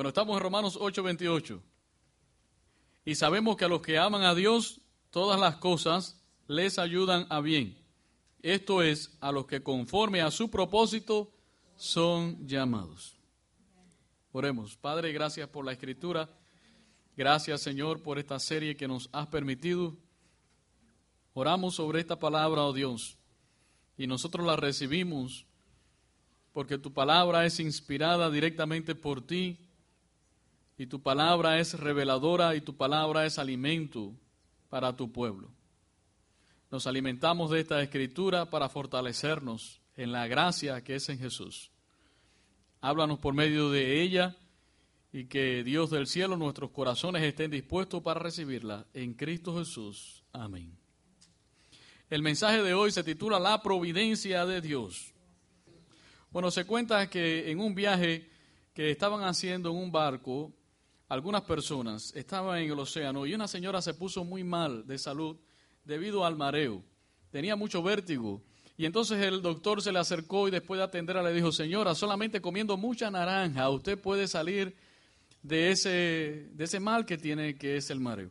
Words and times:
Bueno, 0.00 0.08
estamos 0.08 0.34
en 0.38 0.42
Romanos 0.42 0.78
8:28. 0.80 1.60
Y 3.04 3.16
sabemos 3.16 3.58
que 3.58 3.66
a 3.66 3.68
los 3.68 3.82
que 3.82 3.98
aman 3.98 4.22
a 4.22 4.34
Dios, 4.34 4.80
todas 5.10 5.38
las 5.38 5.56
cosas 5.56 6.18
les 6.48 6.78
ayudan 6.78 7.26
a 7.28 7.42
bien. 7.42 7.76
Esto 8.40 8.80
es, 8.80 9.14
a 9.20 9.30
los 9.30 9.44
que 9.44 9.62
conforme 9.62 10.22
a 10.22 10.30
su 10.30 10.50
propósito 10.50 11.30
son 11.76 12.48
llamados. 12.48 13.18
Oremos. 14.32 14.74
Padre, 14.74 15.12
gracias 15.12 15.50
por 15.50 15.66
la 15.66 15.72
escritura. 15.72 16.30
Gracias, 17.14 17.60
Señor, 17.60 18.02
por 18.02 18.18
esta 18.18 18.38
serie 18.38 18.78
que 18.78 18.88
nos 18.88 19.10
has 19.12 19.26
permitido. 19.26 19.98
Oramos 21.34 21.74
sobre 21.74 22.00
esta 22.00 22.18
palabra, 22.18 22.62
oh 22.62 22.72
Dios, 22.72 23.18
y 23.98 24.06
nosotros 24.06 24.46
la 24.46 24.56
recibimos 24.56 25.44
porque 26.54 26.78
tu 26.78 26.90
palabra 26.90 27.44
es 27.44 27.60
inspirada 27.60 28.30
directamente 28.30 28.94
por 28.94 29.20
ti 29.20 29.58
y 30.80 30.86
tu 30.86 31.02
palabra 31.02 31.60
es 31.60 31.78
reveladora 31.78 32.56
y 32.56 32.62
tu 32.62 32.74
palabra 32.74 33.26
es 33.26 33.38
alimento 33.38 34.14
para 34.70 34.96
tu 34.96 35.12
pueblo. 35.12 35.50
Nos 36.70 36.86
alimentamos 36.86 37.50
de 37.50 37.60
esta 37.60 37.82
escritura 37.82 38.48
para 38.48 38.70
fortalecernos 38.70 39.82
en 39.94 40.10
la 40.10 40.26
gracia 40.26 40.82
que 40.82 40.94
es 40.94 41.06
en 41.10 41.18
Jesús. 41.18 41.70
Háblanos 42.80 43.18
por 43.18 43.34
medio 43.34 43.70
de 43.70 44.00
ella 44.00 44.38
y 45.12 45.26
que 45.26 45.62
Dios 45.64 45.90
del 45.90 46.06
cielo, 46.06 46.38
nuestros 46.38 46.70
corazones 46.70 47.24
estén 47.24 47.50
dispuestos 47.50 48.02
para 48.02 48.18
recibirla. 48.20 48.86
En 48.94 49.12
Cristo 49.12 49.58
Jesús. 49.58 50.24
Amén. 50.32 50.78
El 52.08 52.22
mensaje 52.22 52.62
de 52.62 52.72
hoy 52.72 52.90
se 52.90 53.04
titula 53.04 53.38
La 53.38 53.60
providencia 53.60 54.46
de 54.46 54.62
Dios. 54.62 55.12
Bueno, 56.30 56.50
se 56.50 56.64
cuenta 56.64 57.10
que 57.10 57.50
en 57.50 57.60
un 57.60 57.74
viaje 57.74 58.30
que 58.72 58.90
estaban 58.90 59.24
haciendo 59.24 59.72
en 59.72 59.76
un 59.76 59.92
barco, 59.92 60.54
algunas 61.10 61.42
personas 61.42 62.12
estaban 62.14 62.60
en 62.60 62.70
el 62.70 62.78
océano 62.78 63.26
y 63.26 63.34
una 63.34 63.48
señora 63.48 63.82
se 63.82 63.94
puso 63.94 64.24
muy 64.24 64.44
mal 64.44 64.86
de 64.86 64.96
salud 64.96 65.36
debido 65.84 66.24
al 66.24 66.36
mareo. 66.36 66.84
Tenía 67.32 67.56
mucho 67.56 67.82
vértigo 67.82 68.40
y 68.76 68.86
entonces 68.86 69.20
el 69.20 69.42
doctor 69.42 69.82
se 69.82 69.90
le 69.90 69.98
acercó 69.98 70.46
y 70.46 70.52
después 70.52 70.78
de 70.78 70.84
atenderla 70.84 71.24
le 71.24 71.34
dijo, 71.34 71.50
señora, 71.50 71.96
solamente 71.96 72.40
comiendo 72.40 72.76
mucha 72.76 73.10
naranja 73.10 73.68
usted 73.70 73.98
puede 74.00 74.28
salir 74.28 74.76
de 75.42 75.72
ese, 75.72 76.48
de 76.52 76.64
ese 76.64 76.78
mal 76.78 77.04
que 77.04 77.18
tiene, 77.18 77.56
que 77.56 77.76
es 77.76 77.90
el 77.90 77.98
mareo. 77.98 78.30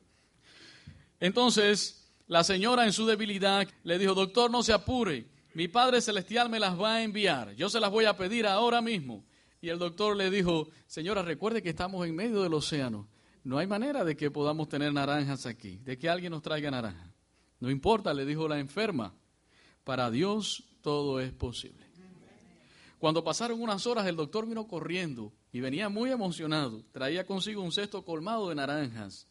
Entonces 1.20 2.10
la 2.28 2.46
señora 2.46 2.86
en 2.86 2.94
su 2.94 3.06
debilidad 3.06 3.68
le 3.84 4.00
dijo, 4.00 4.14
doctor, 4.14 4.50
no 4.50 4.64
se 4.64 4.72
apure, 4.72 5.26
mi 5.54 5.68
Padre 5.68 6.00
Celestial 6.00 6.48
me 6.48 6.62
las 6.62 6.80
va 6.80 6.94
a 6.96 7.04
enviar, 7.04 7.54
yo 7.56 7.68
se 7.68 7.82
las 7.82 7.92
voy 7.92 8.06
a 8.06 8.16
pedir 8.16 8.48
ahora 8.48 8.82
mismo. 8.82 9.26
Y 9.62 9.70
el 9.70 9.80
doctor 9.80 10.16
le 10.16 10.30
dijo, 10.30 10.70
señora, 10.88 11.22
recuerde 11.22 11.62
que 11.62 11.70
estamos 11.70 12.06
en 12.08 12.16
medio 12.16 12.42
del 12.42 12.54
océano. 12.54 13.10
No 13.44 13.58
hay 13.58 13.68
manera 13.68 14.04
de 14.04 14.16
que 14.16 14.32
podamos 14.32 14.70
tener 14.70 14.94
naranjas 14.94 15.46
aquí, 15.46 15.78
de 15.78 15.98
que 15.98 16.10
alguien 16.10 16.32
nos 16.32 16.42
traiga 16.42 16.72
naranja. 16.72 17.14
No 17.60 17.70
importa, 17.70 18.14
le 18.14 18.26
dijo 18.26 18.48
la 18.48 18.60
enferma. 18.60 19.14
Para 19.84 20.10
Dios 20.12 20.64
todo 20.82 21.20
es 21.20 21.32
posible. 21.34 21.86
Cuando 23.00 23.24
pasaron 23.24 23.62
unas 23.62 23.88
horas, 23.88 24.06
el 24.08 24.18
doctor 24.18 24.46
vino 24.46 24.68
corriendo 24.68 25.34
y 25.52 25.62
venía 25.62 25.90
muy 25.90 26.12
emocionado. 26.12 26.84
Traía 26.92 27.26
consigo 27.26 27.62
un 27.62 27.72
cesto 27.72 28.04
colmado 28.04 28.50
de 28.50 28.56
naranjas. 28.56 29.28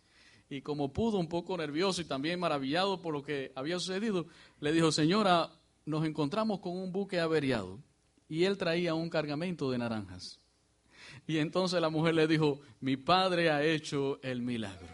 Y 0.49 0.63
como 0.63 0.93
pudo, 0.93 1.19
un 1.19 1.29
poco 1.29 1.57
nervioso 1.57 2.01
y 2.01 2.07
también 2.07 2.41
maravillado 2.41 3.03
por 3.03 3.13
lo 3.13 3.23
que 3.23 3.53
había 3.55 3.79
sucedido, 3.79 4.27
le 4.61 4.73
dijo, 4.73 4.91
señora, 4.91 5.53
nos 5.85 6.07
encontramos 6.07 6.61
con 6.61 6.77
un 6.77 6.93
buque 6.93 7.21
averiado. 7.21 7.79
Y 8.29 8.45
él 8.45 8.59
traía 8.59 8.95
un 8.95 9.09
cargamento 9.09 9.71
de 9.71 9.79
naranjas. 9.79 10.39
Y 11.27 11.39
entonces 11.39 11.81
la 11.81 11.91
mujer 11.91 12.15
le 12.15 12.27
dijo, 12.27 12.61
mi 12.81 12.97
padre 12.97 13.51
ha 13.51 13.65
hecho 13.65 14.19
el 14.23 14.43
milagro. 14.43 14.87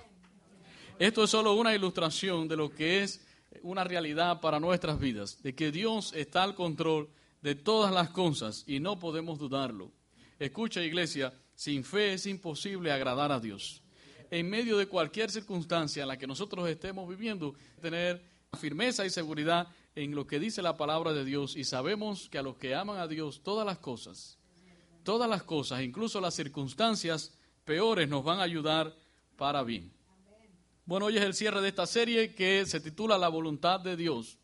Esto 0.98 1.24
es 1.24 1.30
solo 1.30 1.54
una 1.54 1.74
ilustración 1.74 2.46
de 2.46 2.56
lo 2.56 2.72
que 2.72 3.02
es 3.02 3.26
una 3.62 3.84
realidad 3.84 4.40
para 4.40 4.60
nuestras 4.60 4.98
vidas, 4.98 5.42
de 5.42 5.54
que 5.54 5.72
Dios 5.72 6.12
está 6.14 6.42
al 6.42 6.54
control 6.54 7.08
de 7.42 7.54
todas 7.54 7.92
las 7.92 8.10
cosas 8.10 8.64
y 8.66 8.80
no 8.80 8.98
podemos 8.98 9.38
dudarlo. 9.38 9.92
Escucha, 10.38 10.82
iglesia, 10.82 11.32
sin 11.54 11.84
fe 11.84 12.14
es 12.14 12.26
imposible 12.26 12.90
agradar 12.90 13.32
a 13.32 13.40
Dios. 13.40 13.82
En 14.30 14.48
medio 14.48 14.76
de 14.76 14.86
cualquier 14.86 15.30
circunstancia 15.30 16.02
en 16.02 16.08
la 16.08 16.16
que 16.16 16.26
nosotros 16.26 16.68
estemos 16.68 17.08
viviendo, 17.08 17.54
tener 17.80 18.22
firmeza 18.58 19.04
y 19.04 19.10
seguridad 19.10 19.68
en 19.94 20.14
lo 20.14 20.26
que 20.26 20.38
dice 20.38 20.62
la 20.62 20.76
palabra 20.76 21.12
de 21.12 21.24
Dios 21.24 21.56
y 21.56 21.64
sabemos 21.64 22.28
que 22.28 22.38
a 22.38 22.42
los 22.42 22.56
que 22.56 22.74
aman 22.74 22.98
a 22.98 23.06
Dios 23.06 23.42
todas 23.42 23.64
las 23.64 23.78
cosas, 23.78 24.38
todas 25.02 25.28
las 25.28 25.42
cosas, 25.42 25.82
incluso 25.82 26.20
las 26.20 26.34
circunstancias 26.34 27.32
peores, 27.64 28.08
nos 28.08 28.24
van 28.24 28.40
a 28.40 28.42
ayudar 28.42 28.94
para 29.36 29.62
bien. 29.62 29.92
Bueno, 30.86 31.06
hoy 31.06 31.16
es 31.16 31.22
el 31.22 31.34
cierre 31.34 31.62
de 31.62 31.68
esta 31.68 31.86
serie 31.86 32.34
que 32.34 32.66
se 32.66 32.80
titula 32.80 33.16
La 33.16 33.28
voluntad 33.28 33.80
de 33.80 33.96
Dios. 33.96 34.38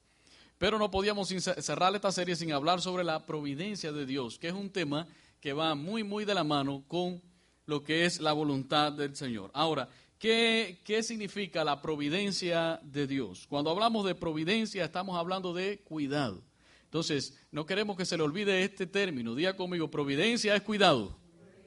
Pero 0.57 0.79
no 0.79 0.91
podíamos 0.91 1.29
cerrar 1.29 1.95
esta 1.95 2.13
serie 2.13 2.37
sin 2.37 2.53
hablar 2.53 2.81
sobre 2.81 3.03
la 3.03 3.25
providencia 3.25 3.93
de 3.93 4.05
Dios, 4.05 4.39
que 4.39 4.49
es 4.49 4.55
un 4.55 4.71
tema 4.71 5.07
que 5.41 5.55
va 5.55 5.75
muy, 5.75 6.05
muy 6.05 6.25
de 6.25 6.35
la 6.35 6.45
mano 6.45 6.85
con 6.87 7.23
lo 7.65 7.83
que 7.83 8.05
es 8.05 8.21
la 8.21 8.33
voluntad 8.33 8.93
del 8.93 9.17
Señor. 9.17 9.51
Ahora, 9.55 9.89
¿qué, 10.21 10.83
¿qué 10.85 11.03
significa 11.03 11.65
la 11.65 11.83
providencia 11.83 12.79
de 12.85 13.09
Dios? 13.09 13.47
Cuando 13.49 13.71
hablamos 13.71 14.07
de 14.07 14.15
providencia 14.15 14.85
estamos 14.85 15.19
hablando 15.19 15.53
de 15.53 15.81
cuidado. 15.81 16.45
Entonces, 16.85 17.37
no 17.51 17.67
queremos 17.67 17.97
que 17.97 18.05
se 18.05 18.17
le 18.17 18.23
olvide 18.23 18.63
este 18.63 18.87
término. 18.87 19.35
Diga 19.35 19.57
conmigo, 19.57 19.91
providencia 19.91 20.55
es 20.55 20.63
cuidado. 20.63 21.17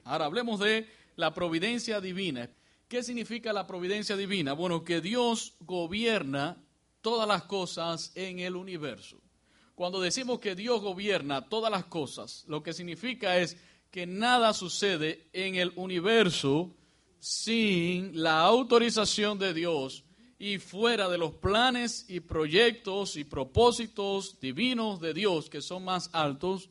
Ahora 0.04 0.26
hablemos 0.26 0.60
de 0.60 0.86
la 1.16 1.34
providencia 1.34 2.00
divina. 2.00 2.48
¿Qué 2.88 3.02
significa 3.02 3.52
la 3.52 3.66
providencia 3.66 4.16
divina? 4.16 4.52
Bueno, 4.52 4.84
que 4.84 5.00
Dios 5.00 5.54
gobierna 5.60 6.62
todas 7.00 7.26
las 7.26 7.44
cosas 7.44 8.12
en 8.14 8.38
el 8.38 8.54
universo. 8.54 9.20
Cuando 9.74 10.00
decimos 10.00 10.38
que 10.38 10.54
Dios 10.54 10.80
gobierna 10.80 11.48
todas 11.48 11.70
las 11.70 11.86
cosas, 11.86 12.44
lo 12.46 12.62
que 12.62 12.72
significa 12.72 13.38
es 13.38 13.56
que 13.90 14.06
nada 14.06 14.52
sucede 14.52 15.26
en 15.32 15.56
el 15.56 15.72
universo 15.74 16.70
sin 17.24 18.22
la 18.22 18.40
autorización 18.40 19.38
de 19.38 19.54
Dios 19.54 20.04
y 20.38 20.58
fuera 20.58 21.08
de 21.08 21.16
los 21.16 21.32
planes 21.32 22.04
y 22.06 22.20
proyectos 22.20 23.16
y 23.16 23.24
propósitos 23.24 24.38
divinos 24.40 25.00
de 25.00 25.14
Dios 25.14 25.48
que 25.48 25.62
son 25.62 25.84
más 25.84 26.10
altos 26.12 26.68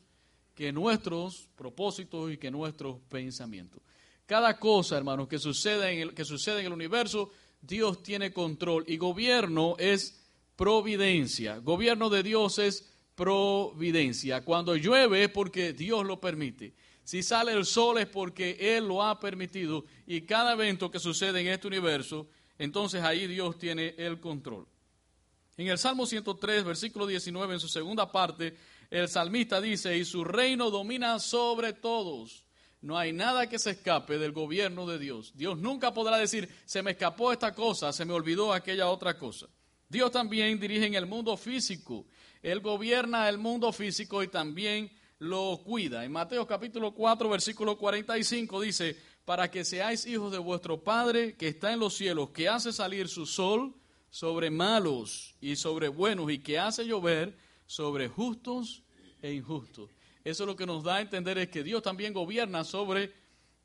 que 0.53 0.71
nuestros 0.71 1.49
propósitos 1.55 2.31
y 2.31 2.37
que 2.37 2.51
nuestros 2.51 2.99
pensamientos. 3.09 3.81
Cada 4.27 4.59
cosa, 4.59 4.95
hermanos, 4.95 5.27
que 5.27 5.39
sucede, 5.39 5.91
en 5.91 5.99
el, 6.01 6.13
que 6.13 6.23
sucede 6.23 6.59
en 6.59 6.67
el 6.67 6.73
universo, 6.73 7.31
Dios 7.59 8.03
tiene 8.03 8.31
control. 8.31 8.83
Y 8.85 8.97
gobierno 8.97 9.73
es 9.79 10.23
providencia. 10.55 11.57
Gobierno 11.57 12.11
de 12.11 12.21
Dios 12.21 12.59
es 12.59 12.93
providencia. 13.15 14.45
Cuando 14.45 14.75
llueve 14.75 15.23
es 15.23 15.29
porque 15.29 15.73
Dios 15.73 16.05
lo 16.05 16.21
permite. 16.21 16.75
Si 17.03 17.21
sale 17.21 17.51
el 17.51 17.65
sol 17.65 17.97
es 17.97 18.07
porque 18.07 18.57
Él 18.59 18.87
lo 18.87 19.03
ha 19.03 19.19
permitido. 19.19 19.85
Y 20.07 20.21
cada 20.21 20.53
evento 20.53 20.89
que 20.89 20.99
sucede 20.99 21.41
en 21.41 21.47
este 21.47 21.67
universo, 21.67 22.27
entonces 22.57 23.03
ahí 23.03 23.27
Dios 23.27 23.57
tiene 23.57 23.95
el 23.97 24.19
control. 24.19 24.67
En 25.57 25.67
el 25.67 25.77
Salmo 25.77 26.05
103, 26.05 26.63
versículo 26.63 27.05
19, 27.05 27.53
en 27.53 27.59
su 27.59 27.67
segunda 27.67 28.11
parte, 28.11 28.55
el 28.89 29.07
salmista 29.07 29.61
dice, 29.61 29.97
y 29.97 30.05
su 30.05 30.23
reino 30.23 30.71
domina 30.71 31.19
sobre 31.19 31.73
todos. 31.73 32.45
No 32.81 32.97
hay 32.97 33.13
nada 33.13 33.47
que 33.47 33.59
se 33.59 33.71
escape 33.71 34.17
del 34.17 34.31
gobierno 34.31 34.85
de 34.85 34.99
Dios. 34.99 35.31
Dios 35.35 35.57
nunca 35.57 35.93
podrá 35.93 36.17
decir, 36.17 36.49
se 36.65 36.81
me 36.81 36.91
escapó 36.91 37.31
esta 37.31 37.53
cosa, 37.53 37.93
se 37.93 38.03
me 38.03 38.13
olvidó 38.13 38.51
aquella 38.51 38.89
otra 38.89 39.17
cosa. 39.17 39.47
Dios 39.87 40.11
también 40.11 40.59
dirige 40.59 40.87
en 40.87 40.95
el 40.95 41.05
mundo 41.05 41.37
físico. 41.37 42.07
Él 42.41 42.59
gobierna 42.59 43.29
el 43.29 43.37
mundo 43.37 43.71
físico 43.71 44.21
y 44.21 44.27
también 44.27 44.91
lo 45.23 45.61
cuida. 45.63 46.03
En 46.03 46.11
Mateo 46.11 46.45
capítulo 46.45 46.93
4, 46.93 47.29
versículo 47.29 47.77
45 47.77 48.61
dice, 48.61 48.97
para 49.25 49.49
que 49.49 49.63
seáis 49.63 50.05
hijos 50.05 50.31
de 50.31 50.37
vuestro 50.37 50.83
Padre 50.83 51.35
que 51.35 51.47
está 51.47 51.71
en 51.71 51.79
los 51.79 51.95
cielos, 51.95 52.29
que 52.31 52.49
hace 52.49 52.73
salir 52.73 53.07
su 53.07 53.25
sol 53.25 53.73
sobre 54.09 54.51
malos 54.51 55.35
y 55.39 55.55
sobre 55.55 55.87
buenos 55.87 56.29
y 56.29 56.39
que 56.39 56.59
hace 56.59 56.85
llover 56.85 57.37
sobre 57.65 58.09
justos 58.09 58.83
e 59.21 59.33
injustos. 59.33 59.89
Eso 60.23 60.45
lo 60.45 60.55
que 60.55 60.65
nos 60.65 60.83
da 60.83 60.97
a 60.97 61.01
entender 61.01 61.37
es 61.37 61.49
que 61.49 61.63
Dios 61.63 61.81
también 61.81 62.13
gobierna 62.13 62.63
sobre 62.63 63.13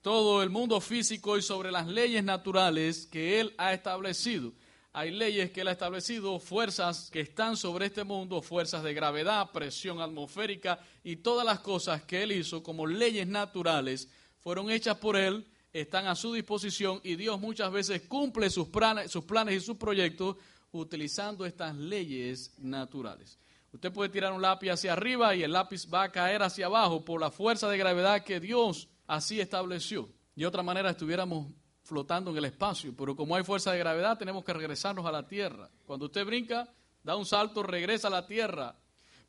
todo 0.00 0.42
el 0.42 0.50
mundo 0.50 0.80
físico 0.80 1.36
y 1.36 1.42
sobre 1.42 1.72
las 1.72 1.88
leyes 1.88 2.22
naturales 2.22 3.06
que 3.06 3.40
Él 3.40 3.52
ha 3.58 3.72
establecido. 3.72 4.52
Hay 4.92 5.10
leyes 5.10 5.50
que 5.50 5.60
Él 5.60 5.68
ha 5.68 5.72
establecido, 5.72 6.40
fuerzas 6.40 7.10
que 7.10 7.20
están 7.20 7.56
sobre 7.56 7.86
este 7.86 8.04
mundo, 8.04 8.42
fuerzas 8.42 8.82
de 8.82 8.94
gravedad, 8.94 9.50
presión 9.52 10.00
atmosférica 10.00 10.80
y 11.04 11.16
todas 11.16 11.44
las 11.44 11.60
cosas 11.60 12.02
que 12.02 12.22
Él 12.22 12.32
hizo 12.32 12.62
como 12.62 12.86
leyes 12.86 13.26
naturales 13.26 14.08
fueron 14.38 14.70
hechas 14.70 14.96
por 14.96 15.16
Él, 15.16 15.46
están 15.72 16.06
a 16.06 16.14
su 16.14 16.32
disposición 16.32 17.00
y 17.04 17.16
Dios 17.16 17.38
muchas 17.38 17.70
veces 17.70 18.02
cumple 18.02 18.48
sus 18.50 18.68
planes, 18.68 19.10
sus 19.10 19.24
planes 19.24 19.56
y 19.56 19.60
sus 19.60 19.76
proyectos 19.76 20.36
utilizando 20.72 21.44
estas 21.44 21.76
leyes 21.76 22.54
naturales. 22.58 23.38
Usted 23.72 23.92
puede 23.92 24.08
tirar 24.08 24.32
un 24.32 24.40
lápiz 24.40 24.70
hacia 24.70 24.94
arriba 24.94 25.34
y 25.36 25.42
el 25.42 25.52
lápiz 25.52 25.86
va 25.92 26.04
a 26.04 26.12
caer 26.12 26.42
hacia 26.42 26.66
abajo 26.66 27.04
por 27.04 27.20
la 27.20 27.30
fuerza 27.30 27.68
de 27.68 27.76
gravedad 27.76 28.24
que 28.24 28.40
Dios 28.40 28.88
así 29.06 29.40
estableció. 29.40 30.08
de 30.34 30.46
otra 30.46 30.62
manera 30.62 30.90
estuviéramos 30.90 31.48
flotando 31.88 32.30
en 32.30 32.36
el 32.36 32.44
espacio, 32.44 32.94
pero 32.94 33.16
como 33.16 33.34
hay 33.34 33.42
fuerza 33.42 33.72
de 33.72 33.78
gravedad 33.78 34.18
tenemos 34.18 34.44
que 34.44 34.52
regresarnos 34.52 35.06
a 35.06 35.10
la 35.10 35.26
tierra. 35.26 35.70
Cuando 35.86 36.06
usted 36.06 36.24
brinca, 36.26 36.68
da 37.02 37.16
un 37.16 37.24
salto, 37.24 37.62
regresa 37.62 38.08
a 38.08 38.10
la 38.10 38.26
tierra. 38.26 38.76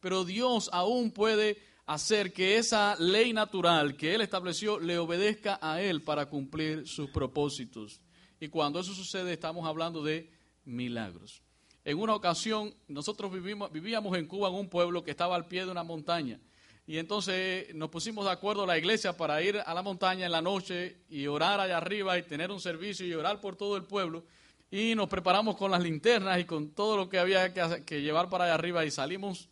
Pero 0.02 0.26
Dios 0.26 0.70
aún 0.74 1.12
puede 1.12 1.58
hacer 1.86 2.34
que 2.34 2.58
esa 2.58 2.98
ley 3.00 3.32
natural 3.32 3.96
que 3.96 4.14
Él 4.14 4.20
estableció 4.20 4.78
le 4.78 4.98
obedezca 4.98 5.58
a 5.62 5.82
Él 5.82 6.04
para 6.04 6.26
cumplir 6.28 6.86
sus 6.86 7.10
propósitos. 7.10 8.02
Y 8.42 8.50
cuando 8.50 8.82
eso 8.82 8.94
sucede 8.94 9.32
estamos 9.32 9.66
hablando 9.66 10.04
de 10.04 10.30
milagros. 10.66 11.42
En 11.86 11.98
una 11.98 12.14
ocasión 12.14 12.76
nosotros 12.90 13.32
vivimos, 13.32 13.72
vivíamos 13.72 14.18
en 14.18 14.28
Cuba 14.28 14.50
en 14.50 14.56
un 14.56 14.70
pueblo 14.70 15.02
que 15.02 15.12
estaba 15.12 15.36
al 15.36 15.48
pie 15.48 15.64
de 15.64 15.72
una 15.72 15.84
montaña 15.84 16.42
y 16.90 16.98
entonces 16.98 17.72
nos 17.76 17.92
pusimos 17.92 18.26
de 18.26 18.32
acuerdo 18.32 18.66
la 18.66 18.76
iglesia 18.76 19.16
para 19.16 19.40
ir 19.44 19.62
a 19.64 19.74
la 19.76 19.84
montaña 19.84 20.26
en 20.26 20.32
la 20.32 20.42
noche 20.42 21.04
y 21.08 21.28
orar 21.28 21.60
allá 21.60 21.78
arriba 21.78 22.18
y 22.18 22.24
tener 22.24 22.50
un 22.50 22.60
servicio 22.60 23.06
y 23.06 23.14
orar 23.14 23.40
por 23.40 23.56
todo 23.56 23.78
el 23.78 23.84
pueblo. 23.84 24.24
Y 24.72 24.96
nos 24.96 25.08
preparamos 25.08 25.56
con 25.56 25.70
las 25.70 25.84
linternas 25.84 26.40
y 26.40 26.46
con 26.46 26.72
todo 26.72 26.98
lo 26.98 27.08
que 27.08 27.20
había 27.20 27.54
que, 27.54 28.02
llevar 28.02 28.28
para 28.28 28.46
allá 28.46 28.56
arriba 28.56 28.86
y 28.86 28.90
salimos 28.90 29.50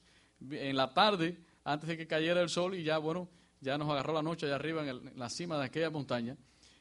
en 0.50 0.76
la 0.76 0.96
tarde 0.96 1.38
antes 1.64 1.88
de 1.88 1.96
que 1.96 2.08
cayera 2.08 2.42
el 2.42 2.50
sol 2.50 2.74
y 2.74 2.82
ya, 2.82 2.98
bueno, 2.98 3.30
ya 3.62 3.78
nos 3.78 3.88
agarró 3.92 4.14
la 4.14 4.24
noche 4.24 4.48
allá 4.48 4.56
arriba 4.56 4.90
en, 4.90 5.12
la 5.16 5.30
cima 5.30 5.60
de 5.60 5.66
aquella 5.66 5.92
montaña. 5.92 6.36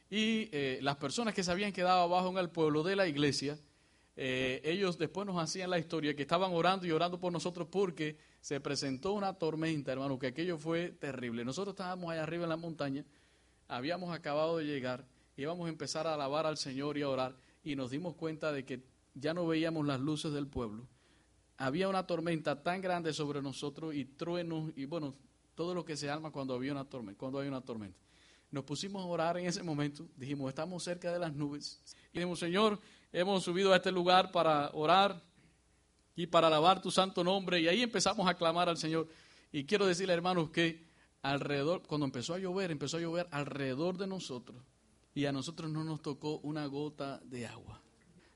Y 0.09 0.49
eh, 0.51 0.79
las 0.81 0.95
personas 0.95 1.35
que 1.35 1.43
se 1.43 1.51
habían 1.51 1.71
quedado 1.71 2.01
abajo 2.01 2.29
en 2.29 2.39
el 2.39 2.49
pueblo 2.49 2.81
de 2.81 2.95
la 2.95 3.05
iglesia, 3.07 3.59
eh, 4.19 4.61
ellos 4.63 4.97
después 4.97 5.27
nos 5.27 5.37
hacían 5.37 5.69
la 5.69 5.77
historia 5.77 6.15
que 6.15 6.23
estaban 6.23 6.51
orando 6.51 6.87
y 6.87 6.91
orando 6.91 7.19
por 7.19 7.31
nosotros 7.31 7.67
porque 7.71 8.17
se 8.41 8.59
presentó 8.59 9.13
una 9.13 9.33
tormenta, 9.33 9.91
hermano, 9.91 10.17
que 10.17 10.25
aquello 10.25 10.57
fue 10.57 10.89
terrible. 10.89 11.45
Nosotros 11.45 11.73
estábamos 11.73 12.09
allá 12.09 12.23
arriba 12.23 12.43
en 12.43 12.49
la 12.49 12.57
montaña, 12.57 13.05
habíamos 13.67 14.11
acabado 14.11 14.57
de 14.57 14.65
llegar, 14.65 15.05
íbamos 15.35 15.67
a 15.67 15.69
empezar 15.69 16.07
a 16.07 16.15
alabar 16.15 16.47
al 16.47 16.57
Señor 16.57 16.97
y 16.97 17.03
a 17.03 17.09
orar 17.09 17.35
y 17.63 17.75
nos 17.75 17.91
dimos 17.91 18.15
cuenta 18.15 18.51
de 18.51 18.65
que 18.65 18.81
ya 19.13 19.35
no 19.35 19.45
veíamos 19.45 19.85
las 19.85 19.99
luces 19.99 20.33
del 20.33 20.47
pueblo. 20.47 20.87
Había 21.57 21.87
una 21.87 22.07
tormenta 22.07 22.63
tan 22.63 22.81
grande 22.81 23.13
sobre 23.13 23.43
nosotros 23.43 23.93
y 23.93 24.05
truenos 24.05 24.71
y 24.75 24.85
bueno, 24.85 25.15
todo 25.53 25.75
lo 25.75 25.85
que 25.85 25.95
se 25.95 26.09
arma 26.09 26.31
cuando 26.31 26.55
había 26.55 26.71
una 26.71 26.85
tormenta, 26.85 27.19
cuando 27.19 27.37
hay 27.37 27.47
una 27.47 27.61
tormenta. 27.61 27.99
Nos 28.49 28.63
pusimos 28.63 29.03
a 29.03 29.05
orar 29.05 29.37
en 29.37 29.45
ese 29.45 29.61
momento, 29.61 30.07
dijimos, 30.15 30.49
estamos 30.49 30.83
cerca 30.83 31.11
de 31.11 31.19
las 31.19 31.33
nubes. 31.35 31.81
Y 32.13 32.19
dijimos, 32.19 32.39
Señor, 32.39 32.79
hemos 33.19 33.43
subido 33.43 33.73
a 33.73 33.77
este 33.77 33.91
lugar 33.91 34.31
para 34.31 34.69
orar 34.73 35.23
y 36.15 36.27
para 36.27 36.47
alabar 36.47 36.81
tu 36.81 36.91
santo 36.91 37.23
nombre. 37.23 37.59
Y 37.59 37.67
ahí 37.67 37.81
empezamos 37.81 38.27
a 38.27 38.35
clamar 38.35 38.69
al 38.69 38.77
Señor. 38.77 39.07
Y 39.51 39.65
quiero 39.65 39.87
decirle, 39.87 40.13
hermanos, 40.13 40.51
que 40.51 40.85
alrededor, 41.23 41.81
cuando 41.87 42.05
empezó 42.05 42.35
a 42.35 42.39
llover, 42.39 42.69
empezó 42.69 42.97
a 42.97 43.01
llover 43.01 43.27
alrededor 43.31 43.97
de 43.97 44.05
nosotros. 44.05 44.61
Y 45.15 45.25
a 45.25 45.31
nosotros 45.31 45.71
no 45.71 45.83
nos 45.83 46.01
tocó 46.01 46.37
una 46.39 46.67
gota 46.67 47.19
de 47.23 47.47
agua. 47.47 47.81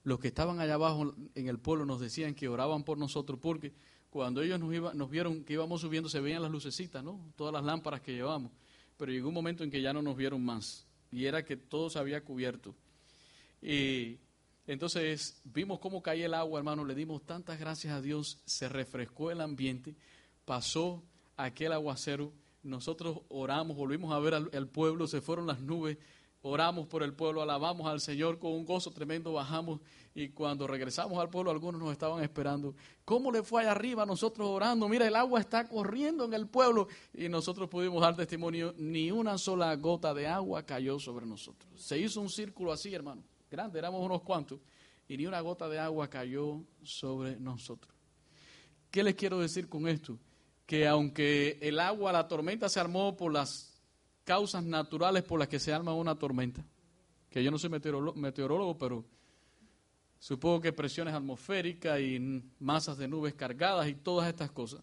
Los 0.04 0.20
que 0.20 0.30
estaban 0.30 0.60
allá 0.60 0.74
abajo 0.74 1.14
en 1.36 1.48
el 1.48 1.60
pueblo 1.60 1.86
nos 1.86 2.00
decían 2.00 2.34
que 2.34 2.48
oraban 2.48 2.84
por 2.84 2.98
nosotros 2.98 3.38
porque 3.40 3.72
cuando 4.10 4.42
ellos 4.42 4.60
nos, 4.60 4.96
nos 4.96 5.10
vieron 5.12 5.44
que 5.44 5.54
íbamos 5.54 5.82
subiendo 5.82 6.10
se 6.10 6.20
veían 6.20 6.42
las 6.42 6.50
lucecitas, 6.50 7.04
¿no? 7.04 7.32
Todas 7.36 7.54
las 7.54 7.64
lámparas 7.64 8.02
que 8.02 8.14
llevamos. 8.14 8.52
Pero 8.98 9.12
llegó 9.12 9.28
un 9.28 9.36
momento 9.36 9.64
en 9.64 9.70
que 9.70 9.80
ya 9.80 9.94
no 9.94 10.02
nos 10.02 10.18
vieron 10.18 10.44
más. 10.44 10.88
Y 11.12 11.26
era 11.26 11.46
que 11.46 11.56
todo 11.56 11.92
se 11.92 12.00
había 12.00 12.24
cubierto. 12.24 12.74
Y 13.62 14.18
entonces 14.68 15.42
vimos 15.44 15.80
cómo 15.80 16.02
caía 16.02 16.28
el 16.28 16.34
agua, 16.34 16.60
hermano, 16.60 16.86
le 16.86 16.96
dimos 16.96 17.26
tantas 17.26 17.60
gracias 17.60 17.94
a 17.94 18.02
Dios, 18.02 18.42
se 18.46 18.70
refrescó 18.70 19.32
el 19.32 19.42
ambiente, 19.42 19.96
pasó 20.46 21.04
aquel 21.36 21.74
aguacero, 21.74 22.32
nosotros 22.64 23.22
oramos, 23.30 23.76
volvimos 23.76 24.14
a 24.14 24.20
ver 24.20 24.36
al, 24.36 24.68
pueblo, 24.68 25.08
se 25.08 25.20
fueron 25.20 25.48
las 25.48 25.62
nubes, 25.62 25.98
oramos 26.44 26.86
por 26.88 27.02
el 27.02 27.14
pueblo, 27.14 27.42
alabamos 27.42 27.88
al 27.88 28.02
Señor 28.02 28.38
con 28.38 28.52
un 28.52 28.66
gozo 28.66 28.92
tremendo, 28.92 29.34
bajamos 29.34 29.80
y 30.14 30.30
cuando 30.30 30.68
regresamos 30.68 31.18
al 31.18 31.30
pueblo 31.32 31.50
algunos 31.50 31.82
nos 31.82 31.92
estaban 31.92 32.24
esperando. 32.24 32.76
¿Cómo 33.04 33.32
le 33.32 33.42
fue 33.42 33.62
allá 33.62 33.72
arriba 33.72 34.06
nosotros 34.06 34.48
orando? 34.48 34.88
Mira, 34.88 35.08
el 35.08 35.16
agua 35.16 35.40
está 35.40 35.68
corriendo 35.68 36.24
en 36.26 36.34
el 36.34 36.48
pueblo 36.48 36.88
y 37.14 37.30
nosotros 37.30 37.68
pudimos 37.68 38.02
dar 38.02 38.16
testimonio, 38.16 38.76
ni 38.78 39.10
una 39.12 39.40
sola 39.40 39.76
gota 39.76 40.14
de 40.14 40.28
agua 40.28 40.64
cayó 40.64 41.00
sobre 41.00 41.26
nosotros. 41.26 41.72
Se 41.82 41.98
hizo 41.98 42.22
un 42.22 42.30
círculo 42.30 42.72
así, 42.72 42.94
hermano 42.94 43.24
grande, 43.52 43.78
éramos 43.78 44.04
unos 44.04 44.22
cuantos, 44.22 44.60
y 45.08 45.18
ni 45.18 45.28
una 45.28 45.42
gota 45.42 45.68
de 45.68 45.78
agua 45.78 46.10
cayó 46.10 46.64
sobre 46.82 47.38
nosotros. 47.38 47.94
¿Qué 48.90 49.04
les 49.04 49.16
quiero 49.16 49.40
decir 49.40 49.68
con 49.68 49.88
esto? 49.88 50.18
Que 50.66 50.88
aunque 50.88 51.60
el 51.62 51.80
agua, 51.80 52.14
la 52.14 52.28
tormenta 52.28 52.70
se 52.70 52.80
armó 52.80 53.16
por 53.16 53.34
las 53.34 53.78
causas 54.24 54.64
naturales 54.64 55.24
por 55.24 55.40
las 55.40 55.50
que 55.50 55.60
se 55.60 55.74
arma 55.74 55.94
una 55.94 56.18
tormenta, 56.18 56.66
que 57.30 57.44
yo 57.44 57.52
no 57.52 57.60
soy 57.60 57.70
meteorólogo, 57.70 58.78
pero 58.78 59.06
supongo 60.18 60.62
que 60.62 60.72
presiones 60.72 61.14
atmosféricas 61.14 62.00
y 62.00 62.44
masas 62.60 62.98
de 62.98 63.08
nubes 63.08 63.34
cargadas 63.34 63.90
y 63.90 63.96
todas 63.96 64.30
estas 64.30 64.52
cosas, 64.52 64.82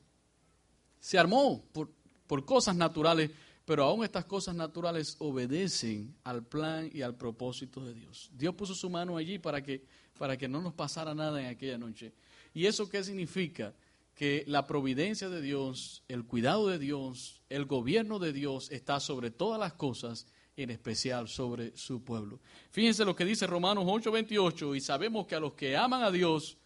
se 1.00 1.18
armó 1.18 1.64
por, 1.72 1.90
por 2.26 2.44
cosas 2.44 2.76
naturales 2.76 3.30
pero 3.68 3.84
aún 3.84 4.02
estas 4.02 4.24
cosas 4.24 4.54
naturales 4.54 5.16
obedecen 5.18 6.16
al 6.24 6.42
plan 6.42 6.88
y 6.90 7.02
al 7.02 7.16
propósito 7.16 7.84
de 7.84 7.92
Dios. 7.92 8.30
Dios 8.32 8.54
puso 8.54 8.74
su 8.74 8.88
mano 8.88 9.18
allí 9.18 9.38
para 9.38 9.62
que, 9.62 9.84
para 10.18 10.38
que 10.38 10.48
no 10.48 10.62
nos 10.62 10.72
pasara 10.72 11.14
nada 11.14 11.38
en 11.38 11.48
aquella 11.48 11.76
noche. 11.76 12.14
¿Y 12.54 12.64
eso 12.64 12.88
qué 12.88 13.04
significa? 13.04 13.74
Que 14.14 14.42
la 14.46 14.66
providencia 14.66 15.28
de 15.28 15.42
Dios, 15.42 16.02
el 16.08 16.24
cuidado 16.24 16.68
de 16.68 16.78
Dios, 16.78 17.42
el 17.50 17.66
gobierno 17.66 18.18
de 18.18 18.32
Dios 18.32 18.70
está 18.70 19.00
sobre 19.00 19.30
todas 19.30 19.60
las 19.60 19.74
cosas, 19.74 20.26
en 20.56 20.70
especial 20.70 21.28
sobre 21.28 21.76
su 21.76 22.02
pueblo. 22.02 22.40
Fíjense 22.70 23.04
lo 23.04 23.14
que 23.14 23.26
dice 23.26 23.46
Romanos 23.46 23.84
8:28, 23.84 24.76
y 24.76 24.80
sabemos 24.80 25.26
que 25.26 25.34
a 25.34 25.40
los 25.40 25.52
que 25.52 25.76
aman 25.76 26.04
a 26.04 26.10
Dios, 26.10 26.56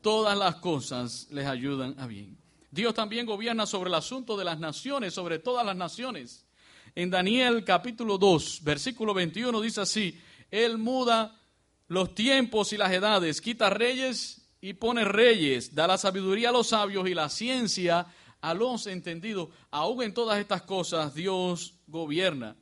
todas 0.00 0.36
las 0.36 0.56
cosas 0.56 1.28
les 1.30 1.46
ayudan 1.46 1.94
a 1.96 2.08
bien. 2.08 2.39
Dios 2.70 2.94
también 2.94 3.26
gobierna 3.26 3.66
sobre 3.66 3.88
el 3.88 3.94
asunto 3.94 4.36
de 4.36 4.44
las 4.44 4.58
naciones, 4.60 5.14
sobre 5.14 5.38
todas 5.38 5.66
las 5.66 5.76
naciones. 5.76 6.46
En 6.94 7.10
Daniel 7.10 7.64
capítulo 7.64 8.18
2, 8.18 8.60
versículo 8.62 9.12
21 9.14 9.60
dice 9.60 9.80
así, 9.80 10.20
Él 10.50 10.78
muda 10.78 11.36
los 11.88 12.14
tiempos 12.14 12.72
y 12.72 12.76
las 12.76 12.92
edades, 12.92 13.40
quita 13.40 13.70
reyes 13.70 14.48
y 14.60 14.74
pone 14.74 15.04
reyes, 15.04 15.74
da 15.74 15.86
la 15.86 15.98
sabiduría 15.98 16.50
a 16.50 16.52
los 16.52 16.68
sabios 16.68 17.08
y 17.08 17.14
la 17.14 17.28
ciencia 17.28 18.06
a 18.40 18.54
los 18.54 18.86
entendidos. 18.86 19.48
Aún 19.70 20.02
en 20.02 20.14
todas 20.14 20.38
estas 20.38 20.62
cosas 20.62 21.14
Dios 21.14 21.74
gobierna. 21.86 22.56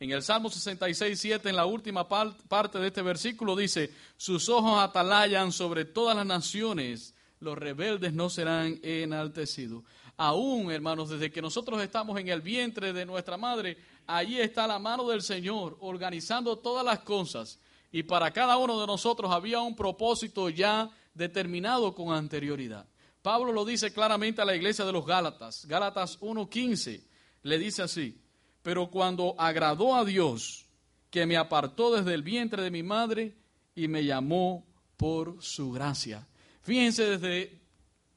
En 0.00 0.12
el 0.12 0.22
Salmo 0.22 0.48
66, 0.48 1.18
7, 1.18 1.48
en 1.48 1.56
la 1.56 1.66
última 1.66 2.06
parte 2.08 2.78
de 2.78 2.86
este 2.86 3.02
versículo 3.02 3.56
dice, 3.56 3.92
sus 4.16 4.48
ojos 4.48 4.80
atalayan 4.80 5.50
sobre 5.50 5.84
todas 5.84 6.16
las 6.16 6.26
naciones, 6.26 7.16
los 7.40 7.56
rebeldes 7.56 8.12
no 8.12 8.30
serán 8.30 8.78
enaltecidos. 8.82 9.84
Aún, 10.16 10.70
hermanos, 10.70 11.10
desde 11.10 11.30
que 11.30 11.42
nosotros 11.42 11.80
estamos 11.80 12.18
en 12.18 12.28
el 12.28 12.40
vientre 12.40 12.92
de 12.92 13.06
nuestra 13.06 13.36
madre, 13.36 13.78
allí 14.06 14.40
está 14.40 14.66
la 14.66 14.78
mano 14.78 15.08
del 15.08 15.22
Señor 15.22 15.76
organizando 15.80 16.58
todas 16.58 16.84
las 16.84 17.00
cosas. 17.00 17.58
Y 17.92 18.02
para 18.02 18.32
cada 18.32 18.56
uno 18.56 18.80
de 18.80 18.86
nosotros 18.86 19.30
había 19.30 19.60
un 19.60 19.76
propósito 19.76 20.48
ya 20.48 20.90
determinado 21.14 21.94
con 21.94 22.12
anterioridad. 22.12 22.86
Pablo 23.22 23.52
lo 23.52 23.64
dice 23.64 23.92
claramente 23.92 24.42
a 24.42 24.44
la 24.44 24.56
iglesia 24.56 24.84
de 24.84 24.92
los 24.92 25.06
Gálatas. 25.06 25.66
Gálatas 25.66 26.20
1.15 26.20 27.02
le 27.42 27.58
dice 27.58 27.82
así, 27.82 28.20
pero 28.62 28.90
cuando 28.90 29.34
agradó 29.38 29.94
a 29.94 30.04
Dios, 30.04 30.66
que 31.10 31.26
me 31.26 31.36
apartó 31.36 31.94
desde 31.94 32.14
el 32.14 32.22
vientre 32.22 32.62
de 32.62 32.70
mi 32.70 32.82
madre 32.82 33.34
y 33.74 33.88
me 33.88 34.04
llamó 34.04 34.66
por 34.96 35.42
su 35.42 35.70
gracia. 35.72 36.26
Fíjense 36.68 37.16
desde 37.16 37.62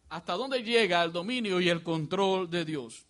hasta 0.10 0.34
dónde 0.34 0.62
llega 0.62 1.02
el 1.06 1.14
dominio 1.14 1.62
y 1.62 1.70
el 1.70 1.84
control 1.84 2.50
de 2.50 2.66
Dios. 2.66 3.06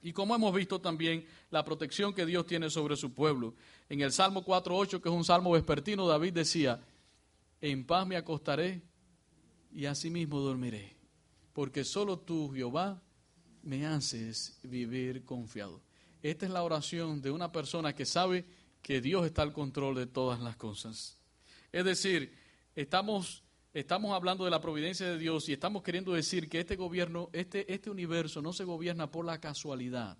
Y 0.00 0.12
como 0.12 0.32
hemos 0.32 0.54
visto 0.54 0.80
también 0.80 1.26
la 1.50 1.64
protección 1.64 2.14
que 2.14 2.24
Dios 2.24 2.46
tiene 2.46 2.70
sobre 2.70 2.94
su 2.94 3.12
pueblo. 3.12 3.56
En 3.88 4.00
el 4.00 4.12
Salmo 4.12 4.44
4.8, 4.44 5.00
que 5.00 5.08
es 5.08 5.12
un 5.12 5.24
salmo 5.24 5.50
vespertino, 5.50 6.06
David 6.06 6.34
decía, 6.34 6.80
en 7.60 7.84
paz 7.84 8.06
me 8.06 8.14
acostaré 8.14 8.80
y 9.72 9.86
asimismo 9.86 10.38
dormiré, 10.38 10.94
porque 11.52 11.82
solo 11.82 12.20
tú, 12.20 12.52
Jehová, 12.54 13.02
me 13.64 13.84
haces 13.86 14.60
vivir 14.62 15.24
confiado. 15.24 15.82
Esta 16.22 16.46
es 16.46 16.52
la 16.52 16.62
oración 16.62 17.20
de 17.20 17.32
una 17.32 17.50
persona 17.50 17.92
que 17.92 18.06
sabe 18.06 18.44
que 18.82 19.00
Dios 19.00 19.26
está 19.26 19.42
al 19.42 19.52
control 19.52 19.96
de 19.96 20.06
todas 20.06 20.38
las 20.38 20.54
cosas. 20.54 21.18
Es 21.72 21.84
decir, 21.84 22.38
estamos 22.76 23.42
estamos 23.72 24.12
hablando 24.12 24.44
de 24.44 24.50
la 24.50 24.60
providencia 24.60 25.06
de 25.06 25.18
Dios 25.18 25.48
y 25.48 25.52
estamos 25.52 25.82
queriendo 25.82 26.12
decir 26.12 26.48
que 26.48 26.60
este 26.60 26.76
gobierno, 26.76 27.30
este, 27.32 27.72
este 27.72 27.90
universo 27.90 28.42
no 28.42 28.52
se 28.52 28.64
gobierna 28.64 29.10
por 29.10 29.24
la 29.24 29.40
casualidad, 29.40 30.18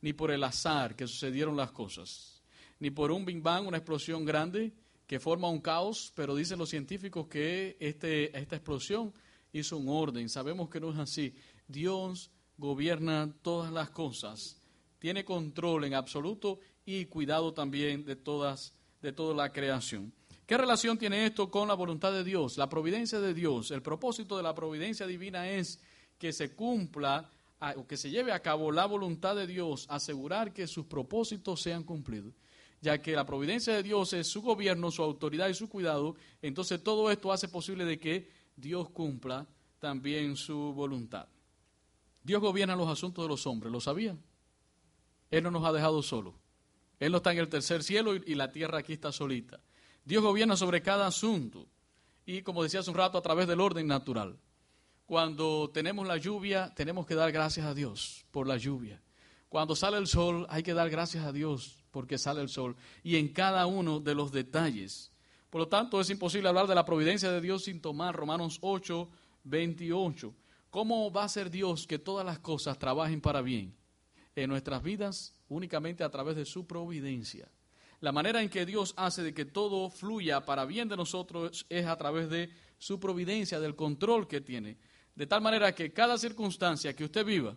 ni 0.00 0.12
por 0.12 0.30
el 0.30 0.42
azar 0.44 0.96
que 0.96 1.06
sucedieron 1.06 1.56
las 1.56 1.72
cosas, 1.72 2.42
ni 2.78 2.90
por 2.90 3.10
un 3.10 3.24
Big 3.24 3.42
Bang, 3.42 3.66
una 3.66 3.78
explosión 3.78 4.24
grande 4.24 4.72
que 5.06 5.20
forma 5.20 5.50
un 5.50 5.60
caos, 5.60 6.12
pero 6.16 6.34
dicen 6.34 6.58
los 6.58 6.70
científicos 6.70 7.26
que 7.26 7.76
este, 7.78 8.36
esta 8.38 8.56
explosión 8.56 9.12
hizo 9.52 9.76
un 9.76 9.88
orden. 9.88 10.28
Sabemos 10.28 10.70
que 10.70 10.80
no 10.80 10.90
es 10.90 10.98
así. 10.98 11.34
Dios 11.68 12.30
gobierna 12.56 13.34
todas 13.42 13.70
las 13.72 13.90
cosas, 13.90 14.60
tiene 14.98 15.24
control 15.24 15.84
en 15.84 15.94
absoluto 15.94 16.60
y 16.86 17.04
cuidado 17.06 17.52
también 17.52 18.04
de 18.04 18.16
todas 18.16 18.74
de 19.02 19.12
toda 19.12 19.34
la 19.34 19.52
creación. 19.52 20.12
¿Qué 20.52 20.58
relación 20.58 20.98
tiene 20.98 21.24
esto 21.24 21.50
con 21.50 21.66
la 21.66 21.72
voluntad 21.72 22.12
de 22.12 22.22
Dios? 22.22 22.58
La 22.58 22.68
providencia 22.68 23.18
de 23.18 23.32
Dios, 23.32 23.70
el 23.70 23.80
propósito 23.80 24.36
de 24.36 24.42
la 24.42 24.54
providencia 24.54 25.06
divina 25.06 25.48
es 25.48 25.80
que 26.18 26.30
se 26.30 26.54
cumpla 26.54 27.30
o 27.76 27.86
que 27.86 27.96
se 27.96 28.10
lleve 28.10 28.32
a 28.32 28.42
cabo 28.42 28.70
la 28.70 28.84
voluntad 28.84 29.34
de 29.34 29.46
Dios, 29.46 29.86
asegurar 29.88 30.52
que 30.52 30.66
sus 30.66 30.84
propósitos 30.84 31.62
sean 31.62 31.84
cumplidos. 31.84 32.34
Ya 32.82 33.00
que 33.00 33.12
la 33.12 33.24
providencia 33.24 33.72
de 33.72 33.82
Dios 33.82 34.12
es 34.12 34.26
su 34.26 34.42
gobierno, 34.42 34.90
su 34.90 35.02
autoridad 35.02 35.48
y 35.48 35.54
su 35.54 35.70
cuidado, 35.70 36.16
entonces 36.42 36.82
todo 36.82 37.10
esto 37.10 37.32
hace 37.32 37.48
posible 37.48 37.86
de 37.86 37.98
que 37.98 38.28
Dios 38.54 38.90
cumpla 38.90 39.46
también 39.78 40.36
su 40.36 40.74
voluntad. 40.74 41.28
Dios 42.22 42.42
gobierna 42.42 42.76
los 42.76 42.90
asuntos 42.90 43.24
de 43.24 43.28
los 43.30 43.46
hombres, 43.46 43.72
¿lo 43.72 43.80
sabían? 43.80 44.20
Él 45.30 45.44
no 45.44 45.50
nos 45.50 45.64
ha 45.64 45.72
dejado 45.72 46.02
solos. 46.02 46.34
Él 47.00 47.10
no 47.10 47.16
está 47.16 47.32
en 47.32 47.38
el 47.38 47.48
tercer 47.48 47.82
cielo 47.82 48.14
y, 48.14 48.34
la 48.34 48.52
tierra 48.52 48.80
aquí 48.80 48.92
está 48.92 49.12
solita. 49.12 49.58
Dios 50.04 50.22
gobierna 50.22 50.56
sobre 50.56 50.82
cada 50.82 51.06
asunto 51.06 51.66
y, 52.26 52.42
como 52.42 52.62
decía 52.62 52.80
hace 52.80 52.90
un 52.90 52.96
rato, 52.96 53.18
a 53.18 53.22
través 53.22 53.46
del 53.46 53.60
orden 53.60 53.86
natural. 53.86 54.38
Cuando 55.06 55.70
tenemos 55.70 56.06
la 56.06 56.16
lluvia, 56.16 56.72
tenemos 56.74 57.06
que 57.06 57.14
dar 57.14 57.30
gracias 57.32 57.66
a 57.66 57.74
Dios 57.74 58.24
por 58.30 58.46
la 58.46 58.56
lluvia. 58.56 59.00
Cuando 59.48 59.76
sale 59.76 59.98
el 59.98 60.06
sol, 60.06 60.46
hay 60.48 60.62
que 60.62 60.74
dar 60.74 60.88
gracias 60.88 61.24
a 61.24 61.32
Dios 61.32 61.84
porque 61.90 62.18
sale 62.18 62.40
el 62.40 62.48
sol. 62.48 62.76
Y 63.02 63.16
en 63.16 63.28
cada 63.28 63.66
uno 63.66 64.00
de 64.00 64.14
los 64.14 64.32
detalles. 64.32 65.12
Por 65.50 65.60
lo 65.60 65.68
tanto, 65.68 66.00
es 66.00 66.08
imposible 66.08 66.48
hablar 66.48 66.66
de 66.66 66.74
la 66.74 66.86
providencia 66.86 67.30
de 67.30 67.40
Dios 67.40 67.64
sin 67.64 67.80
tomar 67.80 68.16
Romanos 68.16 68.58
8, 68.62 69.08
28. 69.44 70.34
¿Cómo 70.70 71.12
va 71.12 71.24
a 71.24 71.28
ser 71.28 71.50
Dios 71.50 71.86
que 71.86 71.98
todas 71.98 72.24
las 72.24 72.38
cosas 72.38 72.78
trabajen 72.78 73.20
para 73.20 73.42
bien 73.42 73.76
en 74.34 74.48
nuestras 74.48 74.82
vidas 74.82 75.34
únicamente 75.48 76.02
a 76.02 76.10
través 76.10 76.36
de 76.36 76.46
su 76.46 76.66
providencia? 76.66 77.50
La 78.02 78.10
manera 78.10 78.42
en 78.42 78.48
que 78.48 78.66
Dios 78.66 78.94
hace 78.96 79.22
de 79.22 79.32
que 79.32 79.44
todo 79.44 79.88
fluya 79.88 80.44
para 80.44 80.64
bien 80.64 80.88
de 80.88 80.96
nosotros 80.96 81.64
es 81.68 81.86
a 81.86 81.96
través 81.96 82.28
de 82.28 82.50
su 82.76 82.98
providencia, 82.98 83.60
del 83.60 83.76
control 83.76 84.26
que 84.26 84.40
tiene. 84.40 84.76
De 85.14 85.28
tal 85.28 85.40
manera 85.40 85.72
que 85.72 85.92
cada 85.92 86.18
circunstancia 86.18 86.96
que 86.96 87.04
usted 87.04 87.24
viva, 87.24 87.56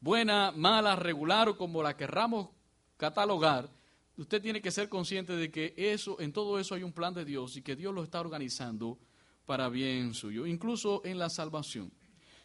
buena, 0.00 0.52
mala, 0.52 0.96
regular 0.96 1.50
o 1.50 1.58
como 1.58 1.82
la 1.82 1.98
querramos 1.98 2.48
catalogar, 2.96 3.68
usted 4.16 4.40
tiene 4.40 4.62
que 4.62 4.70
ser 4.70 4.88
consciente 4.88 5.36
de 5.36 5.50
que 5.50 5.74
eso, 5.76 6.18
en 6.18 6.32
todo 6.32 6.58
eso 6.58 6.74
hay 6.74 6.82
un 6.82 6.94
plan 6.94 7.12
de 7.12 7.26
Dios 7.26 7.54
y 7.58 7.62
que 7.62 7.76
Dios 7.76 7.94
lo 7.94 8.02
está 8.02 8.20
organizando 8.20 8.98
para 9.44 9.68
bien 9.68 10.14
suyo, 10.14 10.46
incluso 10.46 11.02
en 11.04 11.18
la 11.18 11.28
salvación. 11.28 11.92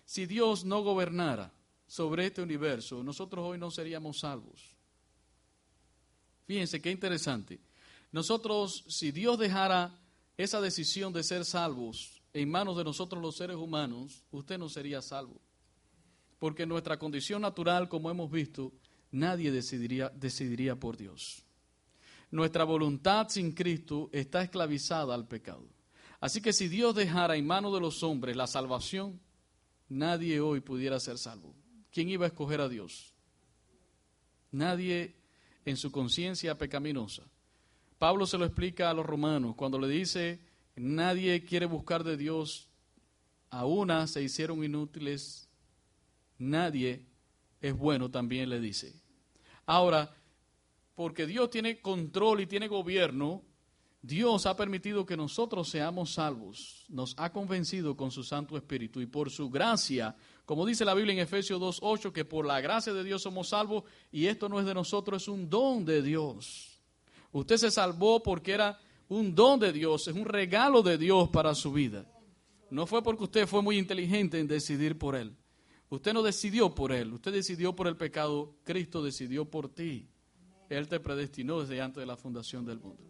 Si 0.03 0.25
Dios 0.25 0.65
no 0.65 0.83
gobernara 0.83 1.53
sobre 1.87 2.25
este 2.25 2.41
universo, 2.41 3.01
nosotros 3.01 3.45
hoy 3.45 3.57
no 3.57 3.71
seríamos 3.71 4.19
salvos. 4.19 4.72
Fíjense 6.45 6.81
qué 6.81 6.91
interesante. 6.91 7.59
Nosotros, 8.11 8.85
si 8.87 9.11
Dios 9.11 9.39
dejara 9.39 9.99
esa 10.37 10.61
decisión 10.61 11.13
de 11.13 11.23
ser 11.23 11.45
salvos 11.45 12.21
en 12.33 12.49
manos 12.49 12.77
de 12.77 12.83
nosotros 12.83 13.21
los 13.21 13.35
seres 13.35 13.57
humanos, 13.57 14.23
usted 14.31 14.57
no 14.57 14.69
sería 14.69 15.01
salvo. 15.01 15.39
Porque 16.39 16.63
en 16.63 16.69
nuestra 16.69 16.97
condición 16.97 17.41
natural, 17.41 17.87
como 17.87 18.09
hemos 18.09 18.29
visto, 18.29 18.73
nadie 19.11 19.51
decidiría, 19.51 20.09
decidiría 20.09 20.75
por 20.75 20.97
Dios. 20.97 21.43
Nuestra 22.31 22.63
voluntad 22.63 23.29
sin 23.29 23.51
Cristo 23.51 24.09
está 24.11 24.41
esclavizada 24.41 25.13
al 25.13 25.27
pecado. 25.27 25.67
Así 26.19 26.41
que 26.41 26.53
si 26.53 26.67
Dios 26.67 26.95
dejara 26.95 27.35
en 27.35 27.45
manos 27.45 27.73
de 27.73 27.79
los 27.79 28.01
hombres 28.01 28.35
la 28.35 28.47
salvación, 28.47 29.19
nadie 29.89 30.39
hoy 30.39 30.61
pudiera 30.61 30.99
ser 30.99 31.17
salvo. 31.17 31.53
¿Quién 31.91 32.09
iba 32.09 32.25
a 32.25 32.29
escoger 32.29 32.59
a 32.59 32.69
Dios? 32.69 33.13
Nadie 34.51 35.15
en 35.65 35.77
su 35.77 35.91
conciencia 35.91 36.57
pecaminosa. 36.57 37.23
Pablo 37.97 38.25
se 38.25 38.37
lo 38.37 38.45
explica 38.45 38.89
a 38.89 38.93
los 38.93 39.05
romanos 39.05 39.55
cuando 39.55 39.79
le 39.79 39.87
dice, 39.87 40.39
nadie 40.75 41.43
quiere 41.45 41.65
buscar 41.65 42.03
de 42.03 42.17
Dios, 42.17 42.67
a 43.49 43.65
una 43.65 44.07
se 44.07 44.23
hicieron 44.23 44.63
inútiles, 44.63 45.47
nadie 46.37 47.05
es 47.61 47.77
bueno, 47.77 48.09
también 48.09 48.49
le 48.49 48.59
dice. 48.59 48.93
Ahora, 49.65 50.13
porque 50.95 51.25
Dios 51.25 51.49
tiene 51.49 51.79
control 51.79 52.41
y 52.41 52.47
tiene 52.47 52.67
gobierno, 52.67 53.41
Dios 54.01 54.45
ha 54.47 54.57
permitido 54.57 55.05
que 55.05 55.15
nosotros 55.15 55.69
seamos 55.69 56.13
salvos, 56.13 56.85
nos 56.89 57.15
ha 57.17 57.31
convencido 57.31 57.95
con 57.95 58.11
su 58.11 58.23
Santo 58.23 58.57
Espíritu 58.57 58.99
y 58.99 59.05
por 59.05 59.31
su 59.31 59.49
gracia, 59.49 60.15
como 60.45 60.65
dice 60.65 60.83
la 60.83 60.93
Biblia 60.93 61.13
en 61.13 61.19
Efesios 61.19 61.59
2.8, 61.61 62.11
que 62.11 62.25
por 62.25 62.45
la 62.45 62.59
gracia 62.59 62.93
de 62.93 63.03
Dios 63.03 63.21
somos 63.21 63.49
salvos 63.49 63.83
y 64.11 64.27
esto 64.27 64.49
no 64.49 64.59
es 64.59 64.65
de 64.65 64.73
nosotros, 64.73 65.23
es 65.23 65.27
un 65.29 65.49
don 65.49 65.85
de 65.85 66.01
Dios. 66.01 66.81
Usted 67.31 67.57
se 67.57 67.71
salvó 67.71 68.21
porque 68.21 68.51
era 68.51 68.79
un 69.07 69.33
don 69.33 69.59
de 69.59 69.71
Dios, 69.71 70.07
es 70.07 70.15
un 70.15 70.25
regalo 70.25 70.81
de 70.81 70.97
Dios 70.97 71.29
para 71.29 71.55
su 71.55 71.71
vida. 71.71 72.05
No 72.69 72.85
fue 72.85 73.01
porque 73.03 73.23
usted 73.23 73.47
fue 73.47 73.61
muy 73.61 73.77
inteligente 73.77 74.39
en 74.39 74.47
decidir 74.47 74.97
por 74.97 75.15
Él. 75.15 75.35
Usted 75.89 76.13
no 76.13 76.23
decidió 76.23 76.73
por 76.73 76.91
Él, 76.91 77.13
usted 77.13 77.31
decidió 77.31 77.75
por 77.75 77.87
el 77.87 77.95
pecado, 77.95 78.55
Cristo 78.63 79.03
decidió 79.03 79.45
por 79.45 79.69
ti. 79.69 80.07
Él 80.69 80.87
te 80.87 80.99
predestinó 80.99 81.61
desde 81.61 81.81
antes 81.81 82.01
de 82.01 82.05
la 82.07 82.17
fundación 82.17 82.65
del 82.65 82.79
mundo. 82.79 83.01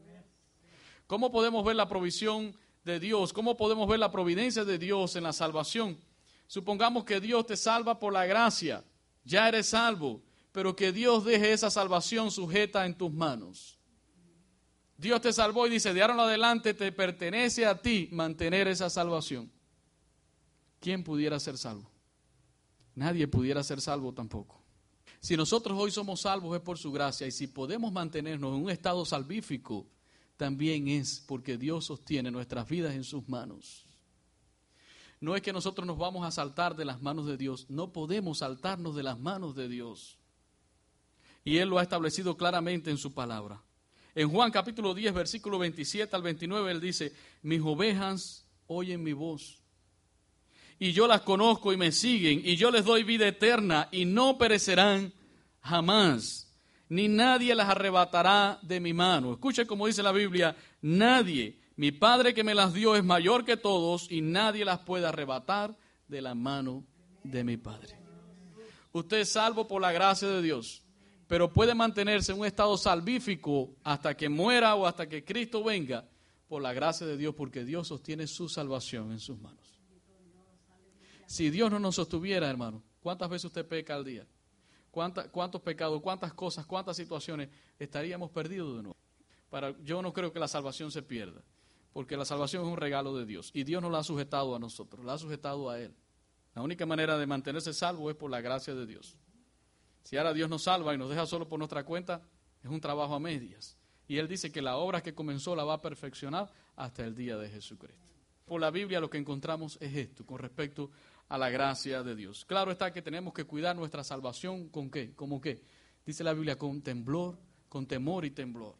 ¿Cómo 1.07 1.31
podemos 1.31 1.65
ver 1.65 1.75
la 1.75 1.87
provisión 1.87 2.55
de 2.83 2.99
Dios? 2.99 3.33
¿Cómo 3.33 3.57
podemos 3.57 3.87
ver 3.87 3.99
la 3.99 4.11
providencia 4.11 4.65
de 4.65 4.77
Dios 4.77 5.15
en 5.15 5.23
la 5.23 5.33
salvación? 5.33 5.97
Supongamos 6.47 7.03
que 7.03 7.19
Dios 7.19 7.45
te 7.45 7.57
salva 7.57 7.99
por 7.99 8.13
la 8.13 8.25
gracia, 8.25 8.83
ya 9.23 9.47
eres 9.47 9.67
salvo, 9.67 10.21
pero 10.51 10.75
que 10.75 10.91
Dios 10.91 11.25
deje 11.25 11.53
esa 11.53 11.69
salvación 11.69 12.31
sujeta 12.31 12.85
en 12.85 12.95
tus 12.95 13.11
manos. 13.11 13.79
Dios 14.97 15.19
te 15.21 15.33
salvó 15.33 15.67
y 15.67 15.71
dice, 15.71 15.93
de 15.93 16.01
ahora 16.01 16.23
adelante 16.23 16.73
te 16.73 16.91
pertenece 16.91 17.65
a 17.65 17.81
ti 17.81 18.07
mantener 18.11 18.67
esa 18.67 18.89
salvación. 18.89 19.51
¿Quién 20.79 21.03
pudiera 21.03 21.39
ser 21.39 21.57
salvo? 21.57 21.89
Nadie 22.95 23.27
pudiera 23.27 23.63
ser 23.63 23.81
salvo 23.81 24.13
tampoco. 24.13 24.61
Si 25.19 25.35
nosotros 25.35 25.77
hoy 25.79 25.89
somos 25.89 26.21
salvos 26.21 26.55
es 26.55 26.61
por 26.61 26.77
su 26.77 26.91
gracia 26.91 27.25
y 27.25 27.31
si 27.31 27.47
podemos 27.47 27.91
mantenernos 27.91 28.55
en 28.55 28.63
un 28.63 28.69
estado 28.69 29.05
salvífico, 29.05 29.87
también 30.37 30.87
es 30.87 31.23
porque 31.25 31.57
Dios 31.57 31.85
sostiene 31.85 32.29
nuestras 32.29 32.67
vidas 32.67 32.93
en 32.93 33.03
sus 33.03 33.27
manos. 33.27 33.85
No 35.23 35.37
es 35.37 35.41
que 35.41 35.53
nosotros 35.53 35.87
nos 35.87 35.97
vamos 35.97 36.27
a 36.27 36.31
saltar 36.31 36.75
de 36.75 36.83
las 36.83 37.01
manos 37.01 37.25
de 37.25 37.37
Dios, 37.37 37.65
no 37.69 37.93
podemos 37.93 38.39
saltarnos 38.39 38.93
de 38.93 39.03
las 39.03 39.17
manos 39.17 39.55
de 39.55 39.69
Dios. 39.69 40.17
Y 41.45 41.59
Él 41.59 41.69
lo 41.69 41.79
ha 41.79 41.81
establecido 41.81 42.35
claramente 42.35 42.91
en 42.91 42.97
su 42.97 43.13
palabra. 43.13 43.61
En 44.15 44.29
Juan 44.29 44.51
capítulo 44.51 44.93
10, 44.93 45.13
versículo 45.13 45.57
27 45.59 46.13
al 46.13 46.23
29, 46.23 46.69
Él 46.69 46.81
dice, 46.81 47.13
mis 47.41 47.61
ovejas 47.61 48.45
oyen 48.67 49.01
mi 49.01 49.13
voz. 49.13 49.61
Y 50.77 50.91
yo 50.91 51.07
las 51.07 51.21
conozco 51.21 51.71
y 51.71 51.77
me 51.77 51.93
siguen, 51.93 52.41
y 52.43 52.57
yo 52.57 52.69
les 52.69 52.83
doy 52.83 53.03
vida 53.03 53.25
eterna, 53.25 53.87
y 53.93 54.03
no 54.03 54.37
perecerán 54.37 55.13
jamás 55.61 56.53
ni 56.89 57.07
nadie 57.07 57.55
las 57.55 57.69
arrebatará 57.69 58.59
de 58.61 58.81
mi 58.81 58.91
mano. 58.91 59.31
Escuche 59.31 59.65
como 59.65 59.87
dice 59.87 60.03
la 60.03 60.11
Biblia, 60.11 60.53
nadie, 60.81 61.57
mi 61.75 61.91
Padre 61.91 62.33
que 62.33 62.43
me 62.43 62.55
las 62.55 62.73
dio 62.73 62.95
es 62.95 63.03
mayor 63.03 63.45
que 63.45 63.57
todos 63.57 64.11
y 64.11 64.21
nadie 64.21 64.65
las 64.65 64.79
puede 64.79 65.05
arrebatar 65.07 65.77
de 66.07 66.21
la 66.21 66.35
mano 66.35 66.85
de 67.23 67.43
mi 67.43 67.57
Padre. 67.57 67.97
Usted 68.91 69.21
es 69.21 69.31
salvo 69.31 69.67
por 69.67 69.81
la 69.81 69.91
gracia 69.91 70.27
de 70.27 70.41
Dios, 70.41 70.83
pero 71.27 71.51
puede 71.51 71.73
mantenerse 71.73 72.31
en 72.31 72.39
un 72.39 72.45
estado 72.45 72.77
salvífico 72.77 73.75
hasta 73.83 74.15
que 74.15 74.29
muera 74.29 74.75
o 74.75 74.85
hasta 74.85 75.09
que 75.09 75.23
Cristo 75.23 75.63
venga 75.63 76.07
por 76.47 76.61
la 76.61 76.73
gracia 76.73 77.07
de 77.07 77.17
Dios, 77.17 77.33
porque 77.33 77.65
Dios 77.65 77.87
sostiene 77.87 78.27
su 78.27 78.47
salvación 78.47 79.11
en 79.11 79.19
sus 79.19 79.39
manos. 79.39 79.79
Si 81.25 81.49
Dios 81.49 81.71
no 81.71 81.79
nos 81.79 81.95
sostuviera, 81.95 82.47
hermano, 82.49 82.83
¿cuántas 83.01 83.29
veces 83.29 83.45
usted 83.45 83.65
peca 83.65 83.95
al 83.95 84.05
día? 84.05 84.27
cuántos 84.93 85.61
pecados, 85.61 85.99
cuántas 86.01 86.33
cosas, 86.33 86.65
cuántas 86.67 86.95
situaciones 86.95 87.49
estaríamos 87.79 88.29
perdidos 88.29 88.77
de 88.77 88.83
nuevo. 88.83 88.97
Yo 89.83 90.01
no 90.01 90.13
creo 90.13 90.31
que 90.31 90.39
la 90.39 90.47
salvación 90.47 90.91
se 90.91 91.01
pierda, 91.01 91.41
porque 91.93 92.17
la 92.17 92.25
salvación 92.25 92.65
es 92.65 92.71
un 92.71 92.77
regalo 92.77 93.15
de 93.15 93.25
Dios 93.25 93.51
y 93.53 93.63
Dios 93.63 93.81
no 93.81 93.89
la 93.89 93.99
ha 93.99 94.03
sujetado 94.03 94.55
a 94.55 94.59
nosotros, 94.59 95.05
la 95.05 95.13
ha 95.13 95.17
sujetado 95.17 95.69
a 95.69 95.79
Él. 95.79 95.95
La 96.55 96.61
única 96.61 96.85
manera 96.85 97.17
de 97.17 97.25
mantenerse 97.25 97.73
salvo 97.73 98.09
es 98.09 98.15
por 98.15 98.29
la 98.29 98.41
gracia 98.41 98.75
de 98.75 98.85
Dios. 98.85 99.17
Si 100.03 100.17
ahora 100.17 100.33
Dios 100.33 100.49
nos 100.49 100.63
salva 100.63 100.93
y 100.93 100.97
nos 100.97 101.09
deja 101.09 101.25
solo 101.25 101.47
por 101.47 101.59
nuestra 101.59 101.83
cuenta, 101.85 102.21
es 102.61 102.69
un 102.69 102.81
trabajo 102.81 103.13
a 103.15 103.19
medias. 103.19 103.77
Y 104.07 104.17
Él 104.17 104.27
dice 104.27 104.51
que 104.51 104.61
la 104.61 104.77
obra 104.77 105.01
que 105.01 105.15
comenzó 105.15 105.55
la 105.55 105.63
va 105.63 105.75
a 105.75 105.81
perfeccionar 105.81 106.51
hasta 106.75 107.05
el 107.05 107.15
día 107.15 107.37
de 107.37 107.49
Jesucristo. 107.49 108.03
Por 108.45 108.59
la 108.59 108.71
Biblia 108.71 108.99
lo 108.99 109.09
que 109.09 109.17
encontramos 109.17 109.77
es 109.79 109.95
esto 109.95 110.25
con 110.25 110.39
respecto 110.39 110.91
a 111.29 111.37
la 111.37 111.49
gracia 111.49 112.03
de 112.03 112.15
Dios. 112.15 112.43
Claro 112.45 112.71
está 112.71 112.91
que 112.91 113.01
tenemos 113.01 113.33
que 113.33 113.45
cuidar 113.45 113.75
nuestra 113.75 114.03
salvación 114.03 114.69
con 114.69 114.89
qué, 114.89 115.15
como 115.15 115.39
qué. 115.39 115.63
Dice 116.05 116.23
la 116.23 116.33
Biblia 116.33 116.57
con 116.57 116.81
temblor, 116.81 117.37
con 117.69 117.87
temor 117.87 118.25
y 118.25 118.31
temblor. 118.31 118.75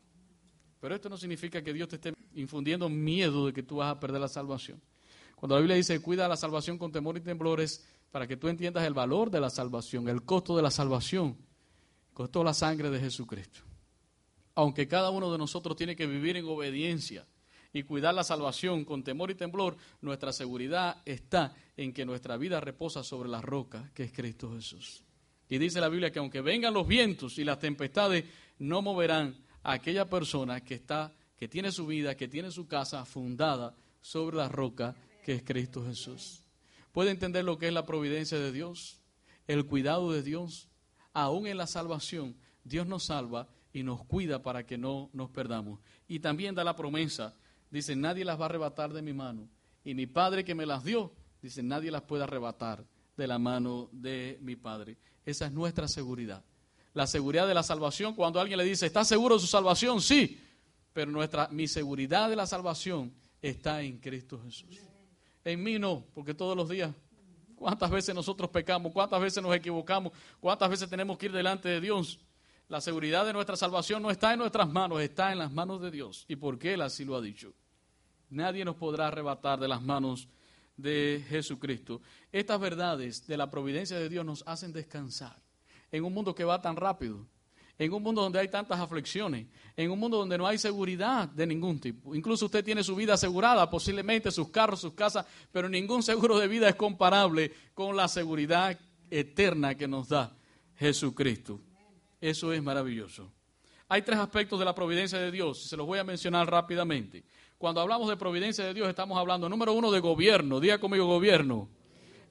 Pero 0.83 0.95
esto 0.95 1.07
no 1.07 1.15
significa 1.15 1.63
que 1.63 1.71
Dios 1.71 1.87
te 1.87 1.95
esté 1.95 2.13
infundiendo 2.35 2.89
miedo 2.89 3.45
de 3.45 3.53
que 3.53 3.63
tú 3.63 3.77
vas 3.77 3.89
a 3.89 4.01
perder 4.01 4.19
la 4.19 4.27
salvación. 4.27 4.81
Cuando 5.33 5.55
la 5.55 5.61
Biblia 5.61 5.77
dice 5.77 5.97
cuida 6.01 6.27
la 6.27 6.35
salvación 6.35 6.77
con 6.77 6.91
temor 6.91 7.15
y 7.15 7.21
temblor 7.21 7.61
es 7.61 7.85
para 8.11 8.27
que 8.27 8.35
tú 8.35 8.49
entiendas 8.49 8.85
el 8.85 8.93
valor 8.93 9.31
de 9.31 9.39
la 9.39 9.49
salvación, 9.49 10.09
el 10.09 10.23
costo 10.23 10.57
de 10.57 10.61
la 10.61 10.71
salvación, 10.71 11.37
costó 12.13 12.43
la 12.43 12.53
sangre 12.53 12.89
de 12.89 12.99
Jesucristo. 12.99 13.61
aunque 14.55 14.85
cada 14.89 15.09
uno 15.09 15.31
de 15.31 15.37
nosotros 15.37 15.77
tiene 15.77 15.95
que 15.95 16.05
vivir 16.05 16.35
en 16.35 16.45
obediencia 16.47 17.25
y 17.71 17.83
cuidar 17.83 18.13
la 18.13 18.25
salvación 18.25 18.83
con 18.83 19.05
temor 19.05 19.31
y 19.31 19.35
temblor, 19.35 19.77
nuestra 20.01 20.33
seguridad 20.33 21.01
está 21.05 21.55
en 21.77 21.93
que 21.93 22.03
nuestra 22.03 22.35
vida 22.35 22.59
reposa 22.59 23.05
sobre 23.05 23.29
la 23.29 23.39
roca 23.39 23.89
que 23.93 24.03
es 24.03 24.11
Cristo 24.11 24.51
Jesús. 24.53 25.01
Y 25.47 25.59
dice 25.59 25.79
la 25.79 25.87
Biblia 25.87 26.11
que 26.11 26.19
aunque 26.19 26.41
vengan 26.41 26.73
los 26.73 26.85
vientos 26.85 27.39
y 27.39 27.45
las 27.45 27.59
tempestades, 27.59 28.25
no 28.59 28.81
moverán 28.81 29.37
aquella 29.63 30.09
persona 30.09 30.61
que 30.61 30.75
está, 30.75 31.13
que 31.37 31.47
tiene 31.47 31.71
su 31.71 31.87
vida, 31.87 32.15
que 32.15 32.27
tiene 32.27 32.51
su 32.51 32.67
casa 32.67 33.05
fundada 33.05 33.75
sobre 34.01 34.37
la 34.37 34.49
roca 34.49 34.95
que 35.23 35.35
es 35.35 35.43
Cristo 35.43 35.85
Jesús. 35.85 36.41
¿Puede 36.91 37.11
entender 37.11 37.43
lo 37.43 37.57
que 37.57 37.67
es 37.67 37.73
la 37.73 37.85
providencia 37.85 38.37
de 38.37 38.51
Dios? 38.51 38.99
El 39.47 39.65
cuidado 39.65 40.11
de 40.11 40.21
Dios. 40.21 40.69
Aún 41.13 41.47
en 41.47 41.57
la 41.57 41.67
salvación, 41.67 42.35
Dios 42.63 42.85
nos 42.85 43.05
salva 43.05 43.47
y 43.71 43.83
nos 43.83 44.03
cuida 44.05 44.43
para 44.43 44.65
que 44.65 44.77
no 44.77 45.09
nos 45.13 45.29
perdamos. 45.31 45.79
Y 46.07 46.19
también 46.19 46.53
da 46.53 46.63
la 46.63 46.75
promesa, 46.75 47.35
dice, 47.71 47.95
nadie 47.95 48.25
las 48.25 48.39
va 48.39 48.43
a 48.43 48.45
arrebatar 48.45 48.93
de 48.93 49.01
mi 49.01 49.13
mano. 49.13 49.49
Y 49.83 49.95
mi 49.95 50.05
Padre 50.05 50.43
que 50.43 50.55
me 50.55 50.65
las 50.65 50.83
dio, 50.83 51.13
dice, 51.41 51.63
nadie 51.63 51.91
las 51.91 52.03
puede 52.03 52.23
arrebatar 52.23 52.85
de 53.17 53.27
la 53.27 53.39
mano 53.39 53.89
de 53.91 54.37
mi 54.41 54.55
Padre. 54.55 54.97
Esa 55.25 55.47
es 55.47 55.51
nuestra 55.51 55.87
seguridad. 55.87 56.43
La 56.93 57.07
seguridad 57.07 57.47
de 57.47 57.53
la 57.55 57.63
salvación, 57.63 58.13
cuando 58.13 58.39
alguien 58.39 58.57
le 58.57 58.63
dice, 58.63 58.85
¿está 58.85 59.03
seguro 59.03 59.35
de 59.35 59.41
su 59.41 59.47
salvación? 59.47 59.99
Sí, 59.99 60.39
pero 60.93 61.09
nuestra, 61.11 61.47
mi 61.49 61.67
seguridad 61.67 62.29
de 62.29 62.35
la 62.35 62.45
salvación 62.45 63.11
está 63.41 63.81
en 63.81 63.97
Cristo 63.97 64.39
Jesús. 64.43 64.79
En 65.43 65.63
mí 65.63 65.79
no, 65.79 66.05
porque 66.13 66.35
todos 66.35 66.55
los 66.55 66.69
días, 66.69 66.93
¿cuántas 67.55 67.89
veces 67.89 68.13
nosotros 68.13 68.49
pecamos? 68.51 68.91
¿Cuántas 68.93 69.19
veces 69.19 69.41
nos 69.41 69.55
equivocamos? 69.55 70.13
¿Cuántas 70.39 70.69
veces 70.69 70.87
tenemos 70.87 71.17
que 71.17 71.25
ir 71.25 71.31
delante 71.31 71.67
de 71.67 71.81
Dios? 71.81 72.19
La 72.69 72.79
seguridad 72.79 73.25
de 73.25 73.33
nuestra 73.33 73.55
salvación 73.55 74.01
no 74.01 74.11
está 74.11 74.31
en 74.31 74.39
nuestras 74.39 74.69
manos, 74.69 75.01
está 75.01 75.31
en 75.31 75.39
las 75.39 75.51
manos 75.51 75.81
de 75.81 75.91
Dios. 75.91 76.25
¿Y 76.27 76.35
por 76.35 76.59
qué 76.59 76.75
Él 76.75 76.81
así 76.81 77.03
lo 77.03 77.15
ha 77.15 77.21
dicho? 77.21 77.53
Nadie 78.29 78.63
nos 78.63 78.75
podrá 78.75 79.07
arrebatar 79.07 79.59
de 79.59 79.67
las 79.67 79.81
manos 79.81 80.27
de 80.77 81.25
Jesucristo. 81.27 82.01
Estas 82.31 82.59
verdades 82.59 83.27
de 83.27 83.37
la 83.37 83.49
providencia 83.49 83.97
de 83.97 84.09
Dios 84.09 84.25
nos 84.25 84.43
hacen 84.47 84.71
descansar 84.71 85.42
en 85.93 86.03
un 86.03 86.11
mundo 86.11 86.33
que 86.33 86.43
va 86.43 86.59
tan 86.59 86.75
rápido, 86.75 87.23
en 87.77 87.93
un 87.93 88.01
mundo 88.01 88.23
donde 88.23 88.39
hay 88.39 88.47
tantas 88.47 88.79
aflicciones, 88.79 89.45
en 89.77 89.91
un 89.91 89.99
mundo 89.99 90.17
donde 90.17 90.39
no 90.39 90.47
hay 90.47 90.57
seguridad 90.57 91.29
de 91.29 91.45
ningún 91.45 91.79
tipo. 91.79 92.15
Incluso 92.15 92.47
usted 92.47 92.65
tiene 92.65 92.83
su 92.83 92.95
vida 92.95 93.13
asegurada, 93.13 93.69
posiblemente 93.69 94.31
sus 94.31 94.49
carros, 94.49 94.81
sus 94.81 94.93
casas, 94.93 95.23
pero 95.51 95.69
ningún 95.69 96.01
seguro 96.01 96.39
de 96.39 96.47
vida 96.47 96.67
es 96.67 96.75
comparable 96.75 97.53
con 97.75 97.95
la 97.95 98.07
seguridad 98.07 98.77
eterna 99.11 99.75
que 99.75 99.87
nos 99.87 100.09
da 100.09 100.35
Jesucristo. 100.77 101.59
Eso 102.19 102.51
es 102.51 102.63
maravilloso. 102.63 103.31
Hay 103.87 104.01
tres 104.01 104.17
aspectos 104.17 104.57
de 104.57 104.65
la 104.65 104.73
providencia 104.73 105.19
de 105.19 105.29
Dios, 105.29 105.61
se 105.61 105.77
los 105.77 105.85
voy 105.85 105.99
a 105.99 106.03
mencionar 106.03 106.49
rápidamente. 106.49 107.23
Cuando 107.59 107.81
hablamos 107.81 108.09
de 108.09 108.17
providencia 108.17 108.65
de 108.65 108.73
Dios, 108.73 108.89
estamos 108.89 109.15
hablando, 109.19 109.47
número 109.47 109.73
uno, 109.73 109.91
de 109.91 109.99
gobierno. 109.99 110.59
Diga 110.59 110.79
conmigo, 110.79 111.05
gobierno. 111.05 111.69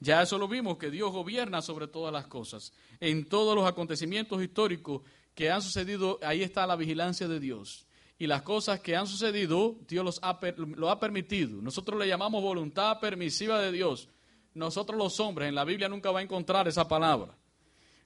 Ya 0.03 0.21
eso 0.21 0.37
lo 0.37 0.49
vimos, 0.49 0.79
que 0.79 0.91
Dios 0.91 1.13
gobierna 1.13 1.63
sobre 1.63 1.87
todas 1.87 2.13
las 2.13 2.27
cosas. 2.27 2.73
En 2.99 3.29
todos 3.29 3.55
los 3.55 3.65
acontecimientos 3.65 4.43
históricos 4.43 5.03
que 5.33 5.49
han 5.49 5.63
sucedido, 5.63 6.19
ahí 6.23 6.43
está 6.43 6.67
la 6.67 6.75
vigilancia 6.75 7.29
de 7.29 7.39
Dios. 7.39 7.87
Y 8.19 8.27
las 8.27 8.43
cosas 8.43 8.81
que 8.81 8.97
han 8.97 9.07
sucedido, 9.07 9.77
Dios 9.87 10.05
los 10.05 10.19
ha, 10.23 10.41
lo 10.57 10.91
ha 10.91 10.99
permitido. 10.99 11.63
Nosotros 11.63 12.01
le 12.01 12.09
llamamos 12.09 12.43
voluntad 12.43 12.99
permisiva 12.99 13.61
de 13.61 13.71
Dios. 13.71 14.09
Nosotros 14.55 14.99
los 14.99 15.21
hombres, 15.21 15.49
en 15.49 15.55
la 15.55 15.65
Biblia 15.65 15.89
nunca 15.89 16.11
va 16.11 16.19
a 16.19 16.23
encontrar 16.23 16.67
esa 16.67 16.89
palabra. 16.89 17.39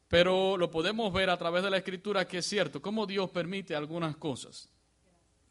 Pero 0.07 0.59
lo 0.59 0.71
podemos 0.71 1.11
ver 1.15 1.31
a 1.31 1.39
través 1.39 1.63
de 1.63 1.71
la 1.71 1.79
escritura 1.79 2.29
que 2.29 2.39
es 2.39 2.47
cierto, 2.47 2.83
cómo 2.83 3.07
Dios 3.07 3.31
permite 3.31 3.75
algunas 3.75 4.19
cosas. 4.19 4.69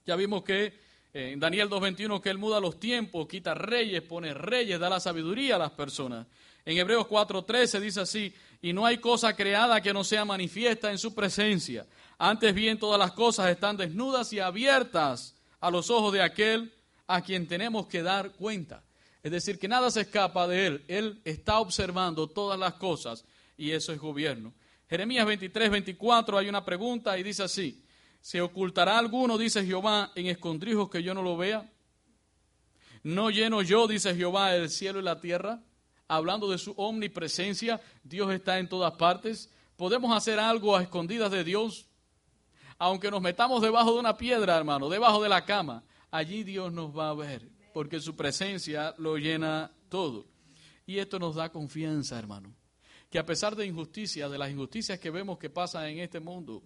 Ya 0.06 0.16
vimos 0.16 0.44
que 0.44 0.85
en 1.16 1.40
Daniel 1.40 1.70
2.21 1.70 2.20
que 2.20 2.30
Él 2.30 2.38
muda 2.38 2.60
los 2.60 2.78
tiempos, 2.78 3.26
quita 3.26 3.54
reyes, 3.54 4.02
pone 4.02 4.34
reyes, 4.34 4.78
da 4.78 4.90
la 4.90 5.00
sabiduría 5.00 5.56
a 5.56 5.60
las 5.60 5.72
personas. 5.72 6.28
En 6.66 6.78
Hebreos 6.78 7.08
4.13 7.08 7.80
dice 7.80 8.02
así, 8.02 8.34
y 8.62 8.74
no 8.74 8.86
hay 8.86 8.98
cosa 8.98 9.34
creada 9.34 9.80
que 9.80 9.94
no 9.94 10.04
sea 10.04 10.26
manifiesta 10.26 10.92
en 10.92 10.98
su 10.98 11.16
presencia. 11.16 11.86
Antes 12.18 12.54
bien 12.54 12.78
todas 12.78 13.00
las 13.00 13.14
cosas 13.14 13.50
están 13.50 13.78
desnudas 13.78 14.34
y 14.34 14.40
abiertas 14.40 15.38
a 15.62 15.72
los 15.72 15.90
ojos 15.90 16.12
de 16.12 16.22
aquel 16.22 16.74
a 17.08 17.22
quien 17.22 17.48
tenemos 17.48 17.88
que 17.88 18.04
dar 18.04 18.32
cuenta. 18.32 18.84
Es 19.24 19.32
decir, 19.32 19.58
que 19.58 19.70
nada 19.70 19.90
se 19.92 20.02
escapa 20.02 20.50
de 20.50 20.68
Él. 20.68 20.84
Él 20.90 21.22
está 21.24 21.60
observando 21.60 22.28
todas 22.28 22.60
las 22.60 22.74
cosas 22.74 23.24
y 23.56 23.72
eso 23.72 23.94
es 23.94 24.00
gobierno. 24.00 24.54
Jeremías 24.90 25.26
23, 25.26 25.72
24 25.72 26.40
hay 26.40 26.50
una 26.50 26.66
pregunta 26.66 27.18
y 27.18 27.24
dice 27.24 27.44
así, 27.44 27.85
¿se 28.26 28.42
ocultará 28.42 28.98
alguno, 28.98 29.38
dice 29.38 29.64
Jehová, 29.64 30.12
en 30.16 30.26
escondrijos 30.26 30.90
que 30.90 31.04
yo 31.04 31.14
no 31.14 31.22
lo 31.22 31.38
vea? 31.38 31.72
¿No 33.04 33.30
lleno 33.30 33.62
yo, 33.62 33.88
dice 33.88 34.16
Jehová, 34.16 34.56
el 34.56 34.72
cielo 34.72 35.00
y 35.00 35.04
la 35.04 35.22
tierra? 35.22 35.62
Hablando 36.08 36.50
de 36.50 36.58
su 36.58 36.72
omnipresencia, 36.72 37.80
Dios 38.04 38.34
está 38.34 38.58
en 38.58 38.68
todas 38.68 38.94
partes. 38.94 39.52
¿Podemos 39.76 40.18
hacer 40.18 40.40
algo 40.40 40.76
a 40.76 40.82
escondidas 40.82 41.30
de 41.30 41.44
Dios? 41.44 41.86
Aunque 42.80 43.12
nos 43.12 43.22
metamos 43.22 43.62
debajo 43.62 43.94
de 43.94 44.00
una 44.00 44.18
piedra, 44.18 44.58
hermano, 44.58 44.90
debajo 44.90 45.22
de 45.22 45.30
la 45.30 45.46
cama, 45.46 45.84
allí 46.10 46.44
Dios 46.44 46.74
nos 46.74 46.98
va 46.98 47.10
a 47.10 47.14
ver, 47.14 47.48
porque 47.76 48.00
su 48.00 48.16
presencia 48.16 48.96
lo 48.98 49.18
llena 49.18 49.72
todo. 49.88 50.26
Y 50.88 50.98
esto 50.98 51.20
nos 51.20 51.36
da 51.36 51.52
confianza, 51.52 52.18
hermano 52.18 52.56
que 53.08 53.20
a 53.20 53.26
pesar 53.26 53.56
de 53.56 53.66
injusticias, 53.66 54.30
de 54.30 54.38
las 54.38 54.50
injusticias 54.50 55.00
que 55.00 55.10
vemos 55.10 55.38
que 55.38 55.50
pasan 55.50 55.86
en 55.86 56.00
este 56.00 56.20
mundo, 56.20 56.64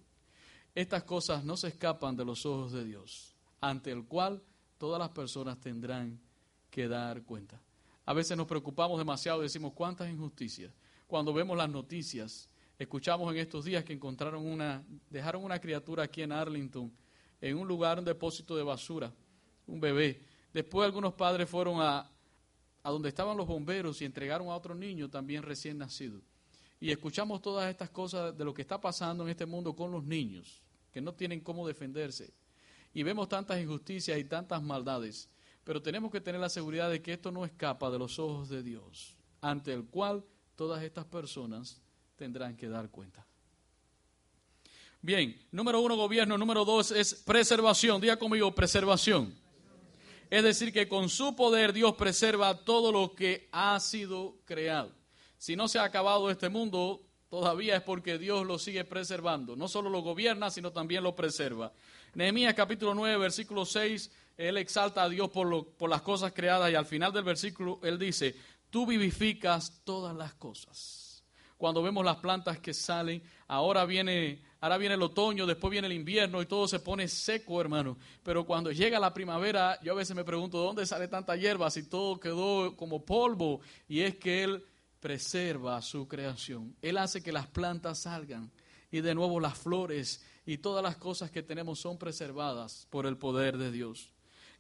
estas 0.75 1.03
cosas 1.03 1.43
no 1.43 1.57
se 1.57 1.69
escapan 1.69 2.15
de 2.15 2.25
los 2.25 2.45
ojos 2.45 2.71
de 2.71 2.85
Dios, 2.85 3.35
ante 3.59 3.91
el 3.91 4.05
cual 4.05 4.41
todas 4.77 4.99
las 4.99 5.09
personas 5.09 5.59
tendrán 5.59 6.19
que 6.69 6.87
dar 6.87 7.23
cuenta. 7.23 7.59
A 8.05 8.13
veces 8.13 8.37
nos 8.37 8.47
preocupamos 8.47 8.97
demasiado 8.97 9.39
y 9.41 9.43
decimos, 9.43 9.73
¿cuántas 9.73 10.09
injusticias? 10.09 10.71
Cuando 11.07 11.33
vemos 11.33 11.57
las 11.57 11.69
noticias, 11.69 12.47
escuchamos 12.77 13.31
en 13.33 13.39
estos 13.39 13.65
días 13.65 13.83
que 13.83 13.93
encontraron 13.93 14.45
una, 14.45 14.83
dejaron 15.09 15.43
una 15.43 15.59
criatura 15.59 16.03
aquí 16.03 16.21
en 16.21 16.31
Arlington, 16.31 16.91
en 17.41 17.57
un 17.57 17.67
lugar, 17.67 17.99
un 17.99 18.05
depósito 18.05 18.55
de 18.55 18.63
basura, 18.63 19.13
un 19.67 19.79
bebé. 19.79 20.21
Después 20.53 20.85
algunos 20.85 21.13
padres 21.13 21.49
fueron 21.49 21.81
a, 21.81 22.09
a 22.83 22.89
donde 22.91 23.09
estaban 23.09 23.37
los 23.37 23.47
bomberos 23.47 24.01
y 24.01 24.05
entregaron 24.05 24.47
a 24.49 24.55
otro 24.55 24.73
niño 24.75 25.09
también 25.09 25.43
recién 25.43 25.77
nacido 25.77 26.21
y 26.79 26.91
escuchamos 26.91 27.41
todas 27.41 27.69
estas 27.69 27.89
cosas 27.89 28.37
de 28.37 28.45
lo 28.45 28.53
que 28.53 28.61
está 28.61 28.79
pasando 28.79 29.23
en 29.23 29.29
este 29.29 29.45
mundo 29.45 29.75
con 29.75 29.91
los 29.91 30.03
niños, 30.03 30.61
que 30.91 31.01
no 31.01 31.13
tienen 31.13 31.41
cómo 31.41 31.67
defenderse. 31.67 32.33
Y 32.93 33.03
vemos 33.03 33.27
tantas 33.27 33.59
injusticias 33.59 34.17
y 34.17 34.23
tantas 34.23 34.63
maldades, 34.63 35.29
pero 35.63 35.81
tenemos 35.81 36.11
que 36.11 36.21
tener 36.21 36.39
la 36.39 36.49
seguridad 36.49 36.89
de 36.89 37.01
que 37.01 37.13
esto 37.13 37.31
no 37.31 37.45
escapa 37.45 37.91
de 37.91 37.99
los 37.99 38.17
ojos 38.17 38.49
de 38.49 38.63
Dios, 38.63 39.17
ante 39.41 39.73
el 39.73 39.85
cual 39.85 40.23
todas 40.55 40.81
estas 40.83 41.05
personas 41.05 41.81
tendrán 42.15 42.55
que 42.55 42.69
dar 42.69 42.89
cuenta. 42.89 43.25
Bien, 45.01 45.37
número 45.51 45.79
uno, 45.79 45.95
gobierno. 45.95 46.37
Número 46.37 46.65
dos 46.65 46.91
es 46.91 47.13
preservación. 47.13 48.01
Diga 48.01 48.17
conmigo, 48.17 48.53
preservación. 48.53 49.33
Es 50.29 50.43
decir, 50.43 50.73
que 50.73 50.89
con 50.89 51.07
su 51.07 51.37
poder 51.37 51.71
Dios 51.71 51.95
preserva 51.95 52.65
todo 52.65 52.91
lo 52.91 53.15
que 53.15 53.47
ha 53.53 53.79
sido 53.79 54.35
creado 54.43 54.98
si 55.39 55.55
no 55.55 55.69
se 55.69 55.79
ha 55.79 55.85
acabado 55.85 56.29
este 56.29 56.49
mundo, 56.49 57.01
todavía 57.29 57.77
es 57.77 57.81
porque 57.81 58.17
Dios 58.17 58.45
lo 58.45 58.59
sigue 58.59 58.83
preservando. 58.83 59.55
No 59.55 59.69
solo 59.69 59.89
lo 59.89 60.01
gobierna, 60.01 60.51
sino 60.51 60.73
también 60.73 61.01
lo 61.01 61.15
preserva. 61.15 61.71
Nehemías 62.13 62.53
capítulo 62.53 62.93
9, 62.93 63.17
versículo 63.17 63.65
6, 63.65 64.11
él 64.35 64.57
exalta 64.57 65.03
a 65.03 65.09
Dios 65.09 65.29
por, 65.29 65.73
por 65.77 65.89
las 65.89 66.01
cosas 66.01 66.33
creadas 66.33 66.69
y 66.69 66.75
al 66.75 66.85
final 66.85 67.13
del 67.13 67.23
versículo 67.23 67.79
él 67.83 67.97
dice, 67.97 68.35
tú 68.69 68.85
vivificas 68.85 69.81
todas 69.85 70.13
las 70.13 70.33
cosas. 70.33 71.23
Cuando 71.55 71.81
vemos 71.81 72.03
las 72.03 72.17
plantas 72.17 72.59
que 72.59 72.73
salen, 72.73 73.23
ahora 73.47 73.85
viene, 73.85 74.41
ahora 74.59 74.77
viene 74.77 74.95
el 74.95 75.01
otoño, 75.01 75.45
después 75.45 75.71
viene 75.71 75.87
el 75.87 75.93
invierno 75.93 76.41
y 76.41 76.47
todo 76.47 76.67
se 76.67 76.81
pone 76.81 77.07
seco, 77.07 77.61
hermano. 77.61 77.97
Pero 78.23 78.45
cuando 78.45 78.73
llega 78.73 78.99
la 78.99 79.13
primavera, 79.13 79.79
yo 79.81 79.93
a 79.93 79.95
veces 79.95 80.17
me 80.17 80.25
pregunto, 80.25 80.57
¿dónde 80.57 80.85
sale 80.85 81.07
tanta 81.07 81.37
hierba 81.37 81.71
si 81.71 81.83
todo 81.83 82.19
quedó 82.19 82.75
como 82.75 83.05
polvo? 83.05 83.61
Y 83.87 84.01
es 84.01 84.15
que 84.15 84.43
Él 84.43 84.65
preserva 84.99 85.81
su 85.81 86.07
creación. 86.07 86.75
Él 86.81 86.97
hace 86.97 87.21
que 87.21 87.31
las 87.31 87.47
plantas 87.47 87.99
salgan 87.99 88.51
y 88.91 89.01
de 89.01 89.15
nuevo 89.15 89.39
las 89.39 89.57
flores 89.57 90.23
y 90.45 90.57
todas 90.57 90.83
las 90.83 90.97
cosas 90.97 91.31
que 91.31 91.43
tenemos 91.43 91.79
son 91.79 91.97
preservadas 91.97 92.87
por 92.89 93.05
el 93.05 93.17
poder 93.17 93.57
de 93.57 93.71
Dios. 93.71 94.11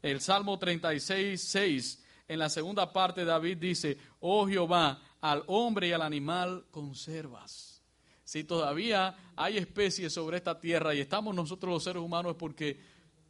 El 0.01 0.21
Salmo 0.21 0.57
36, 0.57 1.41
6, 1.41 2.03
en 2.27 2.39
la 2.39 2.49
segunda 2.49 2.93
parte 2.93 3.25
David 3.25 3.57
dice, 3.57 3.97
oh 4.19 4.47
Jehová, 4.47 5.01
al 5.19 5.43
hombre 5.47 5.89
y 5.89 5.91
al 5.91 6.01
animal 6.01 6.65
conservas. 6.71 7.81
Si 8.23 8.43
todavía 8.43 9.17
hay 9.35 9.57
especies 9.57 10.13
sobre 10.13 10.37
esta 10.37 10.59
tierra 10.59 10.93
y 10.93 10.99
estamos 10.99 11.33
nosotros 11.33 11.73
los 11.73 11.83
seres 11.83 12.03
humanos 12.03 12.33
es 12.33 12.37
porque 12.37 12.79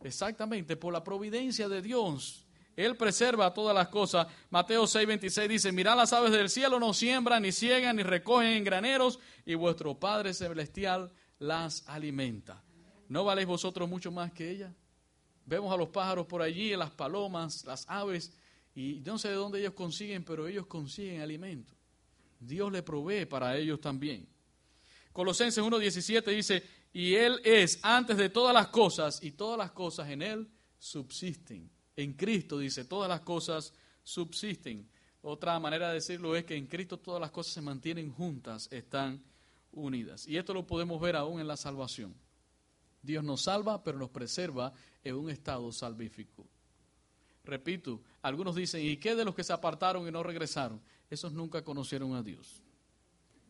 exactamente 0.02 0.76
por 0.76 0.92
la 0.92 1.04
providencia 1.04 1.70
de 1.70 1.82
Dios 1.82 2.46
él 2.86 2.96
preserva 2.96 3.54
todas 3.54 3.76
las 3.76 3.90
cosas. 3.90 4.28
Mateo 4.50 4.84
6:26 4.84 5.48
dice, 5.48 5.72
mirad 5.74 5.98
las 5.98 6.14
aves 6.14 6.32
del 6.32 6.50
cielo, 6.50 6.80
no 6.80 6.94
siembran, 6.94 7.44
ni 7.44 7.52
ciegan, 7.52 7.98
ni 7.98 8.04
recogen 8.04 8.52
en 8.52 8.64
graneros, 8.64 9.20
y 9.46 9.56
vuestro 9.56 10.00
Padre 10.00 10.34
Celestial 10.34 11.12
las 11.40 11.88
alimenta. 11.90 12.64
¿No 13.10 13.26
valéis 13.26 13.48
vosotros 13.48 13.90
mucho 13.90 14.12
más 14.12 14.32
que 14.32 14.50
ella? 14.50 14.74
Vemos 15.46 15.74
a 15.74 15.78
los 15.78 15.90
pájaros 15.90 16.26
por 16.26 16.42
allí, 16.42 16.76
las 16.76 16.92
palomas, 16.92 17.66
las 17.66 17.86
aves, 17.90 18.32
y 18.74 19.02
no 19.06 19.18
sé 19.18 19.30
de 19.30 19.34
dónde 19.34 19.60
ellos 19.60 19.74
consiguen, 19.74 20.24
pero 20.24 20.48
ellos 20.48 20.68
consiguen 20.68 21.22
alimento. 21.22 21.74
Dios 22.40 22.72
le 22.72 22.82
provee 22.82 23.26
para 23.26 23.58
ellos 23.58 23.82
también. 23.82 24.26
Colosenses 25.12 25.62
1.17 25.62 26.24
dice, 26.34 26.64
y 26.94 27.16
Él 27.16 27.42
es 27.44 27.80
antes 27.82 28.16
de 28.16 28.30
todas 28.30 28.54
las 28.54 28.68
cosas, 28.68 29.22
y 29.22 29.32
todas 29.32 29.58
las 29.58 29.72
cosas 29.72 30.10
en 30.10 30.22
Él 30.22 30.48
subsisten. 30.78 31.70
En 32.00 32.14
Cristo 32.14 32.58
dice, 32.58 32.86
todas 32.86 33.10
las 33.10 33.20
cosas 33.20 33.74
subsisten. 34.04 34.88
Otra 35.22 35.60
manera 35.60 35.90
de 35.90 35.96
decirlo 35.96 36.34
es 36.34 36.46
que 36.46 36.56
en 36.56 36.66
Cristo 36.66 36.98
todas 36.98 37.20
las 37.20 37.30
cosas 37.30 37.54
se 37.54 37.62
mantienen 37.62 38.10
juntas, 38.10 38.70
están 38.72 39.22
unidas. 39.74 40.26
Y 40.26 40.38
esto 40.38 40.54
lo 40.54 40.66
podemos 40.66 41.02
ver 41.02 41.18
aún 41.18 41.42
en 41.42 41.48
la 41.48 41.58
salvación. 41.58 42.16
Dios 43.02 43.22
nos 43.22 43.42
salva, 43.42 43.84
pero 43.84 43.98
nos 43.98 44.12
preserva 44.12 44.72
en 45.04 45.16
un 45.16 45.30
estado 45.30 45.70
salvífico. 45.74 46.48
Repito, 47.44 48.02
algunos 48.22 48.56
dicen, 48.56 48.82
¿y 48.82 48.96
qué 48.96 49.14
de 49.14 49.26
los 49.26 49.36
que 49.36 49.44
se 49.44 49.52
apartaron 49.52 50.08
y 50.08 50.12
no 50.12 50.24
regresaron? 50.24 50.80
Esos 51.10 51.34
nunca 51.34 51.66
conocieron 51.66 52.16
a 52.16 52.24
Dios. 52.24 52.64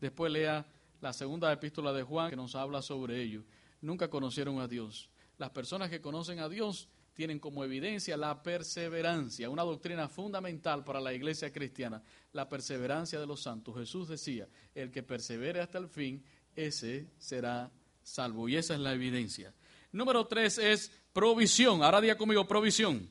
Después 0.00 0.32
lea 0.32 0.66
la 1.00 1.12
segunda 1.12 1.52
epístola 1.52 1.92
de 1.92 2.02
Juan 2.02 2.30
que 2.30 2.36
nos 2.36 2.56
habla 2.56 2.82
sobre 2.82 3.22
ello. 3.22 3.44
Nunca 3.80 4.10
conocieron 4.10 4.58
a 4.58 4.66
Dios. 4.66 5.08
Las 5.38 5.50
personas 5.50 5.88
que 5.88 6.00
conocen 6.00 6.40
a 6.40 6.48
Dios 6.48 6.88
tienen 7.20 7.38
como 7.38 7.62
evidencia 7.62 8.16
la 8.16 8.42
perseverancia, 8.42 9.50
una 9.50 9.62
doctrina 9.62 10.08
fundamental 10.08 10.84
para 10.84 11.02
la 11.02 11.12
iglesia 11.12 11.52
cristiana, 11.52 12.02
la 12.32 12.48
perseverancia 12.48 13.20
de 13.20 13.26
los 13.26 13.42
santos. 13.42 13.76
Jesús 13.76 14.08
decía, 14.08 14.48
el 14.74 14.90
que 14.90 15.02
persevere 15.02 15.60
hasta 15.60 15.76
el 15.76 15.88
fin, 15.88 16.24
ese 16.56 17.08
será 17.18 17.70
salvo. 18.02 18.48
Y 18.48 18.56
esa 18.56 18.72
es 18.72 18.80
la 18.80 18.94
evidencia. 18.94 19.52
Número 19.92 20.26
tres 20.28 20.56
es 20.56 20.90
provisión. 21.12 21.82
Ahora 21.82 22.00
diga 22.00 22.16
conmigo 22.16 22.48
provisión. 22.48 23.06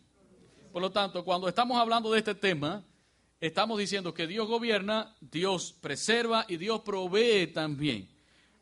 Por 0.71 0.81
lo 0.81 0.91
tanto, 0.91 1.23
cuando 1.23 1.47
estamos 1.47 1.77
hablando 1.77 2.11
de 2.11 2.17
este 2.17 2.33
tema, 2.33 2.83
estamos 3.39 3.77
diciendo 3.77 4.11
que 4.11 4.25
Dios 4.25 4.47
gobierna, 4.47 5.15
Dios 5.21 5.75
preserva 5.79 6.47
y 6.49 6.57
Dios 6.57 6.81
provee 6.81 7.45
también. 7.53 8.09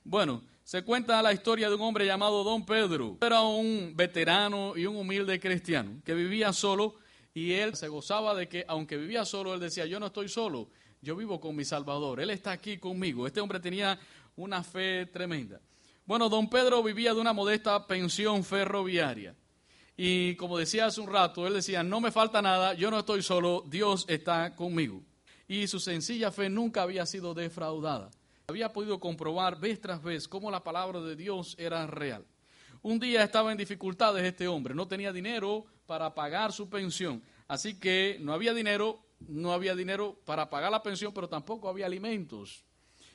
Bueno, 0.03 0.43
se 0.67 0.83
cuenta 0.83 1.21
la 1.21 1.31
historia 1.31 1.69
de 1.69 1.75
un 1.75 1.81
hombre 1.81 2.05
llamado 2.05 2.43
Don 2.43 2.65
Pedro. 2.65 3.17
Era 3.21 3.39
un 3.39 3.93
veterano 3.95 4.73
y 4.75 4.85
un 4.85 4.97
humilde 4.97 5.39
cristiano 5.39 6.01
que 6.03 6.13
vivía 6.13 6.51
solo 6.51 6.95
y 7.33 7.53
él 7.53 7.77
se 7.77 7.87
gozaba 7.87 8.35
de 8.35 8.49
que 8.49 8.65
aunque 8.67 8.97
vivía 8.97 9.23
solo, 9.23 9.53
él 9.53 9.61
decía, 9.61 9.85
yo 9.85 9.97
no 9.97 10.07
estoy 10.07 10.27
solo, 10.27 10.67
yo 11.01 11.15
vivo 11.15 11.39
con 11.39 11.55
mi 11.55 11.63
Salvador, 11.63 12.19
Él 12.19 12.31
está 12.31 12.51
aquí 12.51 12.79
conmigo. 12.79 13.25
Este 13.25 13.39
hombre 13.39 13.61
tenía 13.61 13.97
una 14.35 14.61
fe 14.61 15.05
tremenda. 15.05 15.61
Bueno, 16.05 16.27
don 16.27 16.49
Pedro 16.49 16.83
vivía 16.83 17.13
de 17.13 17.21
una 17.21 17.31
modesta 17.31 17.87
pensión 17.87 18.43
ferroviaria. 18.43 19.37
Y 19.95 20.35
como 20.35 20.57
decía 20.57 20.87
hace 20.87 20.99
un 20.99 21.07
rato, 21.07 21.47
él 21.47 21.53
decía, 21.53 21.81
no 21.81 22.01
me 22.01 22.11
falta 22.11 22.41
nada, 22.41 22.73
yo 22.73 22.91
no 22.91 22.99
estoy 22.99 23.21
solo, 23.21 23.63
Dios 23.69 24.03
está 24.09 24.53
conmigo. 24.53 25.01
Y 25.47 25.67
su 25.67 25.79
sencilla 25.79 26.29
fe 26.29 26.49
nunca 26.49 26.81
había 26.81 27.05
sido 27.05 27.33
defraudada. 27.33 28.11
Había 28.49 28.71
podido 28.71 28.97
comprobar 28.97 29.59
vez 29.59 29.81
tras 29.81 30.01
vez 30.01 30.25
cómo 30.25 30.49
la 30.49 30.63
palabra 30.63 31.01
de 31.01 31.17
Dios 31.17 31.53
era 31.59 31.85
real. 31.85 32.25
Un 32.81 32.97
día 32.97 33.21
estaba 33.21 33.51
en 33.51 33.57
dificultades 33.57 34.23
este 34.23 34.47
hombre, 34.47 34.73
no 34.73 34.87
tenía 34.87 35.11
dinero 35.11 35.65
para 35.85 36.15
pagar 36.15 36.53
su 36.53 36.69
pensión. 36.69 37.21
Así 37.49 37.77
que 37.77 38.15
no 38.21 38.31
había 38.31 38.53
dinero, 38.53 39.03
no 39.27 39.51
había 39.51 39.75
dinero 39.75 40.21
para 40.23 40.49
pagar 40.49 40.71
la 40.71 40.81
pensión, 40.81 41.13
pero 41.13 41.27
tampoco 41.27 41.67
había 41.67 41.87
alimentos. 41.87 42.63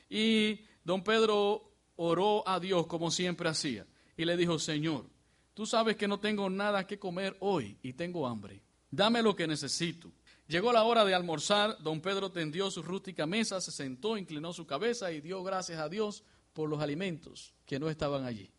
Y 0.07 0.65
don 0.83 1.03
Pedro 1.03 1.63
oró 1.95 2.47
a 2.47 2.59
Dios 2.59 2.85
como 2.85 3.09
siempre 3.09 3.49
hacía 3.49 3.87
y 4.15 4.25
le 4.25 4.37
dijo, 4.37 4.59
Señor, 4.59 5.09
tú 5.55 5.65
sabes 5.65 5.95
que 5.95 6.07
no 6.07 6.19
tengo 6.19 6.47
nada 6.47 6.85
que 6.85 6.99
comer 6.99 7.37
hoy 7.39 7.79
y 7.81 7.93
tengo 7.93 8.27
hambre. 8.27 8.61
Dame 8.91 9.23
lo 9.23 9.35
que 9.35 9.47
necesito. 9.47 10.11
Llegó 10.47 10.73
la 10.73 10.83
hora 10.83 11.05
de 11.05 11.13
almorzar, 11.13 11.77
don 11.81 12.01
Pedro 12.01 12.31
tendió 12.31 12.69
su 12.69 12.83
rústica 12.83 13.25
mesa, 13.25 13.61
se 13.61 13.71
sentó, 13.71 14.17
inclinó 14.17 14.53
su 14.53 14.65
cabeza 14.67 15.11
y 15.11 15.21
dio 15.21 15.43
gracias 15.43 15.79
a 15.79 15.89
Dios 15.89 16.23
por 16.53 16.69
los 16.69 16.81
alimentos 16.81 17.53
que 17.65 17.79
no 17.79 17.89
estaban 17.89 18.25
allí. 18.25 18.51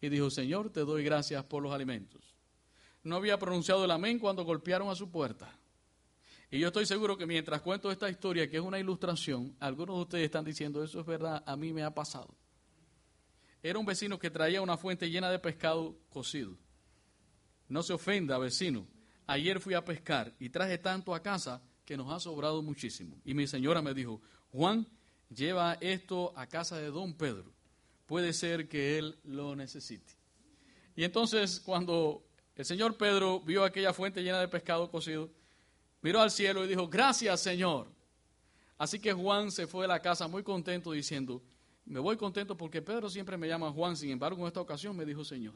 Y 0.00 0.08
dijo, 0.08 0.30
Señor, 0.30 0.70
te 0.70 0.80
doy 0.80 1.04
gracias 1.04 1.44
por 1.44 1.62
los 1.62 1.72
alimentos. 1.72 2.34
No 3.02 3.16
había 3.16 3.38
pronunciado 3.38 3.84
el 3.84 3.90
amén 3.90 4.18
cuando 4.18 4.44
golpearon 4.44 4.88
a 4.88 4.94
su 4.94 5.10
puerta. 5.10 5.56
Y 6.50 6.58
yo 6.58 6.68
estoy 6.68 6.84
seguro 6.84 7.16
que 7.16 7.26
mientras 7.26 7.62
cuento 7.62 7.90
esta 7.90 8.10
historia, 8.10 8.50
que 8.50 8.56
es 8.56 8.62
una 8.62 8.78
ilustración, 8.78 9.54
algunos 9.60 9.96
de 9.96 10.02
ustedes 10.02 10.24
están 10.24 10.44
diciendo, 10.44 10.82
eso 10.82 11.00
es 11.00 11.06
verdad, 11.06 11.42
a 11.46 11.56
mí 11.56 11.72
me 11.72 11.84
ha 11.84 11.94
pasado 11.94 12.34
era 13.62 13.78
un 13.78 13.86
vecino 13.86 14.18
que 14.18 14.30
traía 14.30 14.62
una 14.62 14.76
fuente 14.76 15.10
llena 15.10 15.30
de 15.30 15.38
pescado 15.38 15.98
cocido. 16.08 16.56
No 17.68 17.82
se 17.82 17.92
ofenda, 17.92 18.38
vecino. 18.38 18.86
Ayer 19.30 19.60
fui 19.60 19.74
a 19.74 19.84
pescar 19.84 20.34
y 20.40 20.48
traje 20.48 20.76
tanto 20.76 21.14
a 21.14 21.22
casa 21.22 21.62
que 21.84 21.96
nos 21.96 22.12
ha 22.12 22.18
sobrado 22.18 22.62
muchísimo. 22.62 23.16
Y 23.24 23.32
mi 23.32 23.46
señora 23.46 23.80
me 23.80 23.94
dijo, 23.94 24.20
Juan, 24.50 24.84
lleva 25.32 25.78
esto 25.80 26.32
a 26.34 26.48
casa 26.48 26.78
de 26.78 26.90
don 26.90 27.14
Pedro. 27.14 27.52
Puede 28.06 28.32
ser 28.32 28.68
que 28.68 28.98
él 28.98 29.16
lo 29.22 29.54
necesite. 29.54 30.14
Y 30.96 31.04
entonces 31.04 31.60
cuando 31.60 32.24
el 32.56 32.64
señor 32.64 32.96
Pedro 32.96 33.38
vio 33.38 33.62
aquella 33.62 33.92
fuente 33.92 34.20
llena 34.20 34.40
de 34.40 34.48
pescado 34.48 34.90
cocido, 34.90 35.30
miró 36.02 36.20
al 36.20 36.32
cielo 36.32 36.64
y 36.64 36.68
dijo, 36.68 36.88
gracias 36.88 37.40
Señor. 37.40 37.86
Así 38.78 38.98
que 38.98 39.12
Juan 39.12 39.52
se 39.52 39.68
fue 39.68 39.84
a 39.84 39.88
la 39.88 40.02
casa 40.02 40.26
muy 40.26 40.42
contento 40.42 40.90
diciendo, 40.90 41.40
me 41.84 42.00
voy 42.00 42.16
contento 42.16 42.56
porque 42.56 42.82
Pedro 42.82 43.08
siempre 43.08 43.36
me 43.36 43.46
llama 43.46 43.70
Juan, 43.70 43.96
sin 43.96 44.10
embargo 44.10 44.40
en 44.40 44.48
esta 44.48 44.60
ocasión 44.60 44.96
me 44.96 45.04
dijo 45.04 45.24
Señor. 45.24 45.54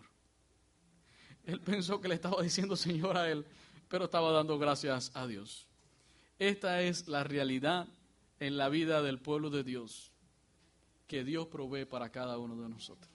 Él 1.45 1.61
pensó 1.61 2.01
que 2.01 2.09
le 2.09 2.15
estaba 2.15 2.41
diciendo 2.41 2.77
Señor 2.77 3.17
a 3.17 3.29
él, 3.29 3.45
pero 3.89 4.07
estaba 4.07 4.33
dando 4.33 4.59
gracias 4.59 5.11
a 5.15 5.27
Dios. 5.27 5.67
Esta 6.39 6.83
es 6.83 7.09
la 7.09 7.25
realidad 7.25 7.89
en 8.41 8.57
la 8.57 8.69
vida 8.69 9.03
del 9.03 9.21
pueblo 9.21 9.51
de 9.51 9.65
Dios, 9.65 10.11
que 11.07 11.25
Dios 11.25 11.47
provee 11.47 11.85
para 11.85 12.11
cada 12.11 12.39
uno 12.39 12.61
de 12.61 12.69
nosotros. 12.69 13.11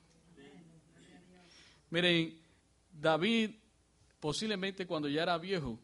Miren, 1.89 2.39
David 2.91 3.51
posiblemente 4.19 4.86
cuando 4.86 5.08
ya 5.08 5.23
era 5.23 5.38
viejo, 5.38 5.79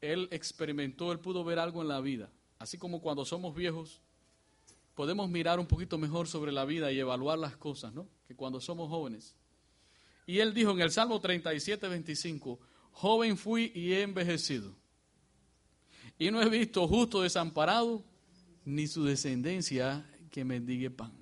él 0.00 0.28
experimentó, 0.30 1.12
él 1.12 1.20
pudo 1.20 1.44
ver 1.44 1.58
algo 1.58 1.82
en 1.82 1.88
la 1.88 2.00
vida. 2.00 2.30
Así 2.58 2.78
como 2.78 3.00
cuando 3.00 3.24
somos 3.24 3.54
viejos, 3.54 4.00
podemos 4.94 5.28
mirar 5.28 5.60
un 5.60 5.66
poquito 5.66 5.98
mejor 5.98 6.26
sobre 6.26 6.52
la 6.52 6.64
vida 6.64 6.90
y 6.90 6.98
evaluar 6.98 7.38
las 7.38 7.56
cosas, 7.56 7.92
¿no? 7.92 8.08
Que 8.26 8.34
cuando 8.34 8.60
somos 8.60 8.88
jóvenes. 8.88 9.34
Y 10.26 10.38
él 10.38 10.54
dijo 10.54 10.70
en 10.72 10.80
el 10.80 10.90
Salmo 10.90 11.20
37, 11.20 11.88
25, 11.88 12.58
joven 12.92 13.36
fui 13.36 13.72
y 13.74 13.92
he 13.92 14.02
envejecido. 14.02 14.74
Y 16.18 16.30
no 16.30 16.40
he 16.40 16.48
visto 16.48 16.86
justo 16.86 17.22
desamparado, 17.22 18.04
ni 18.64 18.86
su 18.86 19.04
descendencia 19.04 20.08
que 20.30 20.44
mendigue 20.44 20.90
pan. 20.90 21.12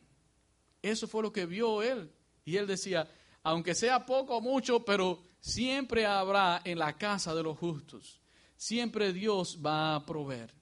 Eso 0.83 1.09
fue 1.09 1.23
lo 1.23 1.33
que 1.33 1.47
vio 1.47 1.83
él. 1.83 2.11
Y 2.45 2.57
él 2.57 2.67
decía, 2.67 3.11
aunque 3.43 3.75
sea 3.75 4.05
poco 4.05 4.37
o 4.37 4.41
mucho, 4.41 4.85
pero 4.85 5.23
siempre 5.41 6.07
habrá 6.07 6.61
en 6.65 6.79
la 6.79 6.97
casa 6.97 7.35
de 7.35 7.43
los 7.43 7.59
justos. 7.59 8.21
Siempre 8.57 9.13
Dios 9.13 9.59
va 9.65 9.95
a 9.95 10.05
proveer. 10.05 10.53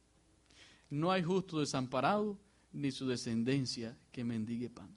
No 0.90 1.10
hay 1.10 1.22
justo 1.22 1.60
desamparado, 1.60 2.38
ni 2.72 2.92
su 2.92 3.06
descendencia 3.06 3.96
que 4.12 4.24
mendigue 4.24 4.70
pan. 4.70 4.96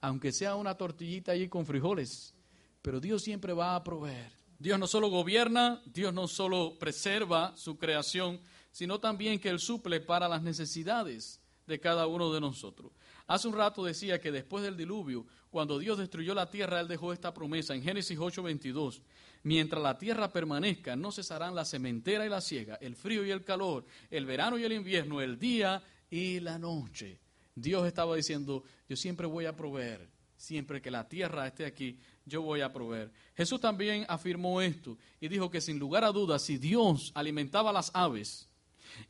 Aunque 0.00 0.32
sea 0.32 0.56
una 0.56 0.74
tortillita 0.74 1.32
allí 1.32 1.48
con 1.48 1.64
frijoles, 1.64 2.34
pero 2.82 3.00
Dios 3.00 3.22
siempre 3.22 3.52
va 3.52 3.74
a 3.74 3.84
proveer. 3.84 4.41
Dios 4.62 4.78
no 4.78 4.86
solo 4.86 5.08
gobierna, 5.08 5.82
Dios 5.86 6.14
no 6.14 6.28
solo 6.28 6.78
preserva 6.78 7.52
su 7.56 7.76
creación, 7.76 8.38
sino 8.70 9.00
también 9.00 9.40
que 9.40 9.48
Él 9.48 9.58
suple 9.58 9.98
para 9.98 10.28
las 10.28 10.40
necesidades 10.40 11.40
de 11.66 11.80
cada 11.80 12.06
uno 12.06 12.32
de 12.32 12.40
nosotros. 12.40 12.92
Hace 13.26 13.48
un 13.48 13.54
rato 13.54 13.82
decía 13.82 14.20
que 14.20 14.30
después 14.30 14.62
del 14.62 14.76
diluvio, 14.76 15.26
cuando 15.50 15.80
Dios 15.80 15.98
destruyó 15.98 16.32
la 16.32 16.48
tierra, 16.48 16.78
Él 16.78 16.86
dejó 16.86 17.12
esta 17.12 17.34
promesa 17.34 17.74
en 17.74 17.82
Génesis 17.82 18.16
8:22. 18.16 19.02
Mientras 19.42 19.82
la 19.82 19.98
tierra 19.98 20.32
permanezca, 20.32 20.94
no 20.94 21.10
cesarán 21.10 21.56
la 21.56 21.64
sementera 21.64 22.24
y 22.24 22.28
la 22.28 22.40
siega, 22.40 22.76
el 22.76 22.94
frío 22.94 23.24
y 23.24 23.32
el 23.32 23.42
calor, 23.42 23.84
el 24.10 24.26
verano 24.26 24.58
y 24.58 24.62
el 24.62 24.74
invierno, 24.74 25.20
el 25.20 25.40
día 25.40 25.82
y 26.08 26.38
la 26.38 26.56
noche. 26.56 27.18
Dios 27.56 27.84
estaba 27.84 28.14
diciendo, 28.14 28.62
yo 28.88 28.94
siempre 28.94 29.26
voy 29.26 29.44
a 29.46 29.56
proveer, 29.56 30.08
siempre 30.42 30.82
que 30.82 30.90
la 30.90 31.08
tierra 31.08 31.46
esté 31.46 31.64
aquí, 31.64 31.96
yo 32.26 32.42
voy 32.42 32.62
a 32.62 32.72
proveer. 32.72 33.12
Jesús 33.36 33.60
también 33.60 34.04
afirmó 34.08 34.60
esto 34.60 34.98
y 35.20 35.28
dijo 35.28 35.48
que 35.48 35.60
sin 35.60 35.78
lugar 35.78 36.02
a 36.02 36.10
dudas, 36.10 36.42
si 36.42 36.58
Dios 36.58 37.12
alimentaba 37.14 37.72
las 37.72 37.92
aves 37.94 38.48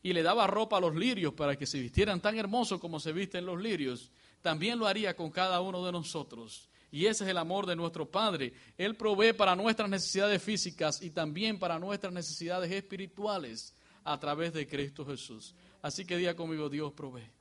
y 0.03 0.13
le 0.13 0.21
daba 0.21 0.45
ropa 0.45 0.77
a 0.77 0.79
los 0.79 0.95
lirios 0.95 1.33
para 1.33 1.55
que 1.55 1.65
se 1.65 1.79
vistieran 1.79 2.21
tan 2.21 2.37
hermosos 2.37 2.79
como 2.79 2.99
se 2.99 3.11
visten 3.13 3.47
los 3.47 3.59
lirios, 3.59 4.11
también 4.43 4.77
lo 4.77 4.85
haría 4.85 5.15
con 5.15 5.31
cada 5.31 5.59
uno 5.59 5.83
de 5.83 5.91
nosotros. 5.91 6.69
Y 6.91 7.07
ese 7.07 7.23
es 7.23 7.31
el 7.31 7.39
amor 7.39 7.65
de 7.65 7.75
nuestro 7.75 8.11
Padre. 8.11 8.53
Él 8.77 8.95
provee 8.95 9.33
para 9.33 9.55
nuestras 9.55 9.89
necesidades 9.89 10.43
físicas 10.43 11.01
y 11.01 11.09
también 11.09 11.57
para 11.57 11.79
nuestras 11.79 12.13
necesidades 12.13 12.71
espirituales 12.71 13.73
a 14.03 14.19
través 14.19 14.53
de 14.53 14.67
Cristo 14.67 15.03
Jesús. 15.03 15.55
Así 15.81 16.05
que 16.05 16.15
diga 16.15 16.35
conmigo, 16.35 16.69
Dios 16.69 16.93
provee. 16.93 17.31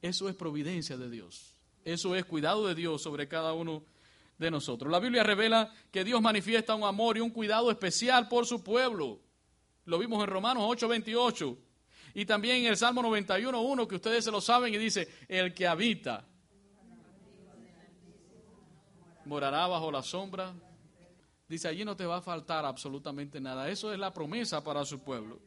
Eso 0.00 0.28
es 0.28 0.36
providencia 0.36 0.96
de 0.96 1.10
Dios. 1.10 1.55
Eso 1.86 2.16
es 2.16 2.24
cuidado 2.24 2.66
de 2.66 2.74
Dios 2.74 3.00
sobre 3.00 3.28
cada 3.28 3.52
uno 3.52 3.84
de 4.38 4.50
nosotros. 4.50 4.90
La 4.90 4.98
Biblia 4.98 5.22
revela 5.22 5.72
que 5.92 6.02
Dios 6.02 6.20
manifiesta 6.20 6.74
un 6.74 6.82
amor 6.82 7.16
y 7.16 7.20
un 7.20 7.30
cuidado 7.30 7.70
especial 7.70 8.26
por 8.26 8.44
su 8.44 8.60
pueblo. 8.64 9.20
Lo 9.84 9.96
vimos 9.96 10.20
en 10.24 10.28
Romanos 10.28 10.64
8:28 10.64 11.56
y 12.12 12.26
también 12.26 12.56
en 12.56 12.66
el 12.66 12.76
Salmo 12.76 13.02
91:1 13.02 13.86
que 13.86 13.94
ustedes 13.94 14.24
se 14.24 14.32
lo 14.32 14.40
saben 14.40 14.74
y 14.74 14.78
dice, 14.78 15.06
el 15.28 15.54
que 15.54 15.64
habita 15.64 16.26
morará 19.24 19.68
bajo 19.68 19.92
la 19.92 20.02
sombra. 20.02 20.52
Dice, 21.48 21.68
allí 21.68 21.84
no 21.84 21.94
te 21.94 22.04
va 22.04 22.16
a 22.16 22.20
faltar 22.20 22.64
absolutamente 22.64 23.40
nada. 23.40 23.70
Eso 23.70 23.92
es 23.92 23.98
la 24.00 24.12
promesa 24.12 24.64
para 24.64 24.84
su 24.84 24.98
pueblo. 24.98 25.38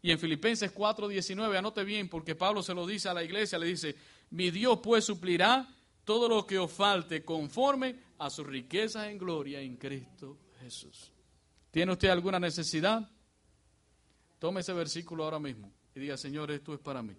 Y 0.00 0.12
en 0.12 0.20
Filipenses 0.20 0.72
4:19, 0.72 1.58
anote 1.58 1.82
bien, 1.82 2.08
porque 2.08 2.36
Pablo 2.36 2.62
se 2.62 2.72
lo 2.72 2.86
dice 2.86 3.08
a 3.08 3.14
la 3.14 3.24
iglesia, 3.24 3.58
le 3.58 3.66
dice, 3.66 3.96
mi 4.30 4.50
Dios 4.50 4.80
pues 4.82 5.04
suplirá 5.04 5.68
todo 6.04 6.28
lo 6.28 6.46
que 6.46 6.58
os 6.58 6.70
falte 6.70 7.24
conforme 7.24 7.96
a 8.18 8.30
sus 8.30 8.46
riquezas 8.46 9.08
en 9.08 9.18
gloria 9.18 9.60
en 9.60 9.76
Cristo 9.76 10.38
Jesús. 10.60 11.12
¿Tiene 11.70 11.92
usted 11.92 12.08
alguna 12.08 12.38
necesidad? 12.38 13.08
Tome 14.38 14.60
ese 14.60 14.72
versículo 14.72 15.24
ahora 15.24 15.38
mismo 15.38 15.72
y 15.94 16.00
diga, 16.00 16.16
Señor, 16.16 16.50
esto 16.50 16.74
es 16.74 16.80
para 16.80 17.02
mí. 17.02 17.16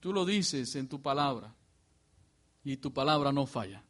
Tú 0.00 0.12
lo 0.12 0.24
dices 0.24 0.74
en 0.76 0.88
tu 0.88 1.00
palabra 1.00 1.54
y 2.62 2.76
tu 2.76 2.92
palabra 2.92 3.32
no 3.32 3.46
falla. 3.46 3.82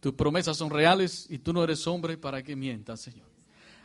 Tus 0.00 0.14
promesas 0.14 0.56
son 0.56 0.70
reales 0.70 1.26
y 1.30 1.38
tú 1.38 1.52
no 1.52 1.64
eres 1.64 1.86
hombre 1.86 2.16
para 2.18 2.42
que 2.42 2.56
mientas, 2.56 3.00
Señor. 3.00 3.28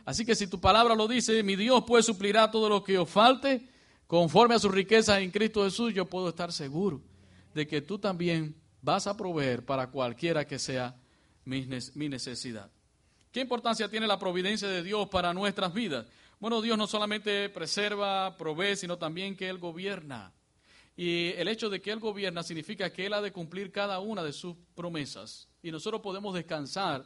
Así 0.04 0.24
que 0.24 0.34
si 0.34 0.46
tu 0.46 0.60
palabra 0.60 0.94
lo 0.94 1.08
dice, 1.08 1.42
mi 1.42 1.56
Dios 1.56 1.84
pues 1.86 2.06
suplirá 2.06 2.50
todo 2.50 2.68
lo 2.68 2.82
que 2.82 2.98
os 2.98 3.08
falte 3.08 3.68
conforme 4.06 4.54
a 4.54 4.58
sus 4.58 4.72
riquezas 4.72 5.20
en 5.20 5.30
Cristo 5.30 5.64
Jesús, 5.64 5.94
yo 5.94 6.06
puedo 6.06 6.28
estar 6.28 6.52
seguro 6.52 7.00
de 7.54 7.66
que 7.66 7.82
tú 7.82 7.98
también 7.98 8.54
vas 8.82 9.06
a 9.06 9.16
proveer 9.16 9.64
para 9.64 9.88
cualquiera 9.88 10.46
que 10.46 10.58
sea 10.58 10.96
mi, 11.44 11.66
necesidad. 12.08 12.70
¿Qué 13.32 13.40
importancia 13.40 13.88
tiene 13.88 14.06
la 14.06 14.18
providencia 14.18 14.68
de 14.68 14.82
Dios 14.82 15.08
para 15.08 15.32
nuestras 15.34 15.72
vidas? 15.72 16.06
Bueno, 16.38 16.62
Dios 16.62 16.78
no 16.78 16.86
solamente 16.86 17.48
preserva, 17.50 18.36
provee, 18.36 18.76
sino 18.76 18.98
también 18.98 19.36
que 19.36 19.48
Él 19.48 19.58
gobierna. 19.58 20.32
Y 20.96 21.28
el 21.36 21.48
hecho 21.48 21.68
de 21.68 21.80
que 21.80 21.90
Él 21.92 22.00
gobierna 22.00 22.42
significa 22.42 22.92
que 22.92 23.06
Él 23.06 23.12
ha 23.12 23.20
de 23.20 23.32
cumplir 23.32 23.70
cada 23.70 24.00
una 24.00 24.22
de 24.22 24.32
sus 24.32 24.56
promesas. 24.74 25.48
Y 25.62 25.70
nosotros 25.70 26.00
podemos 26.00 26.34
descansar 26.34 27.04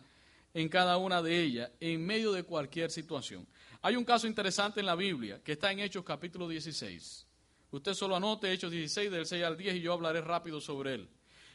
en 0.54 0.68
cada 0.68 0.96
una 0.98 1.20
de 1.20 1.42
ellas, 1.42 1.70
en 1.80 2.06
medio 2.06 2.32
de 2.32 2.44
cualquier 2.44 2.90
situación. 2.90 3.46
Hay 3.82 3.96
un 3.96 4.04
caso 4.04 4.26
interesante 4.26 4.80
en 4.80 4.86
la 4.86 4.94
Biblia 4.94 5.40
que 5.42 5.52
está 5.52 5.72
en 5.72 5.80
Hechos 5.80 6.04
capítulo 6.04 6.48
16. 6.48 7.26
Usted 7.74 7.94
solo 7.94 8.14
anote 8.14 8.52
Hechos 8.52 8.70
16 8.70 9.10
del 9.10 9.26
6 9.26 9.42
al 9.42 9.56
10 9.56 9.74
y 9.74 9.80
yo 9.80 9.92
hablaré 9.92 10.20
rápido 10.20 10.60
sobre 10.60 10.94
él. 10.94 11.08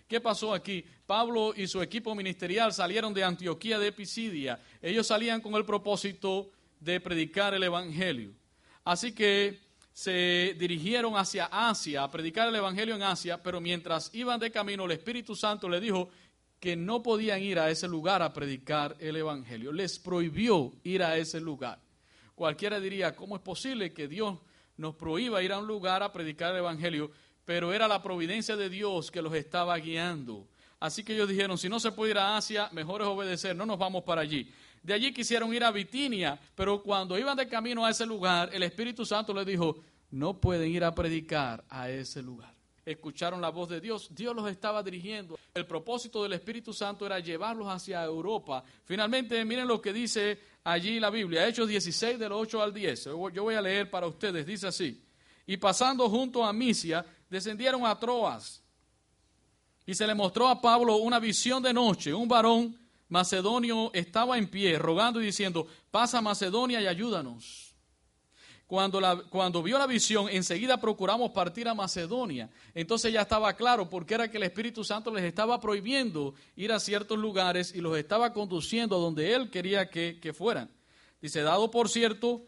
¿Qué 0.06 0.20
pasó 0.20 0.54
aquí? 0.54 0.84
Pablo 1.06 1.54
y 1.56 1.66
su 1.66 1.82
equipo 1.82 2.14
ministerial 2.14 2.74
salieron 2.74 3.14
de 3.14 3.24
Antioquía 3.24 3.80
de 3.80 3.94
Pisidia. 3.94 4.60
Ellos 4.82 5.08
salían 5.08 5.40
con 5.40 5.56
el 5.56 5.64
propósito 5.64 6.52
de 6.82 7.00
predicar 7.00 7.54
el 7.54 7.64
Evangelio. 7.64 8.34
Así 8.84 9.14
que 9.14 9.62
se 9.94 10.58
dirigieron 10.60 11.16
hacia 11.16 11.46
Asia 11.46 12.04
a 12.04 12.12
predicar 12.12 12.50
el 12.50 12.56
Evangelio 12.56 12.96
en 12.96 13.04
Asia, 13.04 13.42
pero 13.42 13.62
mientras 13.62 14.14
iban 14.14 14.42
de 14.42 14.52
camino 14.52 14.84
el 14.84 14.92
Espíritu 14.92 15.38
Santo 15.38 15.70
les 15.70 15.82
dijo 15.82 16.10
que 16.60 16.76
no 16.76 17.02
podían 17.02 17.42
ir 17.42 17.60
a 17.60 17.70
ese 17.70 17.88
lugar 17.88 18.22
a 18.22 18.34
predicar 18.34 18.98
el 19.00 19.16
Evangelio. 19.16 19.72
Les 19.72 19.98
prohibió 20.00 20.74
ir 20.84 21.02
a 21.02 21.16
ese 21.16 21.40
lugar. 21.40 21.80
Cualquiera 22.36 22.78
diría, 22.82 23.16
¿cómo 23.16 23.38
es 23.38 23.42
posible 23.42 23.94
que 23.94 24.10
Dios 24.10 24.38
nos 24.80 24.96
prohíba 24.96 25.44
ir 25.44 25.52
a 25.52 25.60
un 25.60 25.68
lugar 25.68 26.02
a 26.02 26.12
predicar 26.12 26.52
el 26.52 26.60
Evangelio? 26.60 27.12
Pero 27.46 27.74
era 27.74 27.88
la 27.88 28.02
providencia 28.02 28.56
de 28.56 28.70
Dios 28.70 29.12
que 29.12 29.22
los 29.22 29.34
estaba 29.34 29.78
guiando. 29.78 30.48
Así 30.80 31.04
que 31.04 31.14
ellos 31.14 31.28
dijeron, 31.28 31.58
si 31.58 31.68
no 31.68 31.80
se 31.80 31.92
puede 31.92 32.12
ir 32.12 32.18
a 32.18 32.38
Asia, 32.38 32.70
mejor 32.72 33.02
es 33.02 33.08
obedecer, 33.08 33.56
no 33.56 33.66
nos 33.66 33.78
vamos 33.78 34.04
para 34.04 34.22
allí. 34.22 34.50
De 34.82 34.94
allí 34.94 35.12
quisieron 35.14 35.54
ir 35.54 35.64
a 35.64 35.72
Bitinia, 35.72 36.40
pero 36.56 36.82
cuando 36.82 37.20
iban 37.20 37.36
de 37.36 37.50
camino 37.50 37.86
a 37.86 37.90
ese 37.90 38.06
lugar, 38.06 38.50
el 38.54 38.64
Espíritu 38.64 39.06
Santo 39.06 39.34
les 39.34 39.46
dijo, 39.46 39.84
no 40.12 40.40
pueden 40.40 40.72
ir 40.72 40.86
a 40.86 40.96
predicar 40.96 41.66
a 41.70 41.90
ese 41.90 42.22
lugar. 42.22 42.59
Escucharon 42.90 43.40
la 43.40 43.50
voz 43.50 43.70
de 43.70 43.80
Dios, 43.80 44.08
Dios 44.10 44.36
los 44.36 44.50
estaba 44.50 44.82
dirigiendo. 44.82 45.38
El 45.54 45.68
propósito 45.68 46.24
del 46.24 46.34
Espíritu 46.34 46.74
Santo 46.74 47.06
era 47.06 47.20
llevarlos 47.20 47.68
hacia 47.68 48.04
Europa. 48.04 48.64
Finalmente, 48.84 49.46
miren 49.46 49.68
lo 49.68 49.80
que 49.80 49.94
dice 49.94 50.40
allí 50.64 51.00
la 51.00 51.12
Biblia, 51.12 51.48
Hechos 51.48 51.68
16 51.68 52.18
del 52.18 52.32
8 52.32 52.64
al 52.64 52.74
10. 52.74 53.04
Yo 53.32 53.44
voy 53.44 53.54
a 53.54 53.62
leer 53.62 53.92
para 53.92 54.08
ustedes, 54.08 54.44
dice 54.44 54.66
así. 54.66 55.04
Y 55.46 55.58
pasando 55.58 56.10
junto 56.10 56.44
a 56.44 56.52
Misia, 56.52 57.06
descendieron 57.30 57.86
a 57.86 58.00
Troas. 58.00 58.64
Y 59.86 59.94
se 59.94 60.08
le 60.08 60.16
mostró 60.16 60.48
a 60.48 60.60
Pablo 60.60 60.96
una 60.96 61.20
visión 61.20 61.62
de 61.62 61.72
noche. 61.72 62.12
Un 62.12 62.28
varón 62.28 62.76
macedonio 63.08 63.92
estaba 63.94 64.40
en 64.40 64.50
pie, 64.50 64.80
rogando 64.80 65.22
y 65.22 65.26
diciendo, 65.26 65.68
pasa 65.92 66.22
Macedonia 66.22 66.82
y 66.82 66.88
ayúdanos. 66.88 67.69
Cuando, 68.70 69.02
la, 69.02 69.16
cuando 69.32 69.64
vio 69.64 69.80
la 69.80 69.88
visión, 69.88 70.30
enseguida 70.30 70.80
procuramos 70.80 71.32
partir 71.32 71.68
a 71.68 71.74
Macedonia. 71.74 72.52
Entonces 72.76 73.12
ya 73.12 73.22
estaba 73.22 73.54
claro 73.54 73.90
porque 73.90 74.14
era 74.14 74.30
que 74.30 74.38
el 74.38 74.44
Espíritu 74.44 74.84
Santo 74.84 75.12
les 75.12 75.24
estaba 75.24 75.60
prohibiendo 75.60 76.36
ir 76.56 76.72
a 76.72 76.80
ciertos 76.80 77.18
lugares 77.18 77.74
y 77.74 77.82
los 77.82 77.98
estaba 77.98 78.32
conduciendo 78.32 78.96
a 78.96 79.00
donde 79.00 79.34
él 79.34 79.50
quería 79.50 79.90
que, 79.90 80.20
que 80.22 80.34
fueran. 80.34 80.70
Dice, 81.20 81.42
dado 81.42 81.72
por 81.72 81.90
cierto, 81.90 82.44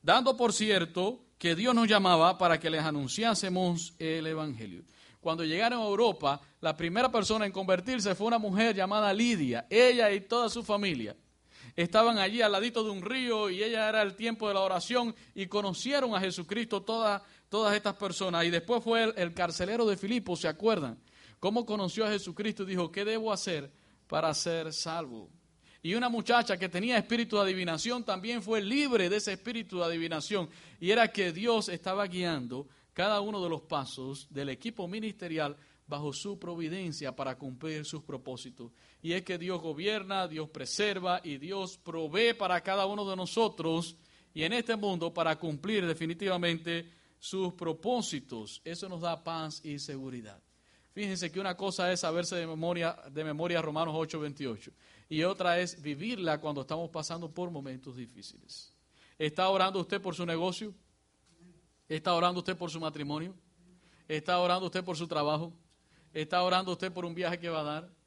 dando 0.00 0.36
por 0.36 0.52
cierto 0.52 1.24
que 1.38 1.56
Dios 1.56 1.74
nos 1.74 1.88
llamaba 1.88 2.38
para 2.38 2.60
que 2.60 2.70
les 2.70 2.84
anunciásemos 2.84 3.94
el 3.98 4.28
Evangelio. 4.28 4.84
Cuando 5.20 5.44
llegaron 5.44 5.80
a 5.80 5.86
Europa, 5.86 6.40
la 6.60 6.76
primera 6.76 7.10
persona 7.10 7.46
en 7.46 7.50
convertirse 7.50 8.14
fue 8.14 8.28
una 8.28 8.38
mujer 8.38 8.76
llamada 8.76 9.12
Lidia, 9.12 9.66
ella 9.68 10.12
y 10.12 10.20
toda 10.20 10.48
su 10.50 10.62
familia 10.62 11.16
estaban 11.82 12.18
allí 12.18 12.42
al 12.42 12.50
ladito 12.50 12.82
de 12.82 12.90
un 12.90 13.02
río 13.02 13.48
y 13.48 13.62
ella 13.62 13.88
era 13.88 14.02
el 14.02 14.16
tiempo 14.16 14.48
de 14.48 14.54
la 14.54 14.60
oración 14.60 15.14
y 15.32 15.46
conocieron 15.46 16.12
a 16.12 16.20
Jesucristo 16.20 16.82
todas, 16.82 17.22
todas 17.48 17.76
estas 17.76 17.94
personas. 17.94 18.44
Y 18.44 18.50
después 18.50 18.82
fue 18.82 19.04
el, 19.04 19.14
el 19.16 19.32
carcelero 19.32 19.86
de 19.86 19.96
Filipo, 19.96 20.34
¿se 20.34 20.48
acuerdan? 20.48 20.98
¿Cómo 21.38 21.64
conoció 21.64 22.04
a 22.04 22.10
Jesucristo 22.10 22.64
y 22.64 22.66
dijo, 22.66 22.90
¿qué 22.90 23.04
debo 23.04 23.32
hacer 23.32 23.70
para 24.08 24.34
ser 24.34 24.72
salvo? 24.72 25.30
Y 25.80 25.94
una 25.94 26.08
muchacha 26.08 26.56
que 26.56 26.68
tenía 26.68 26.98
espíritu 26.98 27.36
de 27.36 27.42
adivinación 27.42 28.02
también 28.02 28.42
fue 28.42 28.60
libre 28.60 29.08
de 29.08 29.18
ese 29.18 29.34
espíritu 29.34 29.78
de 29.78 29.84
adivinación. 29.84 30.50
Y 30.80 30.90
era 30.90 31.06
que 31.12 31.32
Dios 31.32 31.68
estaba 31.68 32.04
guiando 32.08 32.66
cada 32.92 33.20
uno 33.20 33.40
de 33.40 33.48
los 33.50 33.62
pasos 33.62 34.26
del 34.30 34.48
equipo 34.48 34.88
ministerial 34.88 35.56
bajo 35.86 36.12
su 36.12 36.40
providencia 36.40 37.14
para 37.14 37.38
cumplir 37.38 37.84
sus 37.84 38.02
propósitos. 38.02 38.72
Y 39.02 39.12
es 39.12 39.22
que 39.22 39.38
Dios 39.38 39.60
gobierna, 39.60 40.26
Dios 40.26 40.48
preserva 40.50 41.20
y 41.22 41.38
Dios 41.38 41.78
provee 41.78 42.34
para 42.34 42.60
cada 42.62 42.86
uno 42.86 43.08
de 43.08 43.16
nosotros 43.16 43.96
y 44.34 44.42
en 44.42 44.52
este 44.52 44.76
mundo 44.76 45.12
para 45.12 45.36
cumplir 45.38 45.86
definitivamente 45.86 46.90
sus 47.18 47.54
propósitos. 47.54 48.60
Eso 48.64 48.88
nos 48.88 49.00
da 49.00 49.22
paz 49.22 49.64
y 49.64 49.78
seguridad. 49.78 50.40
Fíjense 50.92 51.30
que 51.30 51.38
una 51.38 51.56
cosa 51.56 51.92
es 51.92 52.00
saberse 52.00 52.34
de 52.36 52.46
memoria, 52.46 52.96
de 53.12 53.22
memoria 53.22 53.62
Romanos 53.62 53.94
8:28 53.94 54.72
y 55.08 55.22
otra 55.22 55.60
es 55.60 55.80
vivirla 55.80 56.40
cuando 56.40 56.62
estamos 56.62 56.90
pasando 56.90 57.30
por 57.30 57.50
momentos 57.50 57.96
difíciles. 57.96 58.72
¿Está 59.16 59.48
orando 59.48 59.80
usted 59.80 60.00
por 60.00 60.14
su 60.14 60.26
negocio? 60.26 60.74
¿Está 61.88 62.14
orando 62.14 62.40
usted 62.40 62.56
por 62.56 62.70
su 62.70 62.80
matrimonio? 62.80 63.34
¿Está 64.06 64.38
orando 64.38 64.66
usted 64.66 64.84
por 64.84 64.96
su 64.96 65.06
trabajo? 65.06 65.52
¿Está 66.12 66.42
orando 66.42 66.72
usted 66.72 66.92
por 66.92 67.04
un 67.04 67.14
viaje 67.14 67.38
que 67.38 67.48
va 67.48 67.60
a 67.60 67.64
dar? 67.64 67.97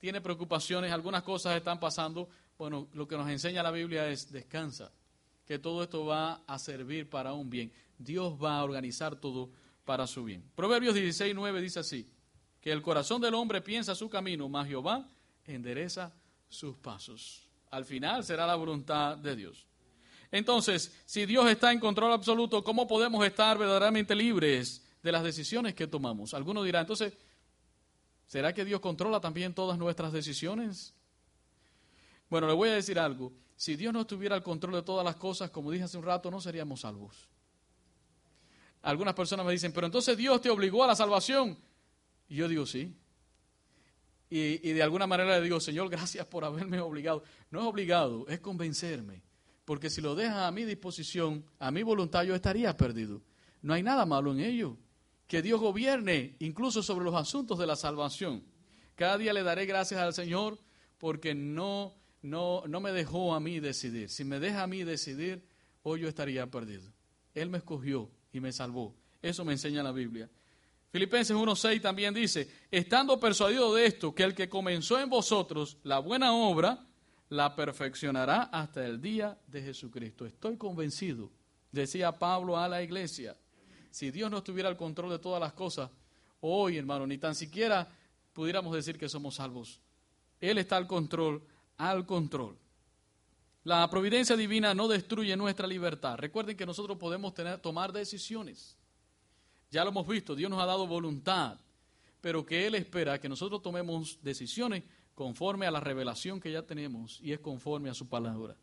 ¿Tiene 0.00 0.22
preocupaciones? 0.22 0.90
Algunas 0.90 1.22
cosas 1.22 1.56
están 1.56 1.78
pasando. 1.78 2.28
Bueno, 2.56 2.88
lo 2.94 3.06
que 3.06 3.18
nos 3.18 3.28
enseña 3.28 3.62
la 3.62 3.70
Biblia 3.70 4.08
es 4.08 4.32
descansa, 4.32 4.90
que 5.44 5.58
todo 5.58 5.82
esto 5.82 6.06
va 6.06 6.42
a 6.46 6.58
servir 6.58 7.08
para 7.08 7.34
un 7.34 7.50
bien. 7.50 7.70
Dios 7.98 8.32
va 8.42 8.56
a 8.56 8.64
organizar 8.64 9.16
todo 9.16 9.50
para 9.84 10.06
su 10.06 10.24
bien. 10.24 10.42
Proverbios 10.54 10.94
16, 10.94 11.34
9 11.34 11.60
dice 11.60 11.80
así, 11.80 12.10
que 12.62 12.72
el 12.72 12.80
corazón 12.80 13.20
del 13.20 13.34
hombre 13.34 13.60
piensa 13.60 13.94
su 13.94 14.08
camino, 14.08 14.48
mas 14.48 14.68
Jehová 14.68 15.06
endereza 15.44 16.14
sus 16.48 16.76
pasos. 16.76 17.46
Al 17.70 17.84
final 17.84 18.24
será 18.24 18.46
la 18.46 18.54
voluntad 18.54 19.18
de 19.18 19.36
Dios. 19.36 19.66
Entonces, 20.32 20.94
si 21.04 21.26
Dios 21.26 21.46
está 21.50 21.72
en 21.72 21.80
control 21.80 22.12
absoluto, 22.12 22.64
¿cómo 22.64 22.86
podemos 22.86 23.24
estar 23.26 23.58
verdaderamente 23.58 24.14
libres 24.14 24.86
de 25.02 25.12
las 25.12 25.22
decisiones 25.22 25.74
que 25.74 25.86
tomamos? 25.86 26.32
Alguno 26.32 26.62
dirá, 26.62 26.80
entonces, 26.80 27.12
¿Será 28.30 28.54
que 28.54 28.64
Dios 28.64 28.78
controla 28.78 29.20
también 29.20 29.54
todas 29.54 29.76
nuestras 29.76 30.12
decisiones? 30.12 30.94
Bueno, 32.28 32.46
le 32.46 32.52
voy 32.52 32.68
a 32.68 32.74
decir 32.74 32.96
algo. 32.96 33.32
Si 33.56 33.74
Dios 33.74 33.92
no 33.92 34.06
tuviera 34.06 34.36
el 34.36 34.42
control 34.44 34.74
de 34.74 34.82
todas 34.82 35.04
las 35.04 35.16
cosas, 35.16 35.50
como 35.50 35.72
dije 35.72 35.82
hace 35.82 35.98
un 35.98 36.04
rato, 36.04 36.30
no 36.30 36.40
seríamos 36.40 36.82
salvos. 36.82 37.28
Algunas 38.82 39.14
personas 39.14 39.44
me 39.44 39.50
dicen, 39.50 39.72
pero 39.72 39.86
entonces 39.86 40.16
Dios 40.16 40.40
te 40.40 40.48
obligó 40.48 40.84
a 40.84 40.86
la 40.86 40.94
salvación. 40.94 41.58
Y 42.28 42.36
yo 42.36 42.46
digo, 42.46 42.66
sí. 42.66 42.94
Y, 44.30 44.70
y, 44.70 44.74
de 44.74 44.82
alguna 44.84 45.08
manera 45.08 45.36
le 45.36 45.42
digo, 45.42 45.58
Señor, 45.58 45.90
gracias 45.90 46.24
por 46.24 46.44
haberme 46.44 46.78
obligado. 46.78 47.24
No 47.50 47.62
es 47.62 47.66
obligado, 47.66 48.28
es 48.28 48.38
convencerme. 48.38 49.24
Porque 49.64 49.90
si 49.90 50.00
lo 50.00 50.14
deja 50.14 50.46
a 50.46 50.52
mi 50.52 50.64
disposición, 50.64 51.44
a 51.58 51.72
mi 51.72 51.82
voluntad, 51.82 52.22
yo 52.22 52.36
estaría 52.36 52.76
perdido. 52.76 53.22
No 53.60 53.74
hay 53.74 53.82
nada 53.82 54.06
malo 54.06 54.30
en 54.30 54.38
ello 54.38 54.78
que 55.30 55.42
Dios 55.42 55.60
gobierne 55.60 56.34
incluso 56.40 56.82
sobre 56.82 57.04
los 57.04 57.14
asuntos 57.14 57.56
de 57.56 57.64
la 57.64 57.76
salvación. 57.76 58.42
Cada 58.96 59.16
día 59.16 59.32
le 59.32 59.44
daré 59.44 59.64
gracias 59.64 60.00
al 60.00 60.12
Señor 60.12 60.58
porque 60.98 61.36
no, 61.36 61.94
no, 62.20 62.64
no 62.66 62.80
me 62.80 62.90
dejó 62.90 63.32
a 63.32 63.38
mí 63.38 63.60
decidir. 63.60 64.10
Si 64.10 64.24
me 64.24 64.40
deja 64.40 64.64
a 64.64 64.66
mí 64.66 64.82
decidir, 64.82 65.46
hoy 65.84 66.00
yo 66.00 66.08
estaría 66.08 66.50
perdido. 66.50 66.92
Él 67.32 67.48
me 67.48 67.58
escogió 67.58 68.10
y 68.32 68.40
me 68.40 68.50
salvó. 68.50 68.96
Eso 69.22 69.44
me 69.44 69.52
enseña 69.52 69.84
la 69.84 69.92
Biblia. 69.92 70.28
Filipenses 70.90 71.36
1.6 71.36 71.80
también 71.80 72.12
dice, 72.12 72.50
estando 72.68 73.20
persuadido 73.20 73.72
de 73.72 73.86
esto, 73.86 74.12
que 74.12 74.24
el 74.24 74.34
que 74.34 74.48
comenzó 74.48 74.98
en 74.98 75.08
vosotros 75.08 75.76
la 75.84 76.00
buena 76.00 76.32
obra, 76.32 76.88
la 77.28 77.54
perfeccionará 77.54 78.50
hasta 78.52 78.84
el 78.84 79.00
día 79.00 79.38
de 79.46 79.62
Jesucristo. 79.62 80.26
Estoy 80.26 80.56
convencido, 80.56 81.30
decía 81.70 82.18
Pablo 82.18 82.58
a 82.58 82.66
la 82.66 82.82
iglesia, 82.82 83.36
si 83.90 84.10
Dios 84.10 84.30
no 84.30 84.42
tuviera 84.42 84.68
el 84.68 84.76
control 84.76 85.10
de 85.10 85.18
todas 85.18 85.40
las 85.40 85.52
cosas, 85.52 85.90
hoy, 86.40 86.76
hermano, 86.78 87.06
ni 87.06 87.18
tan 87.18 87.34
siquiera 87.34 87.88
pudiéramos 88.32 88.74
decir 88.74 88.98
que 88.98 89.08
somos 89.08 89.36
salvos. 89.36 89.80
Él 90.40 90.58
está 90.58 90.76
al 90.76 90.86
control, 90.86 91.42
al 91.76 92.06
control. 92.06 92.56
La 93.64 93.88
providencia 93.90 94.36
divina 94.36 94.72
no 94.74 94.88
destruye 94.88 95.36
nuestra 95.36 95.66
libertad. 95.66 96.16
Recuerden 96.16 96.56
que 96.56 96.64
nosotros 96.64 96.96
podemos 96.96 97.34
tener, 97.34 97.58
tomar 97.58 97.92
decisiones. 97.92 98.76
Ya 99.70 99.84
lo 99.84 99.90
hemos 99.90 100.08
visto, 100.08 100.34
Dios 100.34 100.50
nos 100.50 100.60
ha 100.60 100.66
dado 100.66 100.86
voluntad, 100.86 101.58
pero 102.20 102.44
que 102.44 102.66
Él 102.66 102.74
espera 102.74 103.20
que 103.20 103.28
nosotros 103.28 103.62
tomemos 103.62 104.18
decisiones 104.22 104.82
conforme 105.14 105.66
a 105.66 105.70
la 105.70 105.80
revelación 105.80 106.40
que 106.40 106.50
ya 106.50 106.62
tenemos 106.62 107.20
y 107.20 107.32
es 107.32 107.40
conforme 107.40 107.90
a 107.90 107.94
su 107.94 108.08
palabra, 108.08 108.56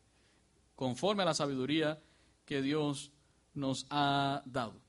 conforme 0.74 1.22
a 1.22 1.26
la 1.26 1.34
sabiduría 1.34 2.02
que 2.44 2.60
Dios 2.60 3.12
nos 3.54 3.86
ha 3.90 4.42
dado. 4.44 4.87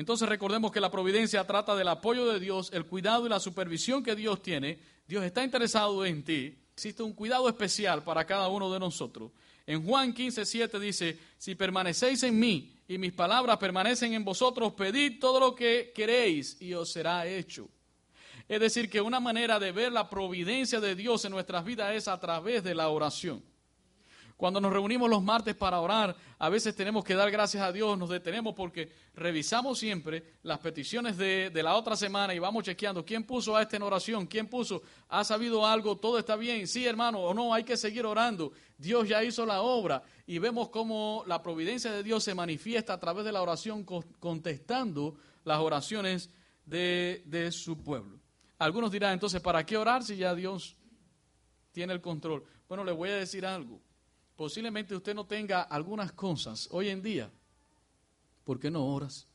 Entonces 0.00 0.26
recordemos 0.26 0.72
que 0.72 0.80
la 0.80 0.90
providencia 0.90 1.46
trata 1.46 1.76
del 1.76 1.86
apoyo 1.88 2.24
de 2.32 2.40
Dios, 2.40 2.70
el 2.72 2.86
cuidado 2.86 3.26
y 3.26 3.28
la 3.28 3.38
supervisión 3.38 4.02
que 4.02 4.16
Dios 4.16 4.40
tiene. 4.40 4.78
Dios 5.06 5.22
está 5.22 5.44
interesado 5.44 6.06
en 6.06 6.24
ti. 6.24 6.56
Existe 6.72 7.02
un 7.02 7.12
cuidado 7.12 7.46
especial 7.50 8.02
para 8.02 8.24
cada 8.24 8.48
uno 8.48 8.72
de 8.72 8.80
nosotros. 8.80 9.30
En 9.66 9.84
Juan 9.84 10.14
15, 10.14 10.46
7 10.46 10.80
dice, 10.80 11.18
si 11.36 11.54
permanecéis 11.54 12.22
en 12.22 12.38
mí 12.38 12.74
y 12.88 12.96
mis 12.96 13.12
palabras 13.12 13.58
permanecen 13.58 14.14
en 14.14 14.24
vosotros, 14.24 14.72
pedid 14.72 15.20
todo 15.20 15.38
lo 15.38 15.54
que 15.54 15.92
queréis 15.94 16.56
y 16.62 16.72
os 16.72 16.90
será 16.90 17.26
hecho. 17.26 17.68
Es 18.48 18.58
decir, 18.58 18.88
que 18.88 19.02
una 19.02 19.20
manera 19.20 19.58
de 19.58 19.70
ver 19.70 19.92
la 19.92 20.08
providencia 20.08 20.80
de 20.80 20.94
Dios 20.94 21.26
en 21.26 21.32
nuestras 21.32 21.62
vidas 21.62 21.94
es 21.94 22.08
a 22.08 22.18
través 22.18 22.64
de 22.64 22.74
la 22.74 22.88
oración. 22.88 23.44
Cuando 24.40 24.58
nos 24.58 24.72
reunimos 24.72 25.10
los 25.10 25.22
martes 25.22 25.54
para 25.54 25.80
orar, 25.80 26.16
a 26.38 26.48
veces 26.48 26.74
tenemos 26.74 27.04
que 27.04 27.14
dar 27.14 27.30
gracias 27.30 27.62
a 27.62 27.70
Dios, 27.72 27.98
nos 27.98 28.08
detenemos 28.08 28.54
porque 28.54 28.90
revisamos 29.12 29.78
siempre 29.78 30.24
las 30.44 30.60
peticiones 30.60 31.18
de, 31.18 31.50
la 31.62 31.74
otra 31.74 31.94
semana 31.94 32.32
y 32.32 32.38
vamos 32.38 32.64
chequeando 32.64 33.04
quién 33.04 33.24
puso 33.24 33.54
a 33.54 33.60
esta 33.60 33.76
en 33.76 33.82
oración, 33.82 34.26
quién 34.26 34.46
puso, 34.46 34.80
ha 35.10 35.24
sabido 35.24 35.66
algo, 35.66 35.98
todo 35.98 36.18
está 36.18 36.36
bien, 36.36 36.66
sí 36.66 36.86
hermano, 36.86 37.18
o 37.20 37.34
no, 37.34 37.52
hay 37.52 37.64
que 37.64 37.76
seguir 37.76 38.06
orando. 38.06 38.52
Dios 38.78 39.06
ya 39.06 39.22
hizo 39.22 39.44
la 39.44 39.60
obra 39.60 40.02
y 40.26 40.38
vemos 40.38 40.70
cómo 40.70 41.22
la 41.26 41.42
providencia 41.42 41.92
de 41.92 42.02
Dios 42.02 42.24
se 42.24 42.34
manifiesta 42.34 42.94
a 42.94 42.98
través 42.98 43.26
de 43.26 43.32
la 43.32 43.42
oración 43.42 43.84
contestando 43.84 45.18
las 45.44 45.58
oraciones 45.58 46.30
de, 46.64 47.22
de 47.26 47.52
su 47.52 47.82
pueblo. 47.82 48.18
Algunos 48.56 48.90
dirán 48.90 49.12
entonces, 49.12 49.42
¿para 49.42 49.66
qué 49.66 49.76
orar 49.76 50.02
si 50.02 50.16
ya 50.16 50.34
Dios 50.34 50.78
tiene 51.72 51.92
el 51.92 52.00
control? 52.00 52.42
Bueno, 52.66 52.84
le 52.84 52.92
voy 52.92 53.10
a 53.10 53.16
decir 53.16 53.44
algo 53.44 53.82
posiblemente 54.40 54.96
usted 54.96 55.14
no 55.14 55.26
tenga 55.26 55.60
algunas 55.60 56.12
cosas 56.12 56.66
hoy 56.70 56.88
en 56.88 57.02
día. 57.02 57.30
¿Por 58.42 58.58
qué 58.58 58.70
no 58.70 58.86
oras? 58.86 59.26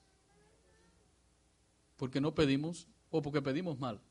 ¿Porque 1.96 2.20
no 2.20 2.34
pedimos 2.34 2.88
o 3.12 3.22
porque 3.22 3.40
pedimos 3.40 3.78
mal? 3.78 4.02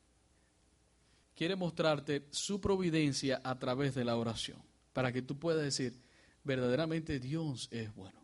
Quiere 1.35 1.57
mostrarte 1.57 2.28
su 2.30 2.61
providencia 2.61 3.40
a 3.42 3.59
través 3.59 3.96
de 3.96 4.04
la 4.04 4.14
oración, 4.16 4.62
para 4.92 5.12
que 5.12 5.20
tú 5.20 5.37
puedas 5.37 5.64
decir, 5.64 5.98
verdaderamente 6.44 7.18
Dios 7.18 7.66
es 7.72 7.92
bueno. 7.92 8.20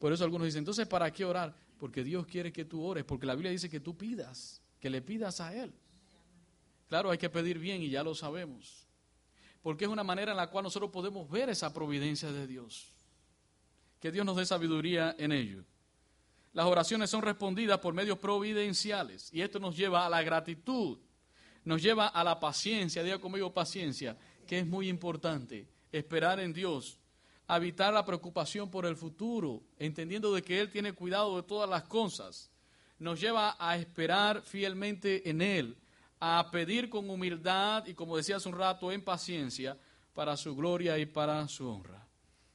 Por 0.00 0.12
eso 0.12 0.24
algunos 0.24 0.46
dicen, 0.46 0.62
entonces, 0.62 0.88
¿para 0.88 1.12
qué 1.12 1.24
orar? 1.24 1.54
Porque 1.78 2.02
Dios 2.02 2.26
quiere 2.26 2.52
que 2.52 2.64
tú 2.64 2.82
ores, 2.82 3.04
porque 3.04 3.26
la 3.26 3.36
Biblia 3.36 3.52
dice 3.52 3.70
que 3.70 3.78
tú 3.78 3.96
pidas, 3.96 4.60
que 4.80 4.90
le 4.90 5.02
pidas 5.02 5.40
a 5.40 5.54
Él. 5.54 5.72
Claro, 6.88 7.12
hay 7.12 7.18
que 7.18 7.30
pedir 7.30 7.60
bien 7.60 7.80
y 7.80 7.90
ya 7.90 8.02
lo 8.02 8.16
sabemos 8.16 8.88
porque 9.62 9.84
es 9.84 9.90
una 9.90 10.02
manera 10.02 10.32
en 10.32 10.36
la 10.36 10.50
cual 10.50 10.64
nosotros 10.64 10.90
podemos 10.90 11.30
ver 11.30 11.48
esa 11.48 11.72
providencia 11.72 12.30
de 12.32 12.46
Dios. 12.46 12.92
Que 14.00 14.10
Dios 14.10 14.26
nos 14.26 14.36
dé 14.36 14.44
sabiduría 14.44 15.14
en 15.18 15.30
ello. 15.32 15.64
Las 16.52 16.66
oraciones 16.66 17.08
son 17.08 17.22
respondidas 17.22 17.78
por 17.78 17.94
medios 17.94 18.18
providenciales 18.18 19.32
y 19.32 19.40
esto 19.40 19.58
nos 19.58 19.76
lleva 19.76 20.04
a 20.04 20.10
la 20.10 20.22
gratitud, 20.22 20.98
nos 21.64 21.80
lleva 21.80 22.08
a 22.08 22.24
la 22.24 22.38
paciencia, 22.40 23.02
diga 23.02 23.18
conmigo 23.18 23.54
paciencia, 23.54 24.18
que 24.46 24.58
es 24.58 24.66
muy 24.66 24.88
importante, 24.88 25.68
esperar 25.92 26.40
en 26.40 26.52
Dios, 26.52 26.98
evitar 27.48 27.94
la 27.94 28.04
preocupación 28.04 28.70
por 28.70 28.84
el 28.84 28.96
futuro, 28.96 29.62
entendiendo 29.78 30.34
de 30.34 30.42
que 30.42 30.60
Él 30.60 30.70
tiene 30.70 30.92
cuidado 30.92 31.36
de 31.36 31.42
todas 31.44 31.70
las 31.70 31.84
cosas, 31.84 32.50
nos 32.98 33.20
lleva 33.20 33.56
a 33.58 33.76
esperar 33.76 34.42
fielmente 34.42 35.28
en 35.30 35.40
Él, 35.40 35.76
a 36.24 36.48
pedir 36.52 36.88
con 36.88 37.10
humildad 37.10 37.84
y, 37.88 37.94
como 37.94 38.16
decía 38.16 38.36
hace 38.36 38.48
un 38.48 38.56
rato, 38.56 38.92
en 38.92 39.02
paciencia 39.02 39.76
para 40.14 40.36
su 40.36 40.54
gloria 40.54 40.96
y 40.96 41.04
para 41.04 41.48
su 41.48 41.68
honra. 41.68 42.06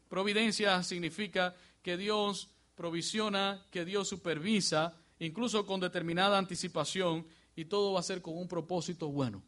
Providencia 0.07 0.81
significa 0.83 1.53
que 1.81 1.97
Dios 1.97 2.47
provisiona, 2.75 3.65
que 3.69 3.83
Dios 3.83 4.07
supervisa, 4.07 4.95
incluso 5.19 5.65
con 5.65 5.81
determinada 5.81 6.37
anticipación, 6.37 7.27
y 7.57 7.65
todo 7.65 7.91
va 7.91 7.99
a 7.99 8.03
ser 8.03 8.21
con 8.21 8.37
un 8.37 8.47
propósito 8.47 9.09
bueno. 9.09 9.43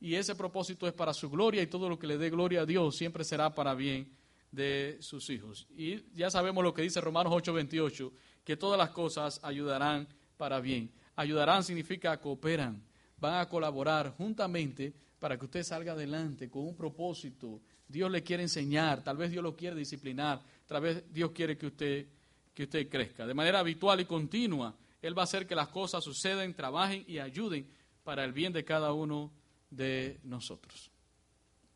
Y 0.00 0.14
ese 0.14 0.36
propósito 0.36 0.86
es 0.86 0.92
para 0.92 1.12
su 1.12 1.28
gloria 1.28 1.62
y 1.62 1.66
todo 1.66 1.88
lo 1.88 1.98
que 1.98 2.06
le 2.06 2.18
dé 2.18 2.30
gloria 2.30 2.60
a 2.60 2.66
Dios 2.66 2.94
siempre 2.94 3.24
será 3.24 3.52
para 3.52 3.74
bien 3.74 4.16
de 4.52 4.98
sus 5.00 5.28
hijos. 5.30 5.66
Y 5.76 6.04
ya 6.14 6.30
sabemos 6.30 6.62
lo 6.62 6.72
que 6.72 6.82
dice 6.82 7.00
Romanos 7.00 7.32
8:28, 7.32 8.12
que 8.44 8.56
todas 8.56 8.78
las 8.78 8.90
cosas 8.90 9.40
ayudarán 9.42 10.06
para 10.36 10.60
bien. 10.60 10.92
Ayudarán 11.16 11.64
significa 11.64 12.20
cooperan 12.20 12.91
van 13.22 13.40
a 13.40 13.48
colaborar 13.48 14.14
juntamente 14.16 14.92
para 15.20 15.38
que 15.38 15.44
usted 15.44 15.62
salga 15.62 15.92
adelante 15.92 16.50
con 16.50 16.66
un 16.66 16.74
propósito. 16.74 17.60
Dios 17.86 18.10
le 18.10 18.24
quiere 18.24 18.42
enseñar, 18.42 19.04
tal 19.04 19.16
vez 19.16 19.30
Dios 19.30 19.44
lo 19.44 19.54
quiere 19.54 19.76
disciplinar, 19.76 20.42
tal 20.66 20.82
vez 20.82 21.04
Dios 21.12 21.30
quiere 21.30 21.56
que 21.56 21.66
usted, 21.66 22.06
que 22.52 22.64
usted 22.64 22.88
crezca. 22.88 23.24
De 23.24 23.32
manera 23.32 23.60
habitual 23.60 24.00
y 24.00 24.06
continua, 24.06 24.74
Él 25.00 25.16
va 25.16 25.22
a 25.22 25.24
hacer 25.24 25.46
que 25.46 25.54
las 25.54 25.68
cosas 25.68 26.02
sucedan, 26.02 26.52
trabajen 26.52 27.04
y 27.06 27.20
ayuden 27.20 27.70
para 28.02 28.24
el 28.24 28.32
bien 28.32 28.52
de 28.52 28.64
cada 28.64 28.92
uno 28.92 29.30
de 29.70 30.18
nosotros. 30.24 30.90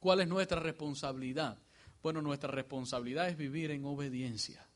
¿Cuál 0.01 0.23
es 0.23 0.29
nuestra 0.29 0.59
responsabilidad? 0.59 1.59
Bueno, 2.03 2.21
nuestra 2.23 2.51
responsabilidad 2.51 3.29
es 3.29 3.37
vivir 3.37 3.71
en 3.71 3.85
obediencia. 3.85 4.67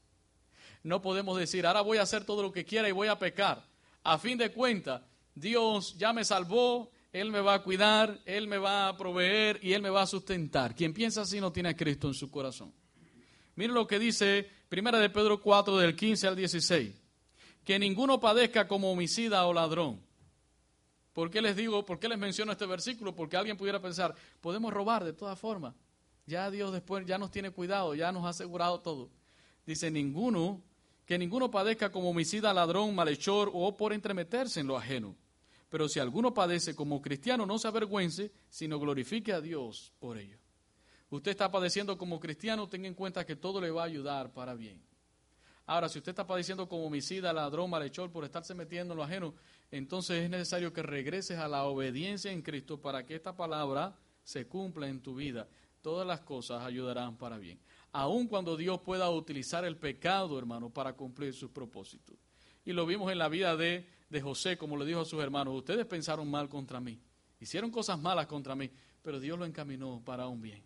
No 0.85 1.03
podemos 1.03 1.37
decir, 1.37 1.67
ahora 1.67 1.81
voy 1.81 1.99
a 1.99 2.03
hacer 2.03 2.25
todo 2.25 2.43
lo 2.43 2.53
que 2.53 2.65
quiera 2.65 2.89
y 2.89 2.93
voy 2.93 3.09
a 3.09 3.19
pecar. 3.19 3.67
A 4.05 4.19
fin 4.19 4.39
de 4.39 4.53
cuentas, 4.53 5.03
Dios 5.41 5.97
ya 5.97 6.13
me 6.13 6.25
salvó, 6.25 6.91
Él 7.13 7.31
me 7.31 7.41
va 7.41 7.55
a 7.55 7.63
cuidar, 7.63 8.21
Él 8.27 8.47
me 8.47 8.59
va 8.59 8.89
a 8.89 8.97
proveer 8.97 9.59
y 9.63 9.73
Él 9.73 9.83
me 9.83 9.91
va 9.91 10.03
a 10.03 10.07
sustentar. 10.07 10.75
Quien 10.75 10.93
piensa 10.93 11.23
así 11.23 11.41
no 11.41 11.51
tiene 11.51 11.71
a 11.71 11.77
Cristo 11.77 12.09
en 12.09 12.15
su 12.15 12.31
corazón. 12.31 12.73
Miren 13.57 13.75
lo 13.75 13.87
que 13.87 13.99
dice 13.99 14.49
Primera 14.69 14.99
de 14.99 15.11
Pedro 15.11 15.41
4 15.41 15.79
del 15.79 15.97
15 15.97 16.29
al 16.29 16.37
16. 16.37 16.95
Que 17.65 17.79
ninguno 17.79 18.21
padezca 18.21 18.69
como 18.69 18.93
homicida 18.93 19.45
o 19.47 19.53
ladrón. 19.53 20.01
¿Por 21.13 21.31
qué 21.31 21.43
les 21.43 21.57
digo, 21.57 21.85
por 21.85 21.99
qué 21.99 22.09
les 22.09 22.19
menciono 22.19 22.53
este 22.53 22.67
versículo? 22.67 23.15
Porque 23.15 23.37
alguien 23.37 23.57
pudiera 23.57 23.81
pensar, 23.81 24.15
podemos 24.41 24.73
robar 24.73 25.05
de 25.05 25.13
todas 25.13 25.39
formas. 25.39 25.75
Ya 26.27 26.51
Dios 26.51 26.73
después 26.73 27.05
ya 27.07 27.19
nos 27.19 27.31
tiene 27.31 27.51
cuidado, 27.51 27.95
ya 27.95 28.13
nos 28.13 28.25
ha 28.25 28.29
asegurado 28.29 28.81
todo. 28.81 29.11
Dice, 29.67 29.91
ninguno 29.91 30.63
que 31.05 31.19
ninguno 31.19 31.51
padezca 31.51 31.91
como 31.91 32.11
homicida, 32.11 32.55
ladrón, 32.55 32.95
malhechor 32.95 33.51
o 33.53 33.77
por 33.77 33.93
entremeterse 33.93 34.61
en 34.61 34.69
lo 34.69 34.77
ajeno. 34.77 35.17
Pero 35.71 35.89
si 35.89 35.99
alguno 35.99 36.35
padece 36.35 36.75
como 36.75 37.01
cristiano, 37.01 37.47
no 37.47 37.59
se 37.59 37.69
avergüence, 37.69 38.31
sino 38.51 38.79
glorifique 38.79 39.33
a 39.33 39.41
Dios 39.41 39.95
por 39.99 40.19
ello. 40.19 40.37
Usted 41.09 41.31
está 41.31 41.51
padeciendo 41.51 41.97
como 41.97 42.21
cristiano, 42.21 42.69
tenga 42.69 42.87
en 42.87 42.95
cuenta 42.95 43.25
que 43.25 43.37
todo 43.37 43.61
le 43.61 43.71
va 43.71 43.83
a 43.83 43.87
ayudar 43.87 44.33
para 44.35 44.55
bien. 44.55 44.83
Ahora, 45.65 45.89
si 45.89 45.99
usted 45.99 46.11
está 46.11 46.27
padeciendo 46.27 46.69
como 46.69 46.85
homicida, 46.85 47.33
ladrón, 47.33 47.71
malhechor 47.71 48.11
por 48.11 48.25
estarse 48.25 48.55
metiendo 48.55 48.93
en 48.93 48.99
lo 48.99 49.05
ajeno, 49.05 49.35
entonces 49.71 50.23
es 50.23 50.29
necesario 50.29 50.73
que 50.73 50.83
regreses 50.83 51.39
a 51.39 51.49
la 51.49 51.65
obediencia 51.65 52.31
en 52.31 52.43
Cristo 52.43 52.81
para 52.81 53.07
que 53.07 53.15
esta 53.15 53.35
palabra 53.35 53.97
se 54.23 54.47
cumpla 54.47 54.89
en 54.89 55.01
tu 55.01 55.15
vida. 55.15 55.49
Todas 55.81 56.07
las 56.07 56.21
cosas 56.21 56.63
ayudarán 56.63 57.17
para 57.17 57.39
bien 57.39 57.59
aun 57.93 58.29
cuando 58.29 58.57
Dios 58.57 58.81
pueda 58.81 59.11
utilizar 59.11 59.65
el 59.65 59.77
pecado, 59.77 60.39
hermano, 60.39 60.71
para 60.71 60.95
cumplir 60.95 61.35
sus 61.35 61.51
propósitos. 61.51 62.17
Y 62.65 62.73
lo 62.73 62.87
vimos 62.87 63.11
en 63.11 63.19
la 63.19 63.29
vida 63.29 63.57
de, 63.57 63.87
de 64.11 64.21
José, 64.21 64.59
como 64.59 64.77
le 64.77 64.85
dijo 64.85 65.01
a 65.01 65.05
sus 65.05 65.23
hermanos, 65.23 65.55
ustedes 65.55 65.87
pensaron 65.87 66.29
mal 66.31 66.49
contra 66.49 66.81
mí, 66.81 67.01
hicieron 67.39 67.71
cosas 67.71 67.99
malas 67.99 68.27
contra 68.27 68.55
mí, 68.55 68.69
pero 69.01 69.19
Dios 69.19 69.39
lo 69.39 69.47
encaminó 69.47 70.03
para 70.05 70.27
un 70.27 70.43
bien. 70.43 70.63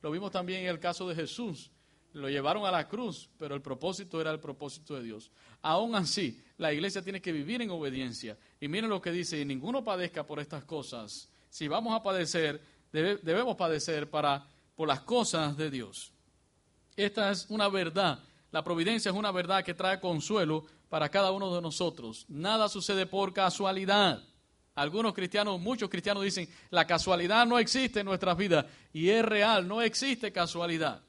Lo 0.00 0.10
vimos 0.10 0.30
también 0.30 0.62
en 0.62 0.68
el 0.68 0.78
caso 0.78 1.08
de 1.08 1.14
Jesús, 1.14 1.70
lo 2.14 2.28
llevaron 2.28 2.64
a 2.64 2.70
la 2.70 2.88
cruz, 2.88 3.28
pero 3.38 3.56
el 3.56 3.60
propósito 3.60 4.20
era 4.20 4.30
el 4.30 4.38
propósito 4.38 4.94
de 4.94 5.02
Dios. 5.02 5.32
Aún 5.62 5.96
así, 5.96 6.40
la 6.58 6.72
iglesia 6.72 7.02
tiene 7.02 7.20
que 7.20 7.32
vivir 7.32 7.60
en 7.60 7.70
obediencia. 7.70 8.38
Y 8.60 8.68
miren 8.68 8.88
lo 8.88 9.02
que 9.02 9.10
dice, 9.10 9.40
y 9.40 9.44
ninguno 9.44 9.82
padezca 9.82 10.24
por 10.24 10.38
estas 10.38 10.64
cosas, 10.64 11.28
si 11.50 11.66
vamos 11.66 11.92
a 11.94 12.02
padecer, 12.02 12.60
debemos 12.92 13.56
padecer 13.56 14.08
para, 14.08 14.46
por 14.76 14.86
las 14.86 15.00
cosas 15.00 15.56
de 15.56 15.70
Dios. 15.70 16.12
Esta 16.96 17.32
es 17.32 17.46
una 17.48 17.68
verdad. 17.68 18.20
La 18.52 18.62
providencia 18.62 19.10
es 19.10 19.16
una 19.16 19.32
verdad 19.32 19.64
que 19.64 19.74
trae 19.74 19.98
consuelo 19.98 20.64
para 20.88 21.08
cada 21.08 21.32
uno 21.32 21.54
de 21.54 21.62
nosotros. 21.62 22.26
Nada 22.28 22.68
sucede 22.68 23.06
por 23.06 23.32
casualidad. 23.32 24.22
Algunos 24.74 25.14
cristianos, 25.14 25.60
muchos 25.60 25.88
cristianos 25.88 26.24
dicen, 26.24 26.48
la 26.70 26.86
casualidad 26.86 27.46
no 27.46 27.58
existe 27.58 28.00
en 28.00 28.06
nuestras 28.06 28.36
vidas. 28.36 28.66
Y 28.92 29.08
es 29.08 29.24
real, 29.24 29.68
no 29.68 29.82
existe 29.82 30.32
casualidad. 30.32 31.02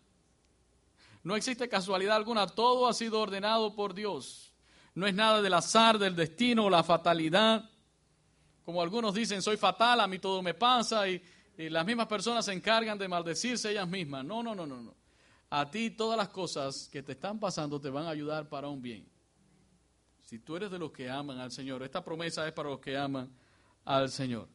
No 1.23 1.35
existe 1.35 1.67
casualidad 1.67 2.15
alguna, 2.15 2.45
todo 2.45 2.87
ha 2.87 2.93
sido 2.93 3.19
ordenado 3.19 3.75
por 3.75 3.95
Dios. 3.95 4.53
No 4.93 5.07
es 5.07 5.15
nada 5.15 5.41
del 5.41 5.55
azar, 5.55 5.97
del 5.97 6.15
destino, 6.15 6.69
la 6.69 6.83
fatalidad. 6.83 7.67
Como 8.63 8.81
algunos 8.81 9.15
dicen, 9.15 9.41
soy 9.41 9.57
fatal, 9.57 9.99
a 9.99 10.07
mí 10.07 10.19
todo 10.19 10.43
me 10.43 10.53
pasa 10.53 11.09
y, 11.09 11.21
y 11.57 11.69
las 11.69 11.85
mismas 11.85 12.05
personas 12.05 12.45
se 12.45 12.53
encargan 12.53 12.99
de 12.99 13.07
maldecirse 13.07 13.71
ellas 13.71 13.87
mismas. 13.87 14.23
No, 14.23 14.43
no, 14.43 14.53
no, 14.53 14.67
no, 14.67 14.81
no. 14.81 14.93
A 15.49 15.69
ti 15.71 15.89
todas 15.89 16.17
las 16.17 16.29
cosas 16.29 16.87
que 16.91 17.01
te 17.01 17.13
están 17.13 17.39
pasando 17.39 17.81
te 17.81 17.89
van 17.89 18.05
a 18.05 18.09
ayudar 18.09 18.47
para 18.47 18.67
un 18.67 18.81
bien. 18.81 19.07
Si 20.25 20.39
tú 20.39 20.55
eres 20.55 20.71
de 20.71 20.79
los 20.79 20.91
que 20.91 21.07
aman 21.07 21.37
al 21.37 21.51
Señor, 21.51 21.83
esta 21.83 22.03
promesa 22.03 22.47
es 22.47 22.53
para 22.53 22.69
los 22.69 22.79
que 22.79 22.97
aman 22.97 23.31
al 23.85 24.09
Señor. 24.09 24.49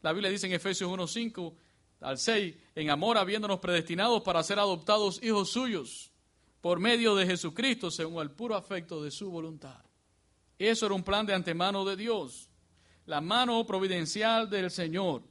La 0.00 0.12
Biblia 0.12 0.30
dice 0.30 0.46
en 0.46 0.52
Efesios 0.52 0.88
1.5 0.88 1.54
al 2.00 2.18
6, 2.18 2.56
en 2.76 2.88
amor 2.88 3.18
habiéndonos 3.18 3.58
predestinados 3.58 4.22
para 4.22 4.44
ser 4.44 4.60
adoptados 4.60 5.20
hijos 5.20 5.50
suyos 5.50 6.12
por 6.60 6.78
medio 6.78 7.16
de 7.16 7.26
Jesucristo 7.26 7.90
según 7.90 8.22
el 8.22 8.30
puro 8.30 8.54
afecto 8.54 9.02
de 9.02 9.10
su 9.10 9.28
voluntad. 9.28 9.84
Eso 10.56 10.86
era 10.86 10.94
un 10.94 11.02
plan 11.02 11.26
de 11.26 11.34
antemano 11.34 11.84
de 11.84 11.96
Dios, 11.96 12.48
la 13.06 13.20
mano 13.20 13.66
providencial 13.66 14.48
del 14.48 14.70
Señor. 14.70 15.24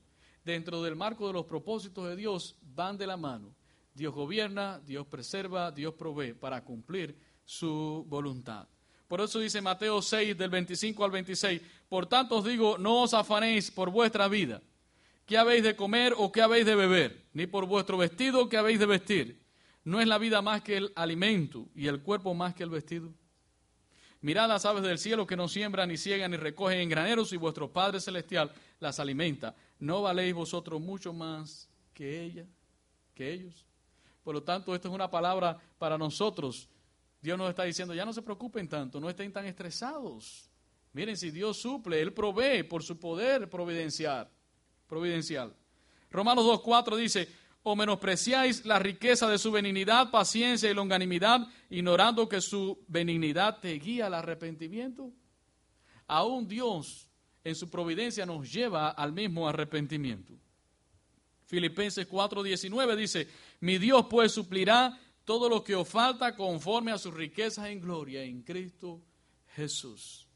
Dentro 0.43 0.81
del 0.81 0.97
marco 0.97 1.27
de 1.27 1.33
los 1.33 1.45
propósitos 1.45 2.09
de 2.09 2.17
Dios 2.17 2.57
van 2.61 2.97
de 2.97 3.07
la 3.07 3.15
mano. 3.15 3.55
Dios 3.93 4.13
gobierna, 4.13 4.79
Dios 4.79 5.07
preserva, 5.07 5.71
Dios 5.71 5.93
provee 5.93 6.33
para 6.33 6.65
cumplir 6.65 7.17
su 7.45 8.03
voluntad. 8.09 8.67
Por 9.11 9.19
eso 9.19 9.39
dice 9.39 9.59
Mateo 9.59 10.01
6 10.01 10.37
del 10.37 10.49
25 10.49 11.03
al 11.03 11.11
26, 11.11 11.61
por 11.89 12.05
tanto 12.05 12.37
os 12.37 12.45
digo, 12.45 12.77
no 12.77 13.01
os 13.01 13.13
afanéis 13.13 13.69
por 13.69 13.89
vuestra 13.89 14.29
vida, 14.29 14.61
qué 15.25 15.37
habéis 15.37 15.63
de 15.63 15.75
comer 15.75 16.13
o 16.17 16.31
qué 16.31 16.41
habéis 16.41 16.65
de 16.65 16.75
beber, 16.75 17.25
ni 17.33 17.45
por 17.45 17.65
vuestro 17.65 17.97
vestido 17.97 18.47
qué 18.47 18.55
habéis 18.55 18.79
de 18.79 18.85
vestir. 18.85 19.41
¿No 19.83 19.99
es 19.99 20.07
la 20.07 20.17
vida 20.17 20.41
más 20.41 20.61
que 20.61 20.77
el 20.77 20.93
alimento 20.95 21.67
y 21.75 21.87
el 21.87 22.01
cuerpo 22.01 22.33
más 22.33 22.55
que 22.55 22.63
el 22.63 22.69
vestido? 22.69 23.13
Mirad 24.21 24.47
las 24.47 24.63
aves 24.63 24.81
del 24.81 24.97
cielo 24.97 25.27
que 25.27 25.35
no 25.35 25.49
siembran, 25.49 25.89
ni 25.89 25.97
ciegan, 25.97 26.31
ni 26.31 26.37
recogen 26.37 26.79
en 26.79 26.87
graneros, 26.87 27.33
y 27.33 27.35
vuestro 27.35 27.69
Padre 27.69 27.99
Celestial 27.99 28.49
las 28.79 28.97
alimenta. 28.97 29.53
¿No 29.77 30.01
valéis 30.01 30.33
vosotros 30.33 30.79
mucho 30.79 31.11
más 31.11 31.67
que 31.93 32.23
ella, 32.23 32.45
que 33.13 33.33
ellos? 33.33 33.65
Por 34.23 34.35
lo 34.35 34.43
tanto, 34.43 34.73
esto 34.73 34.87
es 34.87 34.93
una 34.93 35.11
palabra 35.11 35.59
para 35.77 35.97
nosotros. 35.97 36.69
Dios 37.21 37.37
nos 37.37 37.49
está 37.49 37.63
diciendo, 37.63 37.93
ya 37.93 38.05
no 38.05 38.13
se 38.13 38.21
preocupen 38.21 38.67
tanto, 38.67 38.99
no 38.99 39.09
estén 39.09 39.31
tan 39.31 39.45
estresados. 39.45 40.49
Miren, 40.93 41.15
si 41.15 41.31
Dios 41.31 41.57
suple, 41.57 42.01
Él 42.01 42.13
provee 42.13 42.63
por 42.63 42.83
su 42.83 42.99
poder 42.99 43.49
providencial. 43.49 44.29
providencial. 44.87 45.55
Romanos 46.09 46.45
2.4 46.45 46.97
dice, 46.97 47.29
o 47.63 47.75
menospreciáis 47.75 48.65
la 48.65 48.79
riqueza 48.79 49.29
de 49.29 49.37
su 49.37 49.51
benignidad, 49.51 50.09
paciencia 50.09 50.69
y 50.69 50.73
longanimidad, 50.73 51.47
ignorando 51.69 52.27
que 52.27 52.41
su 52.41 52.83
benignidad 52.87 53.59
te 53.59 53.73
guía 53.73 54.07
al 54.07 54.15
arrepentimiento. 54.15 55.11
Aún 56.07 56.47
Dios 56.47 57.07
en 57.43 57.55
su 57.55 57.69
providencia 57.69 58.25
nos 58.25 58.51
lleva 58.51 58.89
al 58.89 59.13
mismo 59.13 59.47
arrepentimiento. 59.47 60.33
Filipenses 61.45 62.09
4:19 62.09 62.95
dice, 62.95 63.27
mi 63.59 63.77
Dios 63.77 64.07
pues 64.09 64.31
suplirá 64.31 64.99
todo 65.25 65.49
lo 65.49 65.63
que 65.63 65.75
os 65.75 65.87
falta 65.87 66.35
conforme 66.35 66.91
a 66.91 66.97
sus 66.97 67.13
riquezas 67.13 67.67
en 67.67 67.79
gloria 67.79 68.23
en 68.23 68.41
Cristo 68.41 69.01
Jesús. 69.55 70.27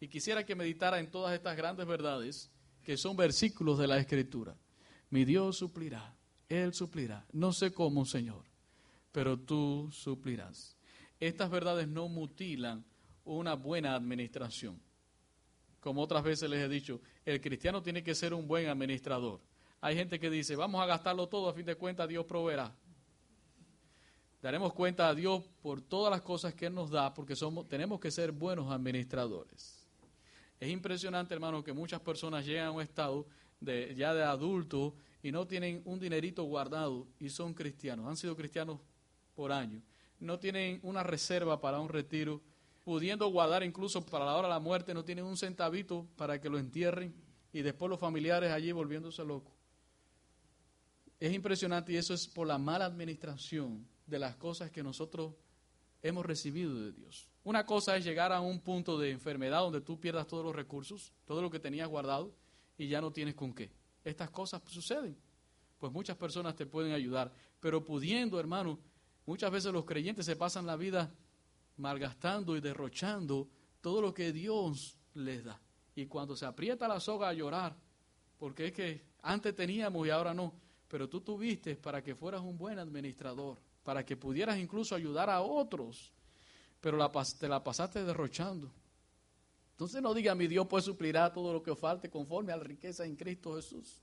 Y 0.00 0.08
quisiera 0.08 0.44
que 0.44 0.54
meditara 0.54 0.98
en 1.00 1.10
todas 1.10 1.34
estas 1.34 1.56
grandes 1.56 1.86
verdades 1.86 2.50
que 2.82 2.96
son 2.96 3.16
versículos 3.16 3.78
de 3.78 3.86
la 3.86 3.98
Escritura. 3.98 4.56
Mi 5.10 5.24
Dios 5.24 5.56
suplirá, 5.56 6.14
Él 6.48 6.74
suplirá. 6.74 7.26
No 7.32 7.52
sé 7.52 7.72
cómo, 7.72 8.04
Señor, 8.04 8.44
pero 9.12 9.38
tú 9.38 9.88
suplirás. 9.92 10.76
Estas 11.20 11.50
verdades 11.50 11.88
no 11.88 12.08
mutilan 12.08 12.84
una 13.24 13.54
buena 13.54 13.94
administración. 13.94 14.80
Como 15.80 16.02
otras 16.02 16.22
veces 16.22 16.50
les 16.50 16.60
he 16.60 16.68
dicho, 16.68 17.00
el 17.24 17.40
cristiano 17.40 17.82
tiene 17.82 18.02
que 18.02 18.14
ser 18.14 18.34
un 18.34 18.46
buen 18.46 18.68
administrador. 18.68 19.40
Hay 19.80 19.96
gente 19.96 20.18
que 20.18 20.30
dice, 20.30 20.56
vamos 20.56 20.82
a 20.82 20.86
gastarlo 20.86 21.28
todo, 21.28 21.48
a 21.48 21.54
fin 21.54 21.66
de 21.66 21.76
cuentas 21.76 22.08
Dios 22.08 22.24
proveerá. 22.24 22.74
Daremos 24.44 24.74
cuenta 24.74 25.08
a 25.08 25.14
Dios 25.14 25.42
por 25.62 25.80
todas 25.80 26.10
las 26.10 26.20
cosas 26.20 26.52
que 26.52 26.66
Él 26.66 26.74
nos 26.74 26.90
da, 26.90 27.14
porque 27.14 27.34
somos, 27.34 27.66
tenemos 27.66 27.98
que 27.98 28.10
ser 28.10 28.30
buenos 28.30 28.70
administradores. 28.70 29.88
Es 30.60 30.68
impresionante, 30.68 31.32
hermano, 31.32 31.64
que 31.64 31.72
muchas 31.72 31.98
personas 32.02 32.44
llegan 32.44 32.66
a 32.66 32.70
un 32.70 32.82
estado 32.82 33.26
ya 33.62 34.12
de 34.12 34.22
adulto 34.22 34.96
y 35.22 35.32
no 35.32 35.46
tienen 35.46 35.80
un 35.86 35.98
dinerito 35.98 36.44
guardado 36.44 37.06
y 37.18 37.30
son 37.30 37.54
cristianos, 37.54 38.06
han 38.06 38.18
sido 38.18 38.36
cristianos 38.36 38.80
por 39.34 39.50
años, 39.50 39.82
no 40.20 40.38
tienen 40.38 40.78
una 40.82 41.02
reserva 41.02 41.58
para 41.58 41.80
un 41.80 41.88
retiro, 41.88 42.42
pudiendo 42.84 43.26
guardar 43.28 43.62
incluso 43.62 44.04
para 44.04 44.26
la 44.26 44.36
hora 44.36 44.48
de 44.48 44.52
la 44.52 44.60
muerte, 44.60 44.92
no 44.92 45.06
tienen 45.06 45.24
un 45.24 45.38
centavito 45.38 46.06
para 46.16 46.38
que 46.38 46.50
lo 46.50 46.58
entierren 46.58 47.14
y 47.50 47.62
después 47.62 47.88
los 47.88 47.98
familiares 47.98 48.52
allí 48.52 48.72
volviéndose 48.72 49.24
locos. 49.24 49.54
Es 51.18 51.32
impresionante 51.32 51.94
y 51.94 51.96
eso 51.96 52.12
es 52.12 52.28
por 52.28 52.46
la 52.46 52.58
mala 52.58 52.84
administración 52.84 53.93
de 54.06 54.18
las 54.18 54.36
cosas 54.36 54.70
que 54.70 54.82
nosotros 54.82 55.34
hemos 56.02 56.24
recibido 56.26 56.74
de 56.74 56.92
Dios. 56.92 57.28
Una 57.44 57.64
cosa 57.64 57.96
es 57.96 58.04
llegar 58.04 58.32
a 58.32 58.40
un 58.40 58.60
punto 58.60 58.98
de 58.98 59.10
enfermedad 59.10 59.60
donde 59.60 59.80
tú 59.80 59.98
pierdas 59.98 60.26
todos 60.26 60.44
los 60.44 60.54
recursos, 60.54 61.12
todo 61.26 61.42
lo 61.42 61.50
que 61.50 61.58
tenías 61.58 61.88
guardado 61.88 62.34
y 62.76 62.88
ya 62.88 63.00
no 63.00 63.12
tienes 63.12 63.34
con 63.34 63.54
qué. 63.54 63.70
Estas 64.04 64.30
cosas 64.30 64.62
suceden. 64.66 65.16
Pues 65.78 65.92
muchas 65.92 66.16
personas 66.16 66.54
te 66.56 66.66
pueden 66.66 66.92
ayudar, 66.92 67.32
pero 67.60 67.84
pudiendo, 67.84 68.38
hermano, 68.38 68.78
muchas 69.26 69.50
veces 69.50 69.72
los 69.72 69.84
creyentes 69.84 70.26
se 70.26 70.36
pasan 70.36 70.66
la 70.66 70.76
vida 70.76 71.12
malgastando 71.76 72.56
y 72.56 72.60
derrochando 72.60 73.48
todo 73.80 74.00
lo 74.00 74.14
que 74.14 74.32
Dios 74.32 74.96
les 75.14 75.44
da. 75.44 75.60
Y 75.94 76.06
cuando 76.06 76.36
se 76.36 76.46
aprieta 76.46 76.88
la 76.88 77.00
soga 77.00 77.28
a 77.28 77.34
llorar, 77.34 77.76
porque 78.38 78.66
es 78.66 78.72
que 78.72 79.02
antes 79.22 79.54
teníamos 79.54 80.06
y 80.06 80.10
ahora 80.10 80.34
no, 80.34 80.54
pero 80.88 81.08
tú 81.08 81.20
tuviste 81.20 81.76
para 81.76 82.02
que 82.02 82.14
fueras 82.14 82.40
un 82.40 82.56
buen 82.56 82.78
administrador, 82.78 83.58
para 83.84 84.04
que 84.04 84.16
pudieras 84.16 84.58
incluso 84.58 84.96
ayudar 84.96 85.30
a 85.30 85.42
otros, 85.42 86.12
pero 86.80 86.98
te 87.38 87.48
la 87.48 87.62
pasaste 87.62 88.02
derrochando. 88.04 88.72
Entonces 89.70 90.02
no 90.02 90.14
diga, 90.14 90.34
mi 90.34 90.46
Dios 90.46 90.66
pues 90.68 90.84
suplirá 90.84 91.32
todo 91.32 91.52
lo 91.52 91.62
que 91.62 91.76
falte 91.76 92.10
conforme 92.10 92.52
a 92.52 92.56
la 92.56 92.64
riqueza 92.64 93.04
en 93.04 93.14
Cristo 93.14 93.54
Jesús. 93.56 94.00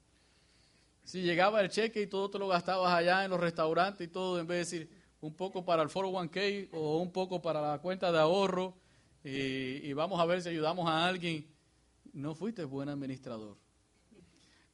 Si 1.04 1.22
llegaba 1.22 1.62
el 1.62 1.70
cheque 1.70 2.04
y 2.04 2.08
todo 2.08 2.30
te 2.30 2.38
lo 2.38 2.48
gastabas 2.48 2.94
allá 2.94 3.26
en 3.26 3.32
los 3.32 3.40
restaurantes 3.40 4.08
y 4.08 4.12
todo, 4.12 4.40
en 4.40 4.48
vez 4.48 4.70
de 4.70 4.80
decir 4.80 5.02
un 5.20 5.34
poco 5.34 5.66
para 5.66 5.82
el 5.82 5.90
401k 5.90 6.70
o 6.74 6.98
un 6.98 7.12
poco 7.12 7.42
para 7.42 7.62
la 7.62 7.80
cuenta 7.80 8.12
de 8.12 8.20
ahorro 8.20 8.76
y 9.24 9.92
vamos 9.94 10.20
a 10.20 10.26
ver 10.26 10.42
si 10.42 10.50
ayudamos 10.50 10.88
a 10.88 11.08
alguien, 11.08 11.48
no 12.14 12.36
fuiste 12.36 12.64
buen 12.66 12.90
administrador. 12.90 13.58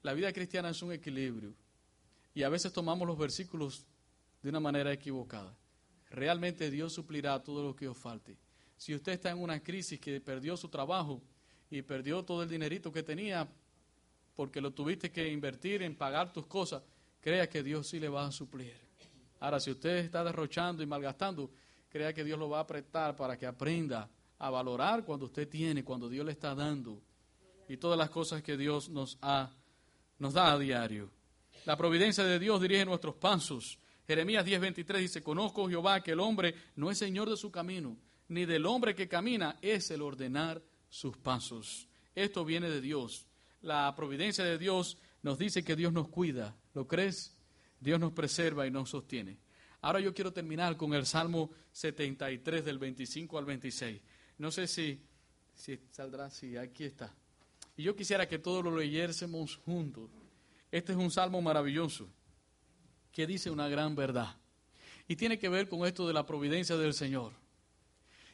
La 0.02 0.14
vida 0.14 0.32
cristiana 0.34 0.70
es 0.70 0.82
un 0.82 0.92
equilibrio. 0.94 1.54
Y 2.34 2.44
a 2.44 2.50
veces 2.50 2.72
tomamos 2.72 3.08
los 3.08 3.18
versículos 3.18 3.86
de 4.42 4.50
una 4.50 4.60
manera 4.60 4.92
equivocada. 4.92 5.56
Realmente 6.10 6.72
Dios 6.72 6.94
suplirá 6.94 7.44
todo 7.44 7.64
lo 7.64 7.76
que 7.76 7.88
os 7.88 7.98
falte. 7.98 8.38
Si 8.78 8.94
usted 8.94 9.14
está 9.14 9.32
en 9.32 9.40
una 9.40 9.62
crisis 9.62 10.00
que 10.00 10.22
perdió 10.22 10.56
su 10.56 10.70
trabajo 10.70 11.22
y 11.70 11.82
perdió 11.82 12.24
todo 12.24 12.44
el 12.44 12.50
dinerito 12.50 12.92
que 12.92 13.04
tenía 13.04 13.48
porque 14.36 14.62
lo 14.62 14.72
tuviste 14.72 15.12
que 15.12 15.28
invertir 15.32 15.82
en 15.82 15.96
pagar 15.96 16.32
tus 16.32 16.46
cosas, 16.46 16.84
crea 17.20 17.50
que 17.50 17.64
Dios 17.64 17.88
sí 17.88 18.00
le 18.00 18.08
va 18.08 18.28
a 18.28 18.32
suplir. 18.32 18.76
Ahora, 19.40 19.60
si 19.60 19.72
usted 19.72 19.98
está 19.98 20.24
derrochando 20.24 20.84
y 20.84 20.86
malgastando, 20.86 21.52
crea 21.90 22.14
que 22.14 22.24
Dios 22.24 22.38
lo 22.38 22.48
va 22.48 22.60
a 22.60 22.62
apretar 22.62 23.16
para 23.16 23.38
que 23.38 23.48
aprenda 23.48 24.10
a 24.38 24.50
valorar 24.52 25.04
cuando 25.04 25.26
usted 25.26 25.50
tiene, 25.50 25.84
cuando 25.84 26.08
Dios 26.08 26.26
le 26.26 26.32
está 26.32 26.54
dando 26.54 27.02
y 27.68 27.78
todas 27.78 27.98
las 27.98 28.10
cosas 28.10 28.42
que 28.42 28.56
Dios 28.56 28.90
nos, 28.90 29.18
ha, 29.22 29.52
nos 30.20 30.34
da 30.34 30.54
a 30.54 30.60
diario. 30.60 31.10
La 31.66 31.76
providencia 31.76 32.24
de 32.24 32.40
Dios 32.40 32.62
dirige 32.62 32.86
nuestros 32.86 33.16
pasos. 33.16 33.78
Jeremías 34.08 34.46
10:23 34.46 35.00
dice, 35.00 35.22
conozco 35.22 35.68
Jehová 35.68 36.02
que 36.02 36.12
el 36.12 36.22
hombre 36.22 36.56
no 36.78 36.90
es 36.90 36.98
señor 36.98 37.30
de 37.30 37.36
su 37.36 37.52
camino, 37.52 37.98
ni 38.30 38.46
del 38.46 38.66
hombre 38.66 38.96
que 38.96 39.10
camina 39.10 39.58
es 39.62 39.92
el 39.92 40.02
ordenar 40.02 40.64
sus 40.90 41.18
pasos. 41.18 41.90
Esto 42.16 42.46
viene 42.46 42.70
de 42.70 42.80
Dios. 42.80 43.28
La 43.62 43.94
providencia 43.98 44.46
de 44.46 44.58
Dios 44.58 44.98
nos 45.24 45.38
dice 45.38 45.64
que 45.64 45.76
Dios 45.76 45.92
nos 45.92 46.08
cuida. 46.08 46.56
¿Lo 46.74 46.88
crees? 46.88 47.36
Dios 47.82 48.00
nos 48.00 48.14
preserva 48.14 48.66
y 48.66 48.72
nos 48.72 48.90
sostiene. 48.92 49.40
Ahora 49.82 50.00
yo 50.00 50.14
quiero 50.14 50.32
terminar 50.32 50.78
con 50.78 50.94
el 50.94 51.06
Salmo 51.06 51.52
73 51.74 52.64
del 52.64 52.80
25 52.80 53.38
al 53.38 53.46
26. 53.46 54.02
No 54.38 54.52
sé 54.52 54.68
si, 54.68 55.02
si 55.54 55.80
saldrá, 55.92 56.30
si 56.30 56.56
aquí 56.56 56.86
está. 56.86 57.14
Y 57.76 57.84
yo 57.84 57.94
quisiera 57.94 58.28
que 58.28 58.40
todos 58.40 58.64
lo 58.64 58.76
leyésemos 58.76 59.58
juntos 59.58 60.10
Este 60.72 60.94
es 60.94 60.98
un 60.98 61.12
salmo 61.12 61.42
maravilloso 61.42 62.10
que 63.18 63.26
dice 63.26 63.50
una 63.50 63.68
gran 63.68 63.96
verdad. 63.96 64.36
Y 65.08 65.16
tiene 65.16 65.40
que 65.40 65.50
ver 65.50 65.68
con 65.68 65.88
esto 65.88 66.08
de 66.08 66.14
la 66.14 66.28
providencia 66.28 66.78
del 66.78 66.94
Señor. 66.94 67.32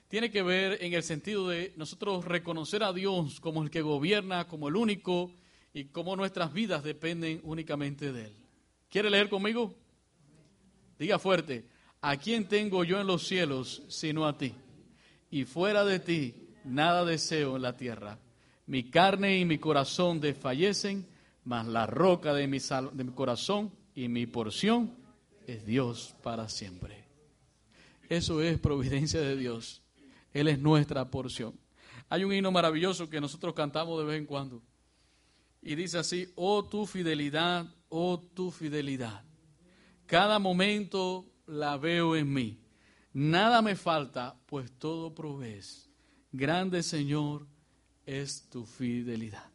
Tiene 0.10 0.30
que 0.30 0.44
ver 0.44 0.78
en 0.84 0.92
el 0.92 1.04
sentido 1.04 1.48
de 1.48 1.72
nosotros 1.78 2.26
reconocer 2.26 2.84
a 2.84 2.92
Dios 2.92 3.40
como 3.40 3.64
el 3.64 3.70
que 3.70 3.82
gobierna, 3.82 4.46
como 4.46 4.68
el 4.68 4.76
único, 4.76 5.32
y 5.74 5.86
como 5.86 6.18
nuestras 6.18 6.52
vidas 6.52 6.84
dependen 6.84 7.40
únicamente 7.44 8.12
de 8.12 8.26
Él. 8.26 8.34
¿Quiere 8.90 9.10
leer 9.10 9.30
conmigo? 9.30 9.74
Diga 11.00 11.18
fuerte, 11.18 11.66
¿a 12.02 12.18
quién 12.18 12.50
tengo 12.50 12.84
yo 12.84 13.00
en 13.00 13.08
los 13.08 13.26
cielos 13.26 13.84
sino 13.88 14.28
a 14.28 14.38
ti? 14.38 14.54
Y 15.32 15.46
fuera 15.46 15.86
de 15.86 16.00
ti 16.00 16.50
nada 16.66 17.06
deseo 17.06 17.56
en 17.56 17.62
la 17.62 17.78
tierra. 17.78 18.20
Mi 18.66 18.90
carne 18.90 19.40
y 19.40 19.46
mi 19.46 19.60
corazón 19.60 20.20
desfallecen, 20.20 21.08
mas 21.46 21.68
la 21.68 21.88
roca 21.88 22.34
de 22.34 22.48
mi, 22.48 22.58
de 22.60 23.04
mi 23.06 23.14
corazón 23.14 23.72
y 23.96 24.08
mi 24.08 24.26
porción 24.26 24.96
es 25.48 25.66
Dios 25.66 26.16
para 26.24 26.50
siempre. 26.50 27.06
Eso 28.10 28.42
es 28.42 28.60
providencia 28.60 29.22
de 29.22 29.36
Dios. 29.36 29.82
Él 30.34 30.48
es 30.48 30.60
nuestra 30.60 31.10
porción. 31.10 31.60
Hay 32.10 32.24
un 32.24 32.34
himno 32.34 32.52
maravilloso 32.52 33.10
que 33.10 33.22
nosotros 33.22 33.54
cantamos 33.54 34.00
de 34.00 34.06
vez 34.06 34.20
en 34.20 34.26
cuando. 34.26 34.62
Y 35.62 35.76
dice 35.76 35.98
así, 35.98 36.32
oh 36.36 36.66
tu 36.66 36.86
fidelidad, 36.86 37.74
oh 37.90 38.20
tu 38.20 38.52
fidelidad. 38.52 39.24
Cada 40.06 40.38
momento 40.40 41.26
la 41.48 41.78
veo 41.78 42.16
en 42.16 42.34
mí. 42.34 42.60
Nada 43.14 43.62
me 43.62 43.76
falta, 43.76 44.38
pues 44.46 44.72
todo 44.78 45.14
provees. 45.14 45.90
Grande 46.32 46.84
Señor 46.84 47.48
es 48.06 48.50
tu 48.50 48.66
fidelidad. 48.66 49.50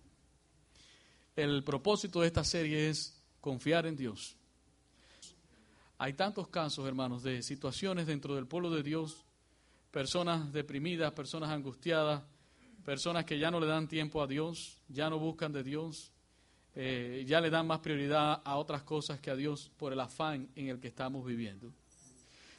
El 1.37 1.63
propósito 1.63 2.21
de 2.21 2.29
esta 2.29 2.45
serie 2.45 2.89
es 2.89 3.18
confiar 3.49 3.87
en 3.87 3.97
Dios. 3.97 4.37
Hay 5.97 6.13
tantos 6.13 6.49
casos, 6.49 6.87
hermanos, 6.87 7.23
de 7.23 7.43
situaciones 7.43 8.07
dentro 8.07 8.35
del 8.35 8.47
pueblo 8.47 8.69
de 8.69 8.83
Dios, 8.83 9.25
personas 9.91 10.53
deprimidas, 10.53 11.13
personas 11.13 11.49
angustiadas, 11.49 12.25
personas 12.85 13.25
que 13.25 13.39
ya 13.39 13.51
no 13.51 13.59
le 13.59 13.67
dan 13.67 13.89
tiempo 13.89 14.21
a 14.21 14.27
Dios, 14.27 14.83
ya 14.87 15.09
no 15.09 15.19
buscan 15.19 15.51
de 15.51 15.63
Dios, 15.63 16.13
eh, 16.75 17.25
ya 17.27 17.41
le 17.41 17.49
dan 17.49 17.67
más 17.67 17.81
prioridad 17.81 18.43
a 18.45 18.59
otras 18.59 18.83
cosas 18.83 19.19
que 19.19 19.31
a 19.31 19.35
Dios 19.35 19.71
por 19.79 19.95
el 19.95 20.01
afán 20.01 20.51
en 20.55 20.69
el 20.69 20.79
que 20.79 20.89
estamos 20.89 21.25
viviendo. 21.25 21.73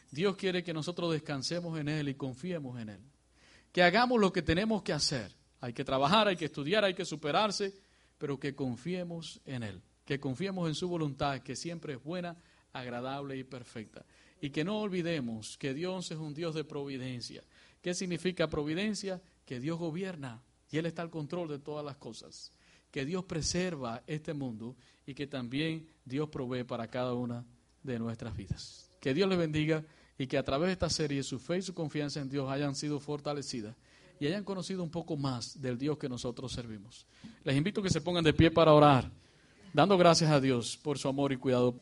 Dios 0.09 0.35
quiere 0.37 0.63
que 0.63 0.73
nosotros 0.73 1.11
descansemos 1.11 1.79
en 1.79 1.87
Él 1.87 2.09
y 2.09 2.15
confiemos 2.15 2.79
en 2.81 2.89
Él. 2.89 3.01
Que 3.71 3.83
hagamos 3.83 4.19
lo 4.19 4.33
que 4.33 4.41
tenemos 4.41 4.81
que 4.81 4.93
hacer. 4.93 5.35
Hay 5.61 5.71
que 5.71 5.85
trabajar, 5.85 6.27
hay 6.27 6.35
que 6.35 6.45
estudiar, 6.45 6.83
hay 6.83 6.95
que 6.95 7.05
superarse, 7.05 7.75
pero 8.17 8.39
que 8.39 8.55
confiemos 8.55 9.39
en 9.45 9.61
Él. 9.61 9.83
Que 10.09 10.19
confiemos 10.19 10.67
en 10.67 10.73
su 10.73 10.89
voluntad, 10.89 11.39
que 11.41 11.55
siempre 11.55 11.93
es 11.93 12.03
buena, 12.03 12.35
agradable 12.73 13.37
y 13.37 13.43
perfecta. 13.43 14.03
Y 14.41 14.49
que 14.49 14.63
no 14.63 14.79
olvidemos 14.79 15.55
que 15.59 15.75
Dios 15.75 16.09
es 16.09 16.17
un 16.17 16.33
Dios 16.33 16.55
de 16.55 16.63
providencia. 16.63 17.43
¿Qué 17.83 17.93
significa 17.93 18.47
providencia? 18.47 19.21
Que 19.45 19.59
Dios 19.59 19.77
gobierna 19.77 20.41
y 20.71 20.79
Él 20.79 20.87
está 20.87 21.03
al 21.03 21.11
control 21.11 21.47
de 21.49 21.59
todas 21.59 21.85
las 21.85 21.97
cosas 21.97 22.51
que 22.91 23.05
Dios 23.05 23.23
preserva 23.25 24.01
este 24.07 24.33
mundo 24.33 24.75
y 25.05 25.13
que 25.13 25.27
también 25.27 25.87
Dios 26.05 26.29
provee 26.29 26.63
para 26.63 26.87
cada 26.87 27.13
una 27.13 27.45
de 27.83 27.99
nuestras 27.99 28.35
vidas. 28.35 28.89
Que 28.99 29.13
Dios 29.13 29.29
les 29.29 29.37
bendiga 29.37 29.83
y 30.17 30.27
que 30.27 30.37
a 30.37 30.43
través 30.43 30.67
de 30.67 30.73
esta 30.73 30.89
serie 30.89 31.23
su 31.23 31.39
fe 31.39 31.59
y 31.59 31.61
su 31.61 31.73
confianza 31.73 32.19
en 32.19 32.29
Dios 32.29 32.49
hayan 32.49 32.75
sido 32.75 32.99
fortalecidas 32.99 33.75
y 34.19 34.27
hayan 34.27 34.43
conocido 34.43 34.83
un 34.83 34.89
poco 34.89 35.15
más 35.15 35.61
del 35.61 35.77
Dios 35.77 35.97
que 35.97 36.09
nosotros 36.09 36.51
servimos. 36.51 37.05
Les 37.43 37.55
invito 37.55 37.79
a 37.79 37.83
que 37.83 37.89
se 37.89 38.01
pongan 38.01 38.23
de 38.23 38.33
pie 38.33 38.51
para 38.51 38.73
orar, 38.73 39.09
dando 39.73 39.97
gracias 39.97 40.31
a 40.31 40.39
Dios 40.39 40.77
por 40.77 40.97
su 40.97 41.07
amor 41.07 41.31
y 41.31 41.37
cuidado. 41.37 41.75